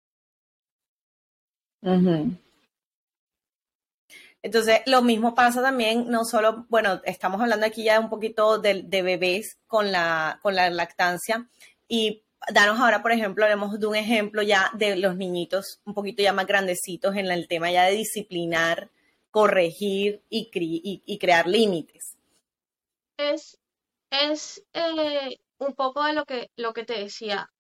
Entonces, 4.42 4.81
lo 4.87 5.03
mismo 5.03 5.35
pasa 5.35 5.62
también, 5.62 6.09
no 6.09 6.24
solo, 6.24 6.66
bueno, 6.68 7.01
estamos 7.05 7.40
hablando 7.40 7.66
aquí 7.66 7.85
ya 7.85 7.98
un 7.98 8.09
poquito 8.09 8.59
de, 8.59 8.83
bebés 8.83 9.59
con 9.66 9.90
la, 9.90 10.38
con 10.42 10.55
la 10.55 10.70
lactancia 10.70 11.48
y 11.88 12.22
danos 12.53 12.79
ahora, 12.79 13.03
por 13.03 13.12
ejemplo, 13.12 13.44
hablemos 13.44 13.79
de 13.79 13.87
un 13.87 13.96
ejemplo 13.96 14.42
ya 14.42 14.70
de 14.74 14.96
los 14.96 15.16
niñitos 15.16 15.81
un 15.85 15.94
poquito 15.94 16.22
ya 16.22 16.33
más 16.33 16.46
grandecitos 16.46 17.16
en 17.16 17.31
el 17.31 17.48
tema 17.48 17.70
ya 17.70 17.85
de 17.85 17.92
disciplinar, 17.92 18.90
corregir 19.31 20.22
y, 20.31 20.51
y, 21.05 21.18
crear 21.18 21.46
límites. 21.46 22.16
Es, 23.16 23.59
es 24.11 24.64
eh, 24.73 25.38
un 25.59 25.75
poco 25.75 26.05
de 26.05 26.12
lo 26.12 26.25
que, 26.25 26.51
lo 26.57 26.73
que 26.73 26.85
te 26.85 26.99
decía. 26.99 27.51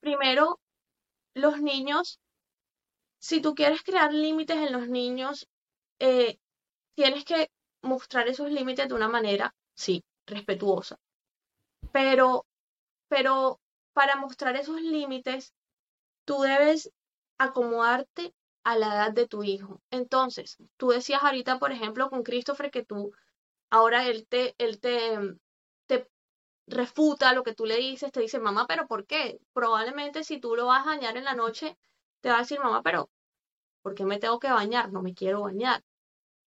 Primero, 0.00 0.60
los 1.34 1.60
niños, 1.60 2.20
si 3.18 3.40
tú 3.40 3.54
quieres 3.54 3.82
crear 3.82 4.12
límites 4.12 4.56
en 4.56 4.72
los 4.72 4.88
niños, 4.88 5.48
eh, 5.98 6.38
tienes 6.94 7.24
que 7.24 7.50
mostrar 7.82 8.28
esos 8.28 8.50
límites 8.50 8.88
de 8.88 8.94
una 8.94 9.08
manera, 9.08 9.54
sí, 9.74 10.04
respetuosa. 10.26 10.96
Pero, 11.92 12.46
pero 13.08 13.60
para 13.92 14.16
mostrar 14.16 14.56
esos 14.56 14.80
límites, 14.80 15.52
tú 16.24 16.42
debes 16.42 16.90
acomodarte 17.38 18.34
a 18.64 18.76
la 18.76 18.94
edad 18.94 19.12
de 19.12 19.26
tu 19.26 19.42
hijo. 19.42 19.80
Entonces, 19.90 20.56
tú 20.76 20.88
decías 20.88 21.22
ahorita, 21.22 21.58
por 21.58 21.72
ejemplo, 21.72 22.08
con 22.10 22.22
Christopher 22.22 22.70
que 22.70 22.84
tú, 22.84 23.12
ahora 23.70 24.06
él 24.06 24.26
te, 24.28 24.54
él 24.58 24.80
te, 24.80 25.18
refuta 26.66 27.34
lo 27.34 27.42
que 27.42 27.54
tú 27.54 27.66
le 27.66 27.76
dices, 27.76 28.12
te 28.12 28.20
dice, 28.20 28.38
mamá, 28.40 28.66
pero 28.66 28.86
¿por 28.86 29.06
qué? 29.06 29.40
Probablemente 29.52 30.24
si 30.24 30.40
tú 30.40 30.56
lo 30.56 30.66
vas 30.66 30.86
a 30.86 30.90
bañar 30.90 31.16
en 31.16 31.24
la 31.24 31.34
noche, 31.34 31.76
te 32.20 32.30
va 32.30 32.36
a 32.36 32.40
decir, 32.40 32.60
mamá, 32.60 32.82
pero 32.82 33.10
¿por 33.82 33.94
qué 33.94 34.04
me 34.04 34.18
tengo 34.18 34.38
que 34.38 34.50
bañar? 34.50 34.92
No 34.92 35.02
me 35.02 35.14
quiero 35.14 35.42
bañar. 35.42 35.82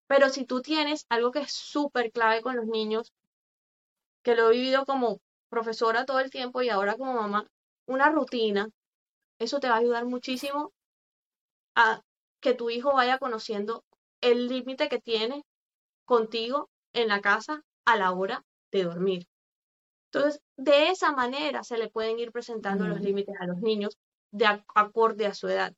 Pero 0.08 0.30
si 0.30 0.46
tú 0.46 0.62
tienes 0.62 1.06
algo 1.10 1.32
que 1.32 1.40
es 1.40 1.52
súper 1.52 2.12
clave 2.12 2.42
con 2.42 2.56
los 2.56 2.68
niños, 2.68 3.14
que 4.24 4.36
lo 4.36 4.50
he 4.50 4.54
vivido 4.54 4.86
como 4.86 5.20
profesora 5.50 6.06
todo 6.06 6.20
el 6.20 6.32
tiempo 6.32 6.62
y 6.62 6.70
ahora 6.70 6.96
como 6.98 7.14
mamá, 7.14 7.48
una 7.86 8.10
rutina, 8.10 8.70
eso 9.40 9.60
te 9.60 9.70
va 9.70 9.76
a 9.76 9.80
ayudar 9.80 10.06
muchísimo 10.06 10.74
a 11.76 12.02
que 12.40 12.54
tu 12.54 12.70
hijo 12.70 12.94
vaya 12.94 13.18
conociendo 13.18 13.84
el 14.22 14.48
límite 14.48 14.90
que 14.90 15.00
tiene 15.00 15.44
contigo 16.06 16.70
en 16.94 17.08
la 17.10 17.22
casa 17.22 17.64
a 17.86 17.98
la 17.98 18.12
hora 18.12 18.44
de 18.72 18.84
dormir. 18.84 19.28
Entonces, 20.16 20.42
de 20.56 20.90
esa 20.90 21.12
manera 21.12 21.64
se 21.64 21.78
le 21.78 21.90
pueden 21.90 22.18
ir 22.20 22.32
presentando 22.32 22.88
los 22.88 23.02
límites 23.02 23.36
a 23.40 23.48
los 23.48 23.58
niños 23.58 23.98
de 24.32 24.46
acorde 24.74 25.26
a 25.26 25.34
su 25.34 25.50
edad. 25.50 25.74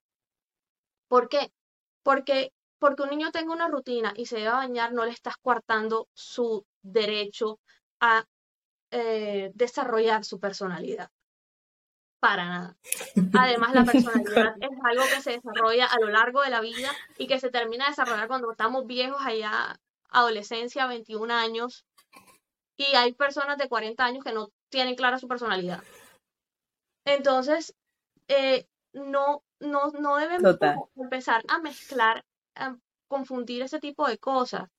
¿Por 1.08 1.28
qué? 1.28 1.52
Porque 2.04 2.52
porque 2.80 3.02
un 3.02 3.10
niño 3.10 3.32
tenga 3.32 3.54
una 3.54 3.68
rutina 3.68 4.14
y 4.16 4.28
se 4.28 4.38
debe 4.38 4.50
bañar, 4.50 4.94
no 4.94 5.06
le 5.06 5.12
estás 5.12 5.38
coartando 5.38 6.08
su 6.14 6.64
derecho 6.84 7.60
a 8.00 8.26
eh, 8.92 9.52
desarrollar 9.56 10.24
su 10.24 10.40
personalidad. 10.40 11.10
Para 12.20 12.46
nada. 12.46 12.78
Además, 13.40 13.74
la 13.74 13.84
personalidad 13.92 14.56
es 14.60 14.70
algo 14.84 15.04
que 15.14 15.22
se 15.22 15.32
desarrolla 15.32 15.88
a 15.88 16.00
lo 16.00 16.10
largo 16.10 16.44
de 16.44 16.52
la 16.52 16.62
vida 16.62 16.92
y 17.18 17.26
que 17.26 17.40
se 17.40 17.50
termina 17.50 17.86
de 17.86 17.92
desarrollar 17.92 18.28
cuando 18.28 18.52
estamos 18.52 18.86
viejos, 18.86 19.22
allá, 19.26 19.80
adolescencia, 20.10 20.86
21 20.86 21.34
años, 21.34 21.86
y 22.78 22.96
hay 22.96 23.14
personas 23.14 23.58
de 23.58 23.68
40 23.68 24.06
años 24.06 24.24
que 24.24 24.32
no 24.32 24.52
tienen 24.70 24.96
clara 24.96 25.18
su 25.18 25.28
personalidad. 25.28 25.84
Entonces, 27.06 27.74
eh, 28.28 28.68
no, 28.94 29.44
no, 29.60 29.92
no 29.92 30.18
debemos 30.18 30.58
empezar 30.96 31.44
a 31.48 31.60
mezclar 31.60 32.24
confundir 33.08 33.62
ese 33.64 33.80
tipo 33.80 34.08
de 34.08 34.18
cosas. 34.18 34.70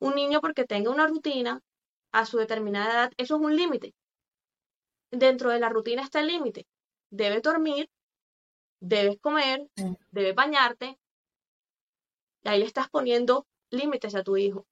Un 0.00 0.14
niño 0.14 0.40
porque 0.40 0.64
tenga 0.64 0.90
una 0.90 1.06
rutina 1.06 1.60
a 2.12 2.26
su 2.26 2.38
determinada 2.38 2.92
edad, 2.92 3.12
eso 3.16 3.36
es 3.36 3.42
un 3.42 3.56
límite. 3.56 3.94
Dentro 5.10 5.50
de 5.50 5.60
la 5.60 5.68
rutina 5.68 6.02
está 6.02 6.20
el 6.20 6.28
límite. 6.28 6.66
Debes 7.10 7.42
dormir, 7.42 7.88
debes 8.80 9.18
comer, 9.20 9.68
mm. 9.76 9.94
debes 10.10 10.34
bañarte. 10.34 10.98
Y 12.42 12.48
ahí 12.48 12.58
le 12.58 12.66
estás 12.66 12.88
poniendo 12.88 13.46
límites 13.70 14.14
a 14.14 14.22
tu 14.22 14.36
hijo. 14.36 14.66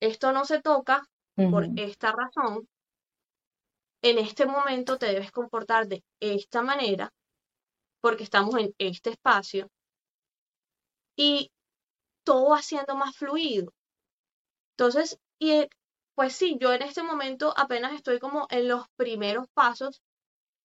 Esto 0.00 0.32
no 0.32 0.44
se 0.44 0.60
toca 0.60 1.08
por 1.36 1.68
esta 1.76 2.12
razón. 2.12 2.68
En 4.02 4.18
este 4.18 4.46
momento 4.46 4.98
te 4.98 5.06
debes 5.06 5.30
comportar 5.30 5.86
de 5.86 6.02
esta 6.20 6.62
manera 6.62 7.12
porque 8.00 8.24
estamos 8.24 8.56
en 8.56 8.74
este 8.78 9.10
espacio 9.10 9.68
y 11.16 11.50
todo 12.24 12.54
haciendo 12.54 12.96
más 12.96 13.16
fluido. 13.16 13.72
Entonces, 14.76 15.18
y 15.38 15.68
pues 16.14 16.34
sí, 16.34 16.58
yo 16.60 16.72
en 16.72 16.82
este 16.82 17.02
momento 17.02 17.54
apenas 17.56 17.92
estoy 17.92 18.18
como 18.18 18.46
en 18.50 18.68
los 18.68 18.86
primeros 18.96 19.46
pasos, 19.54 20.02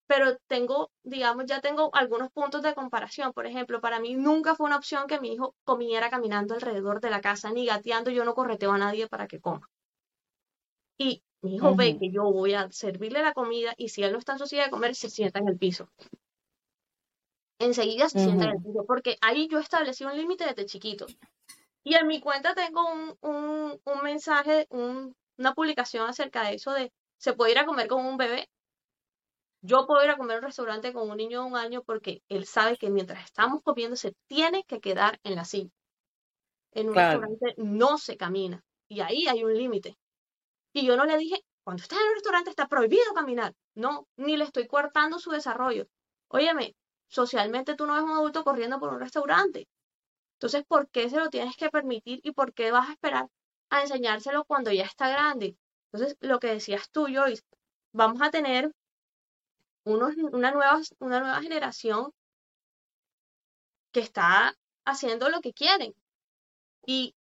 pero 0.07 0.37
tengo, 0.47 0.89
digamos, 1.03 1.45
ya 1.45 1.61
tengo 1.61 1.89
algunos 1.93 2.31
puntos 2.31 2.61
de 2.63 2.73
comparación. 2.73 3.33
Por 3.33 3.45
ejemplo, 3.45 3.81
para 3.81 3.99
mí 3.99 4.15
nunca 4.15 4.55
fue 4.55 4.67
una 4.67 4.77
opción 4.77 5.07
que 5.07 5.19
mi 5.19 5.33
hijo 5.33 5.55
comiera 5.63 6.09
caminando 6.09 6.55
alrededor 6.55 7.01
de 7.01 7.09
la 7.11 7.21
casa, 7.21 7.51
ni 7.51 7.65
gateando, 7.65 8.11
yo 8.11 8.25
no 8.25 8.33
correteo 8.33 8.71
a 8.71 8.77
nadie 8.77 9.07
para 9.07 9.27
que 9.27 9.39
coma. 9.39 9.69
Y 10.97 11.23
mi 11.41 11.55
hijo 11.55 11.75
ve 11.75 11.97
que 11.99 12.09
yo 12.11 12.23
voy 12.23 12.53
a 12.53 12.71
servirle 12.71 13.21
la 13.21 13.33
comida 13.33 13.73
y 13.77 13.89
si 13.89 14.03
él 14.03 14.11
no 14.11 14.19
está 14.19 14.33
en 14.33 14.39
su 14.39 14.47
silla 14.47 14.65
de 14.65 14.71
comer, 14.71 14.95
se 14.95 15.09
sienta 15.09 15.39
en 15.39 15.47
el 15.47 15.57
piso 15.57 15.89
enseguida 17.59 18.09
se 18.09 18.19
sienta 18.19 18.45
en 18.45 18.51
el 18.51 18.63
piso, 18.63 18.85
porque 18.85 19.17
ahí 19.21 19.47
yo 19.47 19.59
establecí 19.59 20.05
un 20.05 20.15
límite 20.15 20.45
desde 20.45 20.65
chiquito. 20.65 21.05
Y 21.83 21.95
en 21.95 22.07
mi 22.07 22.19
cuenta 22.19 22.53
tengo 22.53 22.85
un, 22.91 23.17
un, 23.21 23.81
un 23.83 24.03
mensaje, 24.03 24.67
una 24.69 25.53
publicación 25.55 26.07
acerca 26.09 26.43
de 26.43 26.55
eso 26.55 26.73
de, 26.73 26.91
¿se 27.17 27.33
puede 27.33 27.51
ir 27.53 27.59
a 27.59 27.65
comer 27.65 27.87
con 27.87 28.05
un 28.05 28.17
bebé? 28.17 28.49
Yo 29.61 29.87
puedo 29.87 30.03
ir 30.03 30.09
a 30.09 30.17
comer 30.17 30.35
a 30.35 30.39
un 30.39 30.45
restaurante 30.45 30.93
con 30.93 31.09
un 31.09 31.17
niño 31.17 31.41
de 31.41 31.47
un 31.47 31.55
año 31.55 31.83
porque 31.83 32.21
él 32.29 32.45
sabe 32.45 32.77
que 32.77 32.89
mientras 32.89 33.23
estamos 33.25 33.61
comiendo 33.63 33.95
se 33.95 34.13
tiene 34.27 34.63
que 34.65 34.79
quedar 34.79 35.19
en 35.23 35.35
la 35.35 35.45
silla. 35.45 35.71
En 36.73 36.89
un 36.89 36.95
restaurante 36.95 37.55
no 37.57 37.97
se 37.97 38.17
camina 38.17 38.63
y 38.87 38.99
ahí 39.01 39.27
hay 39.27 39.43
un 39.43 39.53
límite. 39.53 39.97
Y 40.77 40.85
yo 40.85 40.95
no 40.95 41.05
le 41.05 41.17
dije, 41.17 41.43
cuando 41.63 41.81
estás 41.81 41.97
en 41.99 42.07
un 42.07 42.13
restaurante 42.13 42.51
está 42.51 42.67
prohibido 42.67 43.11
caminar. 43.15 43.51
No, 43.73 44.07
ni 44.15 44.37
le 44.37 44.43
estoy 44.43 44.67
cortando 44.67 45.17
su 45.17 45.31
desarrollo. 45.31 45.87
Óyeme, 46.27 46.75
socialmente 47.07 47.73
tú 47.73 47.87
no 47.87 47.95
ves 47.95 48.03
un 48.03 48.11
adulto 48.11 48.43
corriendo 48.43 48.79
por 48.79 48.93
un 48.93 48.99
restaurante. 48.99 49.67
Entonces, 50.33 50.65
¿por 50.67 50.87
qué 50.89 51.09
se 51.09 51.17
lo 51.17 51.31
tienes 51.31 51.57
que 51.57 51.71
permitir 51.71 52.19
y 52.21 52.31
por 52.31 52.53
qué 52.53 52.69
vas 52.69 52.89
a 52.89 52.91
esperar 52.91 53.25
a 53.71 53.81
enseñárselo 53.81 54.45
cuando 54.45 54.71
ya 54.71 54.83
está 54.83 55.09
grande? 55.09 55.57
Entonces, 55.91 56.15
lo 56.19 56.39
que 56.39 56.49
decías 56.49 56.91
tú, 56.91 57.07
Joyce, 57.11 57.41
vamos 57.91 58.21
a 58.21 58.29
tener 58.29 58.71
unos, 59.83 60.13
una, 60.31 60.51
nueva, 60.51 60.79
una 60.99 61.19
nueva 61.21 61.41
generación 61.41 62.11
que 63.91 64.01
está 64.01 64.53
haciendo 64.85 65.29
lo 65.29 65.41
que 65.41 65.53
quieren. 65.53 65.95
Y 66.85 67.15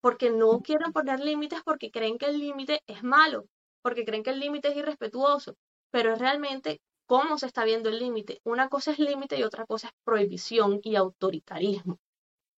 porque 0.00 0.30
no 0.30 0.60
quieren 0.60 0.92
poner 0.92 1.20
límites 1.20 1.60
porque 1.64 1.90
creen 1.90 2.18
que 2.18 2.26
el 2.26 2.38
límite 2.38 2.82
es 2.86 3.02
malo, 3.02 3.46
porque 3.82 4.04
creen 4.04 4.22
que 4.22 4.30
el 4.30 4.40
límite 4.40 4.68
es 4.68 4.76
irrespetuoso, 4.76 5.56
pero 5.90 6.12
es 6.12 6.18
realmente 6.18 6.80
cómo 7.06 7.38
se 7.38 7.46
está 7.46 7.64
viendo 7.64 7.88
el 7.88 7.98
límite. 7.98 8.40
Una 8.44 8.68
cosa 8.68 8.92
es 8.92 8.98
límite 8.98 9.36
y 9.36 9.42
otra 9.42 9.66
cosa 9.66 9.88
es 9.88 9.92
prohibición 10.04 10.80
y 10.82 10.96
autoritarismo. 10.96 11.98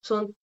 Son 0.03 0.37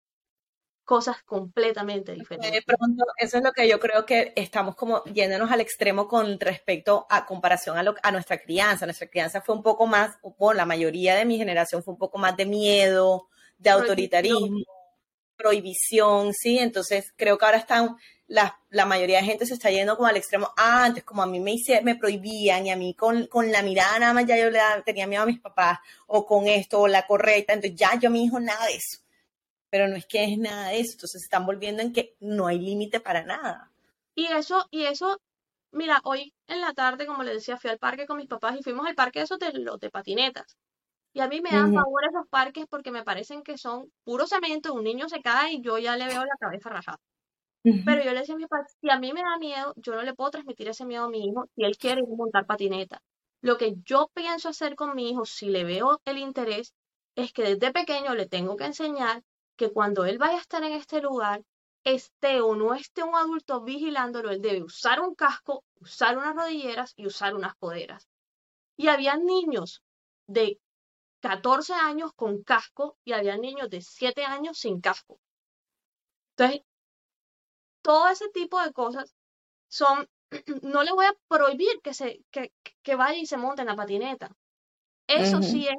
cosas 0.83 1.21
completamente 1.21 2.13
diferentes. 2.13 2.51
De 2.51 2.63
pronto, 2.63 3.05
eso 3.17 3.37
es 3.37 3.43
lo 3.43 3.51
que 3.51 3.67
yo 3.67 3.79
creo 3.79 4.07
que 4.07 4.33
estamos 4.35 4.75
como 4.75 5.03
yéndonos 5.03 5.51
al 5.51 5.61
extremo 5.61 6.07
con 6.07 6.39
respecto 6.39 7.05
a 7.11 7.27
comparación 7.27 7.77
a, 7.77 7.95
a 8.01 8.11
nuestra 8.11 8.39
crianza. 8.39 8.87
Nuestra 8.87 9.07
crianza 9.07 9.41
fue 9.41 9.53
un 9.55 9.61
poco 9.61 9.85
más, 9.85 10.17
o 10.23 10.53
la 10.53 10.65
mayoría 10.65 11.13
de 11.13 11.25
mi 11.25 11.37
generación 11.37 11.83
fue 11.83 11.93
un 11.93 11.99
poco 11.99 12.17
más 12.17 12.35
de 12.35 12.47
miedo, 12.47 13.27
de 13.59 13.69
autoritarismo, 13.69 14.63
prohibición, 15.39 16.33
¿sí? 16.33 16.59
Entonces 16.59 17.13
creo 17.15 17.37
que 17.37 17.45
ahora 17.45 17.57
están, 17.57 17.95
la, 18.27 18.59
la, 18.69 18.85
mayoría 18.85 19.19
de 19.19 19.25
gente 19.25 19.45
se 19.45 19.53
está 19.53 19.71
yendo 19.71 19.95
como 19.95 20.09
al 20.09 20.17
extremo, 20.17 20.51
ah, 20.57 20.83
antes 20.83 21.03
como 21.05 21.23
a 21.23 21.25
mí 21.25 21.39
me, 21.39 21.53
hice, 21.53 21.81
me 21.81 21.95
prohibían 21.95 22.67
y 22.67 22.71
a 22.71 22.75
mí 22.75 22.93
con, 22.93 23.27
con 23.27 23.51
la 23.51 23.63
mirada 23.63 23.99
nada 23.99 24.13
más 24.13 24.25
ya 24.25 24.37
yo 24.37 24.49
le 24.49 24.59
tenía 24.85 25.07
miedo 25.07 25.23
a 25.23 25.25
mis 25.25 25.39
papás, 25.39 25.79
o 26.07 26.25
con 26.25 26.47
esto, 26.47 26.81
o 26.81 26.87
la 26.87 27.07
correcta, 27.07 27.53
entonces 27.53 27.79
ya 27.79 27.97
yo 27.97 28.09
mi 28.09 28.25
hijo 28.25 28.39
nada 28.39 28.65
de 28.65 28.75
eso 28.75 28.99
pero 29.69 29.87
no 29.87 29.95
es 29.95 30.05
que 30.05 30.23
es 30.23 30.37
nada 30.37 30.69
de 30.69 30.79
eso, 30.79 30.93
entonces 30.93 31.21
se 31.21 31.25
están 31.25 31.45
volviendo 31.45 31.81
en 31.81 31.93
que 31.93 32.15
no 32.19 32.47
hay 32.47 32.59
límite 32.59 32.99
para 32.99 33.23
nada. 33.23 33.71
Y 34.15 34.25
eso, 34.25 34.67
y 34.71 34.85
eso, 34.85 35.21
mira, 35.71 36.01
hoy 36.03 36.33
en 36.47 36.61
la 36.61 36.73
tarde, 36.73 37.05
como 37.05 37.23
les 37.23 37.35
decía, 37.35 37.57
fui 37.57 37.69
al 37.69 37.77
parque 37.77 38.05
con 38.05 38.17
mis 38.17 38.27
papás 38.27 38.57
y 38.59 38.63
fuimos 38.63 38.87
al 38.87 38.95
parque 38.95 39.19
de 39.19 39.25
esos 39.25 39.39
de 39.39 39.53
los 39.53 39.79
de 39.79 39.89
patinetas. 39.89 40.57
Y 41.13 41.21
a 41.21 41.27
mí 41.27 41.41
me 41.41 41.51
dan 41.51 41.73
favor 41.73 42.03
esos 42.05 42.27
parques 42.29 42.65
porque 42.69 42.91
me 42.91 43.03
parecen 43.03 43.43
que 43.43 43.57
son 43.57 43.91
puro 44.03 44.27
cemento, 44.27 44.73
un 44.73 44.83
niño 44.83 45.09
se 45.09 45.21
cae 45.21 45.53
y 45.53 45.61
yo 45.61 45.77
ya 45.77 45.97
le 45.97 46.07
veo 46.07 46.23
la 46.25 46.37
cabeza 46.39 46.69
rajada. 46.69 46.99
Pero 47.83 48.03
yo 48.03 48.13
le 48.13 48.19
decía 48.19 48.35
a 48.35 48.37
mi 48.37 48.45
papá, 48.45 48.65
si 48.81 48.89
a 48.89 48.99
mí 48.99 49.13
me 49.13 49.21
da 49.21 49.37
miedo, 49.37 49.73
yo 49.77 49.95
no 49.95 50.03
le 50.03 50.13
puedo 50.13 50.31
transmitir 50.31 50.67
ese 50.69 50.85
miedo 50.85 51.05
a 51.05 51.09
mi 51.09 51.25
hijo 51.27 51.45
si 51.55 51.63
él 51.63 51.77
quiere 51.77 52.03
montar 52.03 52.45
patineta. 52.45 53.01
Lo 53.41 53.57
que 53.57 53.75
yo 53.83 54.09
pienso 54.13 54.49
hacer 54.49 54.75
con 54.75 54.95
mi 54.95 55.09
hijo, 55.09 55.25
si 55.25 55.47
le 55.49 55.63
veo 55.63 56.01
el 56.05 56.17
interés, 56.17 56.73
es 57.15 57.33
que 57.33 57.43
desde 57.43 57.71
pequeño 57.73 58.15
le 58.15 58.27
tengo 58.27 58.55
que 58.57 58.65
enseñar 58.65 59.23
que 59.57 59.71
cuando 59.71 60.05
él 60.05 60.17
vaya 60.17 60.37
a 60.37 60.41
estar 60.41 60.63
en 60.63 60.73
este 60.73 61.01
lugar, 61.01 61.43
esté 61.83 62.41
o 62.41 62.55
no 62.55 62.73
esté 62.73 63.03
un 63.03 63.15
adulto 63.15 63.61
vigilándolo, 63.61 64.29
él 64.31 64.41
debe 64.41 64.63
usar 64.63 65.01
un 65.01 65.15
casco, 65.15 65.63
usar 65.81 66.17
unas 66.17 66.35
rodilleras 66.35 66.93
y 66.95 67.07
usar 67.07 67.35
unas 67.35 67.55
poderas. 67.57 68.07
Y 68.77 68.87
había 68.87 69.17
niños 69.17 69.83
de 70.27 70.59
14 71.21 71.73
años 71.73 72.11
con 72.15 72.43
casco 72.43 72.97
y 73.03 73.13
había 73.13 73.37
niños 73.37 73.69
de 73.69 73.81
7 73.81 74.25
años 74.25 74.57
sin 74.57 74.81
casco. 74.81 75.19
Entonces, 76.35 76.61
todo 77.81 78.07
ese 78.09 78.29
tipo 78.29 78.61
de 78.61 78.71
cosas 78.71 79.15
son, 79.67 80.07
no 80.63 80.83
le 80.83 80.91
voy 80.91 81.05
a 81.05 81.15
prohibir 81.27 81.81
que, 81.81 81.93
se, 81.93 82.23
que, 82.31 82.53
que 82.81 82.95
vaya 82.95 83.17
y 83.17 83.25
se 83.25 83.37
monte 83.37 83.61
en 83.61 83.67
la 83.67 83.75
patineta. 83.75 84.31
Eso 85.07 85.41
sí 85.41 85.67
es 85.67 85.75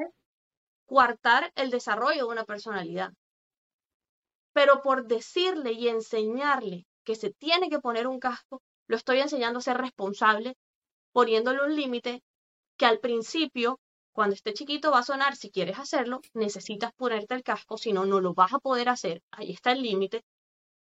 coartar 0.86 1.52
el 1.54 1.70
desarrollo 1.70 2.26
de 2.26 2.32
una 2.32 2.44
personalidad 2.44 3.12
pero 4.52 4.82
por 4.82 5.06
decirle 5.06 5.72
y 5.72 5.88
enseñarle 5.88 6.86
que 7.04 7.14
se 7.14 7.30
tiene 7.30 7.68
que 7.68 7.80
poner 7.80 8.06
un 8.06 8.20
casco, 8.20 8.62
lo 8.86 8.96
estoy 8.96 9.20
enseñando 9.20 9.58
a 9.58 9.62
ser 9.62 9.76
responsable, 9.78 10.56
poniéndole 11.12 11.62
un 11.62 11.74
límite 11.74 12.22
que 12.76 12.86
al 12.86 12.98
principio, 12.98 13.78
cuando 14.20 14.34
esté 14.34 14.52
chiquito, 14.52 14.90
va 14.90 14.98
a 14.98 15.02
sonar, 15.02 15.34
si 15.34 15.50
quieres 15.50 15.78
hacerlo, 15.78 16.20
necesitas 16.34 16.92
ponerte 16.92 17.34
el 17.34 17.42
casco, 17.42 17.78
si 17.78 17.94
no, 17.94 18.04
no 18.04 18.20
lo 18.20 18.34
vas 18.34 18.52
a 18.52 18.58
poder 18.58 18.90
hacer, 18.90 19.22
ahí 19.30 19.50
está 19.50 19.72
el 19.72 19.80
límite, 19.80 20.26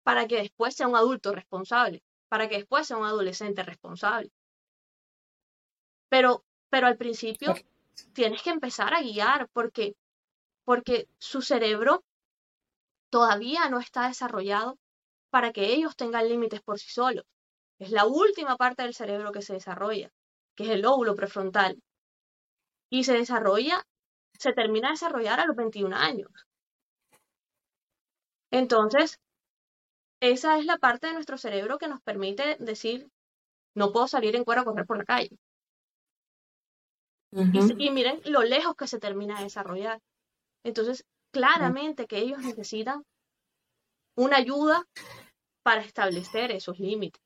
para 0.02 0.26
que 0.26 0.36
después 0.36 0.74
sea 0.74 0.88
un 0.88 0.96
adulto 0.96 1.32
responsable, 1.32 2.02
para 2.30 2.48
que 2.48 2.56
después 2.56 2.86
sea 2.86 2.96
un 2.96 3.04
adolescente 3.04 3.62
responsable. 3.62 4.30
Pero, 6.08 6.42
pero 6.70 6.86
al 6.86 6.96
principio 6.96 7.54
tienes 8.14 8.40
que 8.42 8.48
empezar 8.48 8.94
a 8.94 9.02
guiar 9.02 9.50
porque, 9.52 9.94
porque 10.64 11.06
su 11.18 11.42
cerebro 11.42 12.02
todavía 13.10 13.68
no 13.68 13.78
está 13.78 14.08
desarrollado 14.08 14.78
para 15.28 15.52
que 15.52 15.74
ellos 15.74 15.96
tengan 15.96 16.26
límites 16.30 16.62
por 16.62 16.78
sí 16.78 16.88
solos. 16.88 17.26
Es 17.78 17.90
la 17.90 18.06
última 18.06 18.56
parte 18.56 18.84
del 18.84 18.94
cerebro 18.94 19.32
que 19.32 19.42
se 19.42 19.52
desarrolla, 19.52 20.08
que 20.54 20.64
es 20.64 20.70
el 20.70 20.80
lóbulo 20.80 21.14
prefrontal. 21.14 21.78
Y 22.90 23.04
se 23.04 23.14
desarrolla, 23.14 23.86
se 24.38 24.52
termina 24.52 24.88
de 24.88 24.92
desarrollar 24.92 25.40
a 25.40 25.46
los 25.46 25.56
21 25.56 25.94
años. 25.94 26.30
Entonces, 28.50 29.20
esa 30.20 30.58
es 30.58 30.64
la 30.64 30.78
parte 30.78 31.08
de 31.08 31.12
nuestro 31.12 31.38
cerebro 31.38 31.78
que 31.78 31.88
nos 31.88 32.00
permite 32.00 32.56
decir, 32.58 33.08
no 33.74 33.92
puedo 33.92 34.08
salir 34.08 34.34
en 34.36 34.44
cuero 34.44 34.62
a 34.62 34.64
correr 34.64 34.86
por 34.86 34.98
la 34.98 35.04
calle. 35.04 35.38
y, 37.30 37.86
y, 37.86 37.90
miren 37.90 38.20
lo 38.24 38.42
lejos 38.42 38.74
que 38.74 38.86
se 38.86 38.98
termina 38.98 39.38
de 39.38 39.44
desarrollar. 39.44 40.00
Entonces, 40.64 41.04
claramente 41.30 42.06
que 42.06 42.18
ellos 42.18 42.42
necesitan 42.42 43.04
una 44.16 44.38
ayuda 44.38 44.84
para 45.62 45.82
establecer 45.82 46.50
esos 46.50 46.78
límites. 46.78 47.22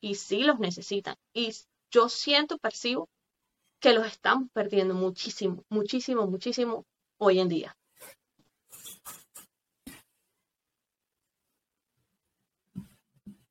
Y 0.00 0.14
sí 0.14 0.44
los 0.44 0.58
necesitan. 0.58 1.16
Y 1.34 1.52
yo 1.90 2.08
siento, 2.08 2.58
percibo 2.58 3.08
que 3.82 3.92
los 3.92 4.06
estamos 4.06 4.48
perdiendo 4.52 4.94
muchísimo, 4.94 5.64
muchísimo, 5.68 6.28
muchísimo 6.28 6.86
hoy 7.18 7.40
en 7.40 7.48
día. 7.48 7.76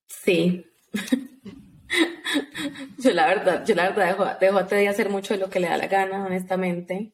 Sí. 0.07 0.65
yo 2.97 3.11
la 3.11 3.27
verdad, 3.27 3.65
yo 3.65 3.75
la 3.75 3.89
verdad 3.89 4.07
dejo, 4.07 4.25
dejo 4.39 4.63
de 4.63 4.87
hacer 4.87 5.09
mucho 5.09 5.33
de 5.33 5.41
lo 5.41 5.49
que 5.49 5.59
le 5.59 5.67
da 5.67 5.75
la 5.75 5.87
gana, 5.87 6.25
honestamente, 6.25 7.11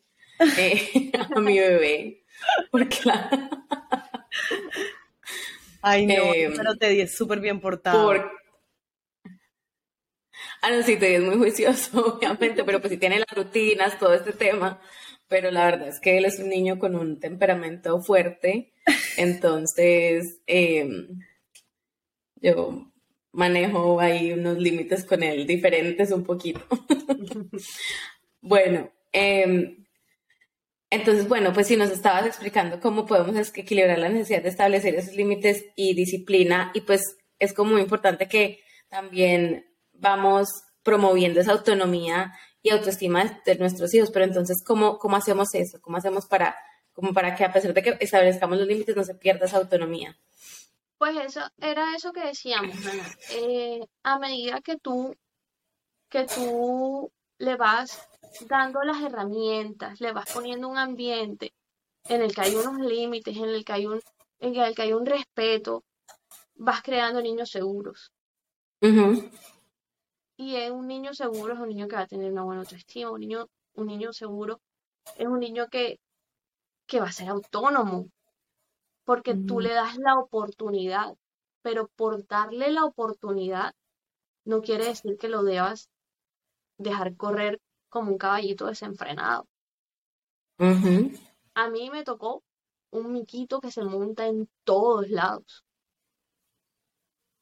eh, 0.58 1.12
a 1.36 1.40
mi 1.40 1.60
bebé. 1.60 2.24
Porque 2.70 3.00
la... 3.04 3.50
Ay, 5.82 6.06
no, 6.06 6.14
eh, 6.14 6.54
pero 6.56 6.76
Teddy 6.76 7.02
es 7.02 7.18
súper 7.18 7.40
bien 7.40 7.60
portado. 7.60 8.14
Ah, 10.62 10.72
no, 10.72 10.84
sí, 10.84 10.98
Teddy 10.98 11.16
es 11.16 11.24
muy 11.24 11.38
juicioso, 11.38 12.18
obviamente, 12.18 12.64
pero 12.64 12.80
pues 12.80 12.92
sí 12.92 12.98
tiene 12.98 13.20
las 13.20 13.36
rutinas, 13.36 14.00
todo 14.00 14.14
este 14.14 14.34
tema. 14.34 14.80
Pero 15.28 15.52
la 15.52 15.66
verdad 15.66 15.90
es 15.90 16.00
que 16.00 16.18
él 16.18 16.26
es 16.26 16.40
un 16.40 16.50
niño 16.50 16.80
con 16.80 16.96
un 16.96 17.20
temperamento 17.20 18.00
fuerte. 18.02 18.74
Entonces, 19.18 20.40
em, 20.48 21.20
yo 22.36 22.92
manejo 23.34 24.00
ahí 24.00 24.32
unos 24.34 24.58
límites 24.58 25.04
con 25.06 25.24
él 25.24 25.46
diferentes 25.46 26.12
un 26.12 26.24
poquito. 26.24 26.62
bueno, 28.42 28.92
eh, 29.12 29.78
entonces, 30.90 31.28
bueno, 31.28 31.52
pues 31.54 31.68
si 31.68 31.76
nos 31.76 31.92
estabas 31.92 32.26
explicando 32.26 32.80
cómo 32.80 33.06
podemos 33.06 33.36
equilibrar 33.56 34.00
la 34.00 34.10
necesidad 34.10 34.42
de 34.42 34.50
establecer 34.50 34.96
esos 34.96 35.16
límites 35.16 35.66
y 35.76 35.94
disciplina, 35.94 36.72
y 36.74 36.82
pues 36.82 37.18
es 37.40 37.54
como 37.54 37.74
muy 37.74 37.82
importante 37.82 38.28
que 38.28 38.62
también 38.88 39.66
vamos 40.00 40.48
promoviendo 40.84 41.40
esa 41.40 41.52
autonomía 41.52 42.34
y 42.62 42.70
autoestima 42.70 43.42
de 43.46 43.56
nuestros 43.56 43.94
hijos, 43.94 44.10
pero 44.12 44.26
entonces, 44.26 44.64
¿cómo, 44.66 44.98
cómo 44.98 45.16
hacemos 45.16 45.54
eso? 45.54 45.80
¿Cómo 45.82 45.98
hacemos 45.98 46.26
para, 46.28 46.56
como 46.94 47.14
para 47.14 47.36
que 47.36 47.46
a 47.46 47.52
pesar 47.52 47.74
de 47.74 47.82
que 47.82 47.98
establezcamos 48.00 48.58
los 48.58 48.68
límites 48.68 48.96
no 48.96 49.04
se 49.04 49.16
pierda 49.16 49.46
esa 49.46 49.58
autonomía? 49.58 50.18
Pues 50.98 51.16
eso 51.18 51.42
era 51.60 51.96
eso 51.96 52.12
que 52.12 52.26
decíamos, 52.26 52.76
eh, 53.32 53.82
a 54.04 54.18
medida 54.18 54.62
que 54.62 54.78
tú, 54.78 55.16
que 56.10 56.26
tú 56.26 57.12
le 57.38 57.56
vas 57.56 58.02
dando 58.48 58.82
las 58.82 59.02
herramientas, 59.04 60.02
le 60.02 60.12
vas 60.12 60.32
poniendo 60.34 60.68
un 60.68 60.78
ambiente 60.78 61.54
en 62.06 62.22
el 62.22 62.34
que 62.34 62.42
hay 62.42 62.56
unos 62.56 62.80
límites, 62.80 63.38
en 63.38 63.50
el 63.50 63.64
que 63.64 63.74
hay 63.74 63.86
un, 63.86 64.02
en 64.40 64.56
el 64.56 64.74
que 64.74 64.82
hay 64.82 64.94
un 64.94 65.06
respeto, 65.06 65.84
vas 66.56 66.82
creando 66.82 67.22
niños 67.22 67.52
seguros. 67.52 68.12
Y 70.38 70.56
es 70.56 70.72
un 70.72 70.88
niño 70.88 71.14
seguro 71.14 71.54
es 71.54 71.60
un 71.60 71.70
niño 71.70 71.88
que 71.88 71.96
va 71.96 72.04
a 72.04 72.08
tener 72.08 72.32
una 72.32 72.44
buena 72.44 72.62
autoestima, 72.62 73.12
un 73.12 73.20
niño, 73.20 73.48
un 73.74 73.88
niño 73.88 74.14
seguro 74.14 74.62
es 75.16 75.28
un 75.28 75.40
niño 75.40 75.68
que, 75.68 76.00
que 76.86 77.00
va 77.00 77.08
a 77.08 77.12
ser 77.12 77.30
autónomo, 77.30 78.08
porque 79.06 79.36
tú 79.36 79.60
le 79.60 79.74
das 79.74 79.98
la 79.98 80.16
oportunidad, 80.20 81.16
pero 81.62 81.88
por 81.96 82.26
darle 82.28 82.72
la 82.72 82.84
oportunidad 82.84 83.74
no 84.46 84.62
quiere 84.62 84.86
decir 84.86 85.18
que 85.18 85.30
lo 85.30 85.44
debas 85.44 85.90
dejar 86.78 87.16
correr 87.16 87.60
como 87.90 88.12
un 88.12 88.18
caballito 88.18 88.68
desenfrenado. 88.68 89.46
A 91.56 91.70
mí 91.70 91.90
me 91.90 92.04
tocó 92.04 92.44
un 92.92 93.12
miquito 93.12 93.60
que 93.60 93.72
se 93.72 93.84
monta 93.84 94.28
en 94.28 94.50
todos 94.64 95.10
lados. 95.10 95.64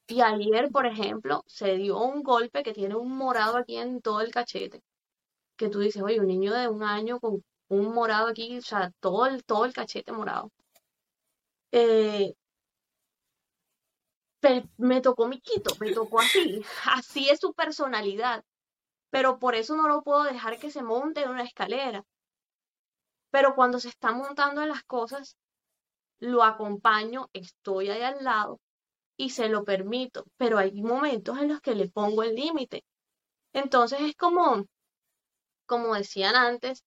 Y 0.08 0.22
ayer, 0.22 0.70
por 0.72 0.86
ejemplo, 0.86 1.44
se 1.48 1.76
dio 1.78 1.98
un 2.00 2.22
golpe 2.24 2.64
que 2.64 2.74
tiene 2.74 2.96
un 2.96 3.12
morado 3.18 3.58
aquí 3.58 3.78
en 3.78 4.02
todo 4.02 4.22
el 4.22 4.32
cachete. 4.32 4.84
Que 5.58 5.70
tú 5.70 5.80
dices, 5.80 6.04
oye, 6.04 6.20
un 6.20 6.28
niño 6.28 6.54
de 6.54 6.68
un 6.68 6.84
año 6.84 7.20
con 7.20 7.44
un 7.70 7.94
morado 7.94 8.28
aquí, 8.28 8.58
o 8.60 8.62
sea, 8.62 8.92
todo 9.00 9.26
el, 9.28 9.44
todo 9.46 9.66
el 9.66 9.74
cachete 9.74 10.12
morado. 10.12 10.52
Eh, 11.72 12.34
me 14.78 15.02
tocó 15.02 15.28
Miquito, 15.28 15.76
me 15.80 15.92
tocó 15.92 16.20
así. 16.20 16.64
Así 16.86 17.30
es 17.30 17.40
su 17.40 17.54
personalidad. 17.54 18.44
Pero 19.10 19.40
por 19.40 19.56
eso 19.56 19.76
no 19.76 19.88
lo 19.88 20.04
puedo 20.04 20.24
dejar 20.24 20.60
que 20.60 20.72
se 20.72 20.84
monte 20.84 21.24
en 21.24 21.30
una 21.30 21.44
escalera. 21.44 22.04
Pero 23.32 23.56
cuando 23.56 23.80
se 23.80 23.90
está 23.90 24.12
montando 24.12 24.62
en 24.62 24.70
las 24.70 24.84
cosas, 24.84 25.38
lo 26.20 26.44
acompaño, 26.44 27.30
estoy 27.34 27.90
ahí 27.90 28.02
al 28.02 28.24
lado 28.24 28.60
y 29.18 29.30
se 29.30 29.50
lo 29.50 29.64
permito, 29.64 30.26
pero 30.38 30.58
hay 30.58 30.82
momentos 30.82 31.38
en 31.40 31.50
los 31.50 31.62
que 31.62 31.76
le 31.76 31.90
pongo 31.90 32.24
el 32.24 32.36
límite. 32.36 32.84
Entonces 33.54 34.02
es 34.02 34.16
como, 34.16 34.66
como 35.66 35.96
decían 35.96 36.36
antes, 36.36 36.84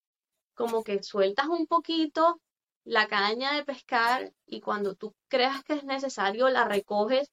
como 0.53 0.83
que 0.83 1.01
sueltas 1.03 1.47
un 1.47 1.67
poquito 1.67 2.39
la 2.83 3.07
caña 3.07 3.53
de 3.53 3.63
pescar 3.63 4.33
y 4.45 4.61
cuando 4.61 4.95
tú 4.95 5.13
creas 5.27 5.63
que 5.63 5.73
es 5.73 5.83
necesario 5.83 6.49
la 6.49 6.65
recoges 6.65 7.31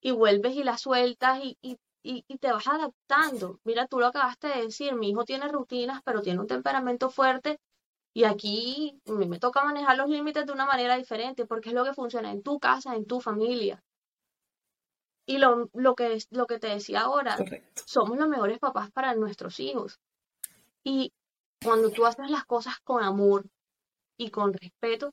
y 0.00 0.10
vuelves 0.12 0.54
y 0.56 0.64
la 0.64 0.78
sueltas 0.78 1.40
y, 1.42 1.58
y, 1.62 1.78
y, 2.02 2.38
te 2.38 2.52
vas 2.52 2.66
adaptando. 2.66 3.60
Mira, 3.64 3.86
tú 3.86 4.00
lo 4.00 4.06
acabaste 4.06 4.48
de 4.48 4.62
decir, 4.62 4.94
mi 4.94 5.10
hijo 5.10 5.24
tiene 5.24 5.48
rutinas, 5.48 6.02
pero 6.04 6.22
tiene 6.22 6.40
un 6.40 6.46
temperamento 6.46 7.10
fuerte 7.10 7.60
y 8.12 8.24
aquí 8.24 9.00
me 9.06 9.38
toca 9.38 9.64
manejar 9.64 9.96
los 9.96 10.08
límites 10.08 10.46
de 10.46 10.52
una 10.52 10.66
manera 10.66 10.96
diferente 10.96 11.46
porque 11.46 11.70
es 11.70 11.74
lo 11.74 11.84
que 11.84 11.94
funciona 11.94 12.30
en 12.30 12.42
tu 12.42 12.58
casa, 12.58 12.94
en 12.96 13.06
tu 13.06 13.20
familia. 13.20 13.82
Y 15.24 15.38
lo, 15.38 15.70
lo, 15.72 15.94
que, 15.94 16.18
lo 16.30 16.46
que 16.46 16.58
te 16.58 16.68
decía 16.68 17.02
ahora, 17.02 17.36
somos 17.86 18.18
los 18.18 18.28
mejores 18.28 18.58
papás 18.58 18.90
para 18.90 19.14
nuestros 19.14 19.60
hijos. 19.60 20.00
Y 20.82 21.12
cuando 21.62 21.90
tú 21.90 22.06
haces 22.06 22.30
las 22.30 22.44
cosas 22.44 22.80
con 22.80 23.02
amor 23.04 23.46
y 24.16 24.30
con 24.30 24.52
respeto, 24.52 25.12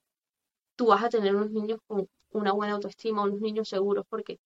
tú 0.75 0.87
vas 0.87 1.03
a 1.03 1.09
tener 1.09 1.35
unos 1.35 1.51
niños 1.51 1.79
con 1.85 2.09
una 2.31 2.53
buena 2.53 2.73
autoestima, 2.73 3.23
unos 3.23 3.39
niños 3.39 3.69
seguros, 3.69 4.05
porque 4.09 4.39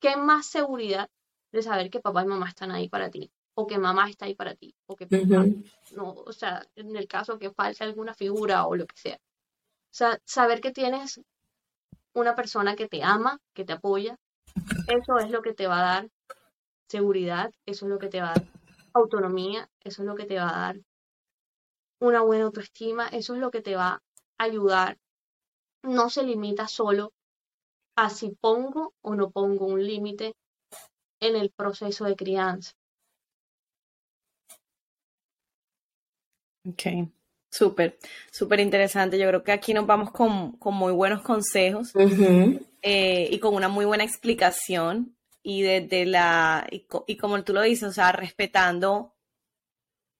¿qué 0.00 0.16
más 0.16 0.46
seguridad 0.46 1.08
de 1.52 1.62
saber 1.62 1.90
que 1.90 2.00
papá 2.00 2.22
y 2.22 2.26
mamá 2.26 2.48
están 2.48 2.70
ahí 2.70 2.88
para 2.88 3.10
ti? 3.10 3.30
O 3.54 3.66
que 3.66 3.78
mamá 3.78 4.08
está 4.08 4.26
ahí 4.26 4.34
para 4.34 4.54
ti, 4.54 4.74
o 4.86 4.96
que 4.96 5.06
no, 5.92 6.10
o 6.10 6.32
sea, 6.32 6.66
en 6.74 6.96
el 6.96 7.06
caso 7.06 7.38
que 7.38 7.50
falte 7.50 7.84
alguna 7.84 8.14
figura 8.14 8.66
o 8.66 8.74
lo 8.74 8.86
que 8.86 8.96
sea. 8.96 9.16
O 9.16 9.96
sea, 9.96 10.18
saber 10.24 10.60
que 10.60 10.72
tienes 10.72 11.20
una 12.14 12.34
persona 12.34 12.74
que 12.74 12.88
te 12.88 13.02
ama, 13.04 13.38
que 13.52 13.64
te 13.64 13.74
apoya, 13.74 14.16
eso 14.88 15.18
es 15.18 15.30
lo 15.30 15.42
que 15.42 15.54
te 15.54 15.66
va 15.66 15.78
a 15.78 15.94
dar 15.94 16.10
seguridad, 16.88 17.52
eso 17.66 17.86
es 17.86 17.90
lo 17.90 17.98
que 17.98 18.08
te 18.08 18.20
va 18.20 18.30
a 18.30 18.34
dar 18.34 18.44
autonomía, 18.92 19.68
eso 19.82 20.02
es 20.02 20.06
lo 20.06 20.14
que 20.14 20.26
te 20.26 20.36
va 20.36 20.48
a 20.48 20.60
dar 20.60 20.80
una 22.00 22.20
buena 22.20 22.44
autoestima, 22.44 23.08
eso 23.08 23.34
es 23.34 23.40
lo 23.40 23.50
que 23.50 23.62
te 23.62 23.74
va 23.74 23.88
a 23.88 24.44
ayudar. 24.44 24.98
No 25.82 26.10
se 26.10 26.22
limita 26.22 26.68
solo 26.68 27.12
a 27.96 28.10
si 28.10 28.30
pongo 28.30 28.94
o 29.02 29.14
no 29.14 29.30
pongo 29.30 29.66
un 29.66 29.84
límite 29.84 30.34
en 31.20 31.36
el 31.36 31.50
proceso 31.50 32.04
de 32.04 32.16
crianza. 32.16 32.72
Ok, 36.66 37.08
súper, 37.50 37.98
súper 38.30 38.60
interesante. 38.60 39.18
Yo 39.18 39.28
creo 39.28 39.44
que 39.44 39.52
aquí 39.52 39.74
nos 39.74 39.86
vamos 39.86 40.10
con, 40.10 40.58
muy 40.60 40.92
buenos 40.92 41.22
consejos 41.22 41.92
eh, 42.86 43.30
y 43.30 43.38
con 43.38 43.54
una 43.54 43.68
muy 43.68 43.86
buena 43.86 44.04
explicación 44.04 45.16
y 45.42 45.62
desde 45.62 46.04
la, 46.04 46.66
y, 46.70 47.16
como 47.16 47.42
tú 47.42 47.54
lo 47.54 47.62
dices, 47.62 47.88
o 47.88 47.92
sea, 47.92 48.12
respetando 48.12 49.14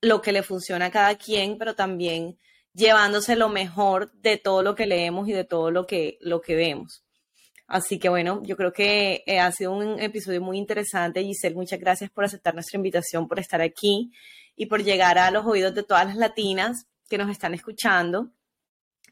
lo 0.01 0.23
que 0.23 0.33
le 0.33 0.43
funciona 0.43 0.87
a 0.87 0.91
cada 0.91 1.15
quien, 1.17 1.59
pero 1.59 1.75
también 1.75 2.39
llevándose 2.73 3.37
lo 3.37 3.51
mejor 3.51 4.12
de 4.15 4.39
todo 4.39 4.62
lo 4.62 4.75
que 4.75 4.87
leemos 4.87 5.29
y 5.29 5.33
de 5.33 5.45
todo 5.45 5.71
lo 5.71 5.87
que, 5.87 6.17
lo 6.23 6.41
que 6.41 6.57
vemos. 6.57 7.05
Así 7.67 7.99
que 7.99 8.09
bueno, 8.09 8.43
yo 8.45 8.57
creo 8.57 8.73
que 8.73 9.25
eh, 9.27 9.41
ha 9.41 9.53
sido 9.53 9.73
un 9.73 10.01
episodio 10.01 10.41
muy 10.41 10.57
interesante. 10.57 11.23
Giselle, 11.23 11.55
muchas 11.55 11.79
gracias 11.79 12.11
por 12.11 12.25
aceptar 12.25 12.55
nuestra 12.55 12.79
invitación, 12.79 13.29
por 13.29 13.41
estar 13.41 13.61
aquí 13.61 14.11
y 14.57 14.67
por 14.67 14.83
llegar 14.83 15.19
a 15.19 15.31
los 15.31 15.45
oídos 15.45 15.75
de 15.75 15.83
todas 15.83 16.07
las 16.07 16.17
latinas 16.17 16.87
que 17.11 17.19
nos 17.19 17.31
están 17.31 17.53
escuchando 17.53 18.33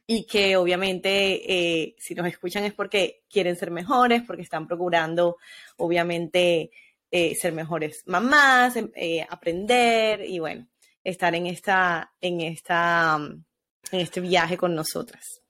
y 0.06 0.26
que 0.26 0.56
obviamente 0.56 1.52
eh, 1.52 1.96
si 1.98 2.14
nos 2.14 2.26
escuchan 2.26 2.64
es 2.64 2.74
porque 2.74 3.24
quieren 3.30 3.56
ser 3.56 3.70
mejores, 3.70 4.22
porque 4.22 4.42
están 4.42 4.66
procurando 4.66 5.36
obviamente 5.76 6.70
eh, 7.10 7.34
ser 7.34 7.52
mejores 7.52 8.02
mamás, 8.06 8.76
em, 8.76 8.90
eh, 8.94 9.26
aprender 9.28 10.24
y 10.24 10.38
bueno, 10.38 10.66
estar 11.04 11.34
en 11.34 11.46
esta, 11.46 12.12
en 12.20 12.40
esta, 12.40 13.16
en 13.16 14.00
este 14.00 14.20
viaje 14.20 14.56
con 14.56 14.74
nosotras. 14.74 15.42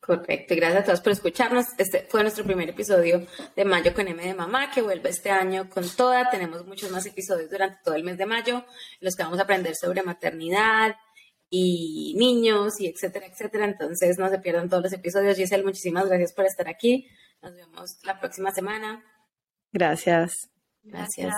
Correcto, 0.00 0.54
gracias 0.54 0.82
a 0.82 0.84
todos 0.84 1.00
por 1.00 1.12
escucharnos. 1.12 1.66
Este 1.78 2.06
fue 2.08 2.22
nuestro 2.22 2.44
primer 2.44 2.68
episodio 2.68 3.26
de 3.56 3.64
Mayo 3.64 3.92
con 3.92 4.06
M 4.06 4.22
de 4.22 4.34
Mamá, 4.34 4.70
que 4.70 4.80
vuelve 4.80 5.10
este 5.10 5.30
año 5.30 5.68
con 5.68 5.88
toda. 5.88 6.30
Tenemos 6.30 6.64
muchos 6.64 6.92
más 6.92 7.04
episodios 7.06 7.50
durante 7.50 7.80
todo 7.82 7.96
el 7.96 8.04
mes 8.04 8.16
de 8.16 8.24
mayo, 8.24 8.58
en 8.58 8.64
los 9.00 9.16
que 9.16 9.24
vamos 9.24 9.40
a 9.40 9.42
aprender 9.42 9.74
sobre 9.74 10.04
maternidad, 10.04 10.94
y 11.48 12.14
niños 12.16 12.80
y 12.80 12.86
etcétera, 12.86 13.26
etcétera. 13.26 13.64
Entonces 13.64 14.18
no 14.18 14.28
se 14.28 14.38
pierdan 14.38 14.68
todos 14.68 14.84
los 14.84 14.92
episodios. 14.92 15.36
Giselle, 15.36 15.64
muchísimas 15.64 16.06
gracias 16.06 16.32
por 16.32 16.44
estar 16.44 16.68
aquí. 16.68 17.08
Nos 17.42 17.54
vemos 17.54 17.98
la 18.04 18.18
próxima 18.18 18.50
semana. 18.50 19.04
Gracias. 19.72 20.50
Gracias. 20.82 21.34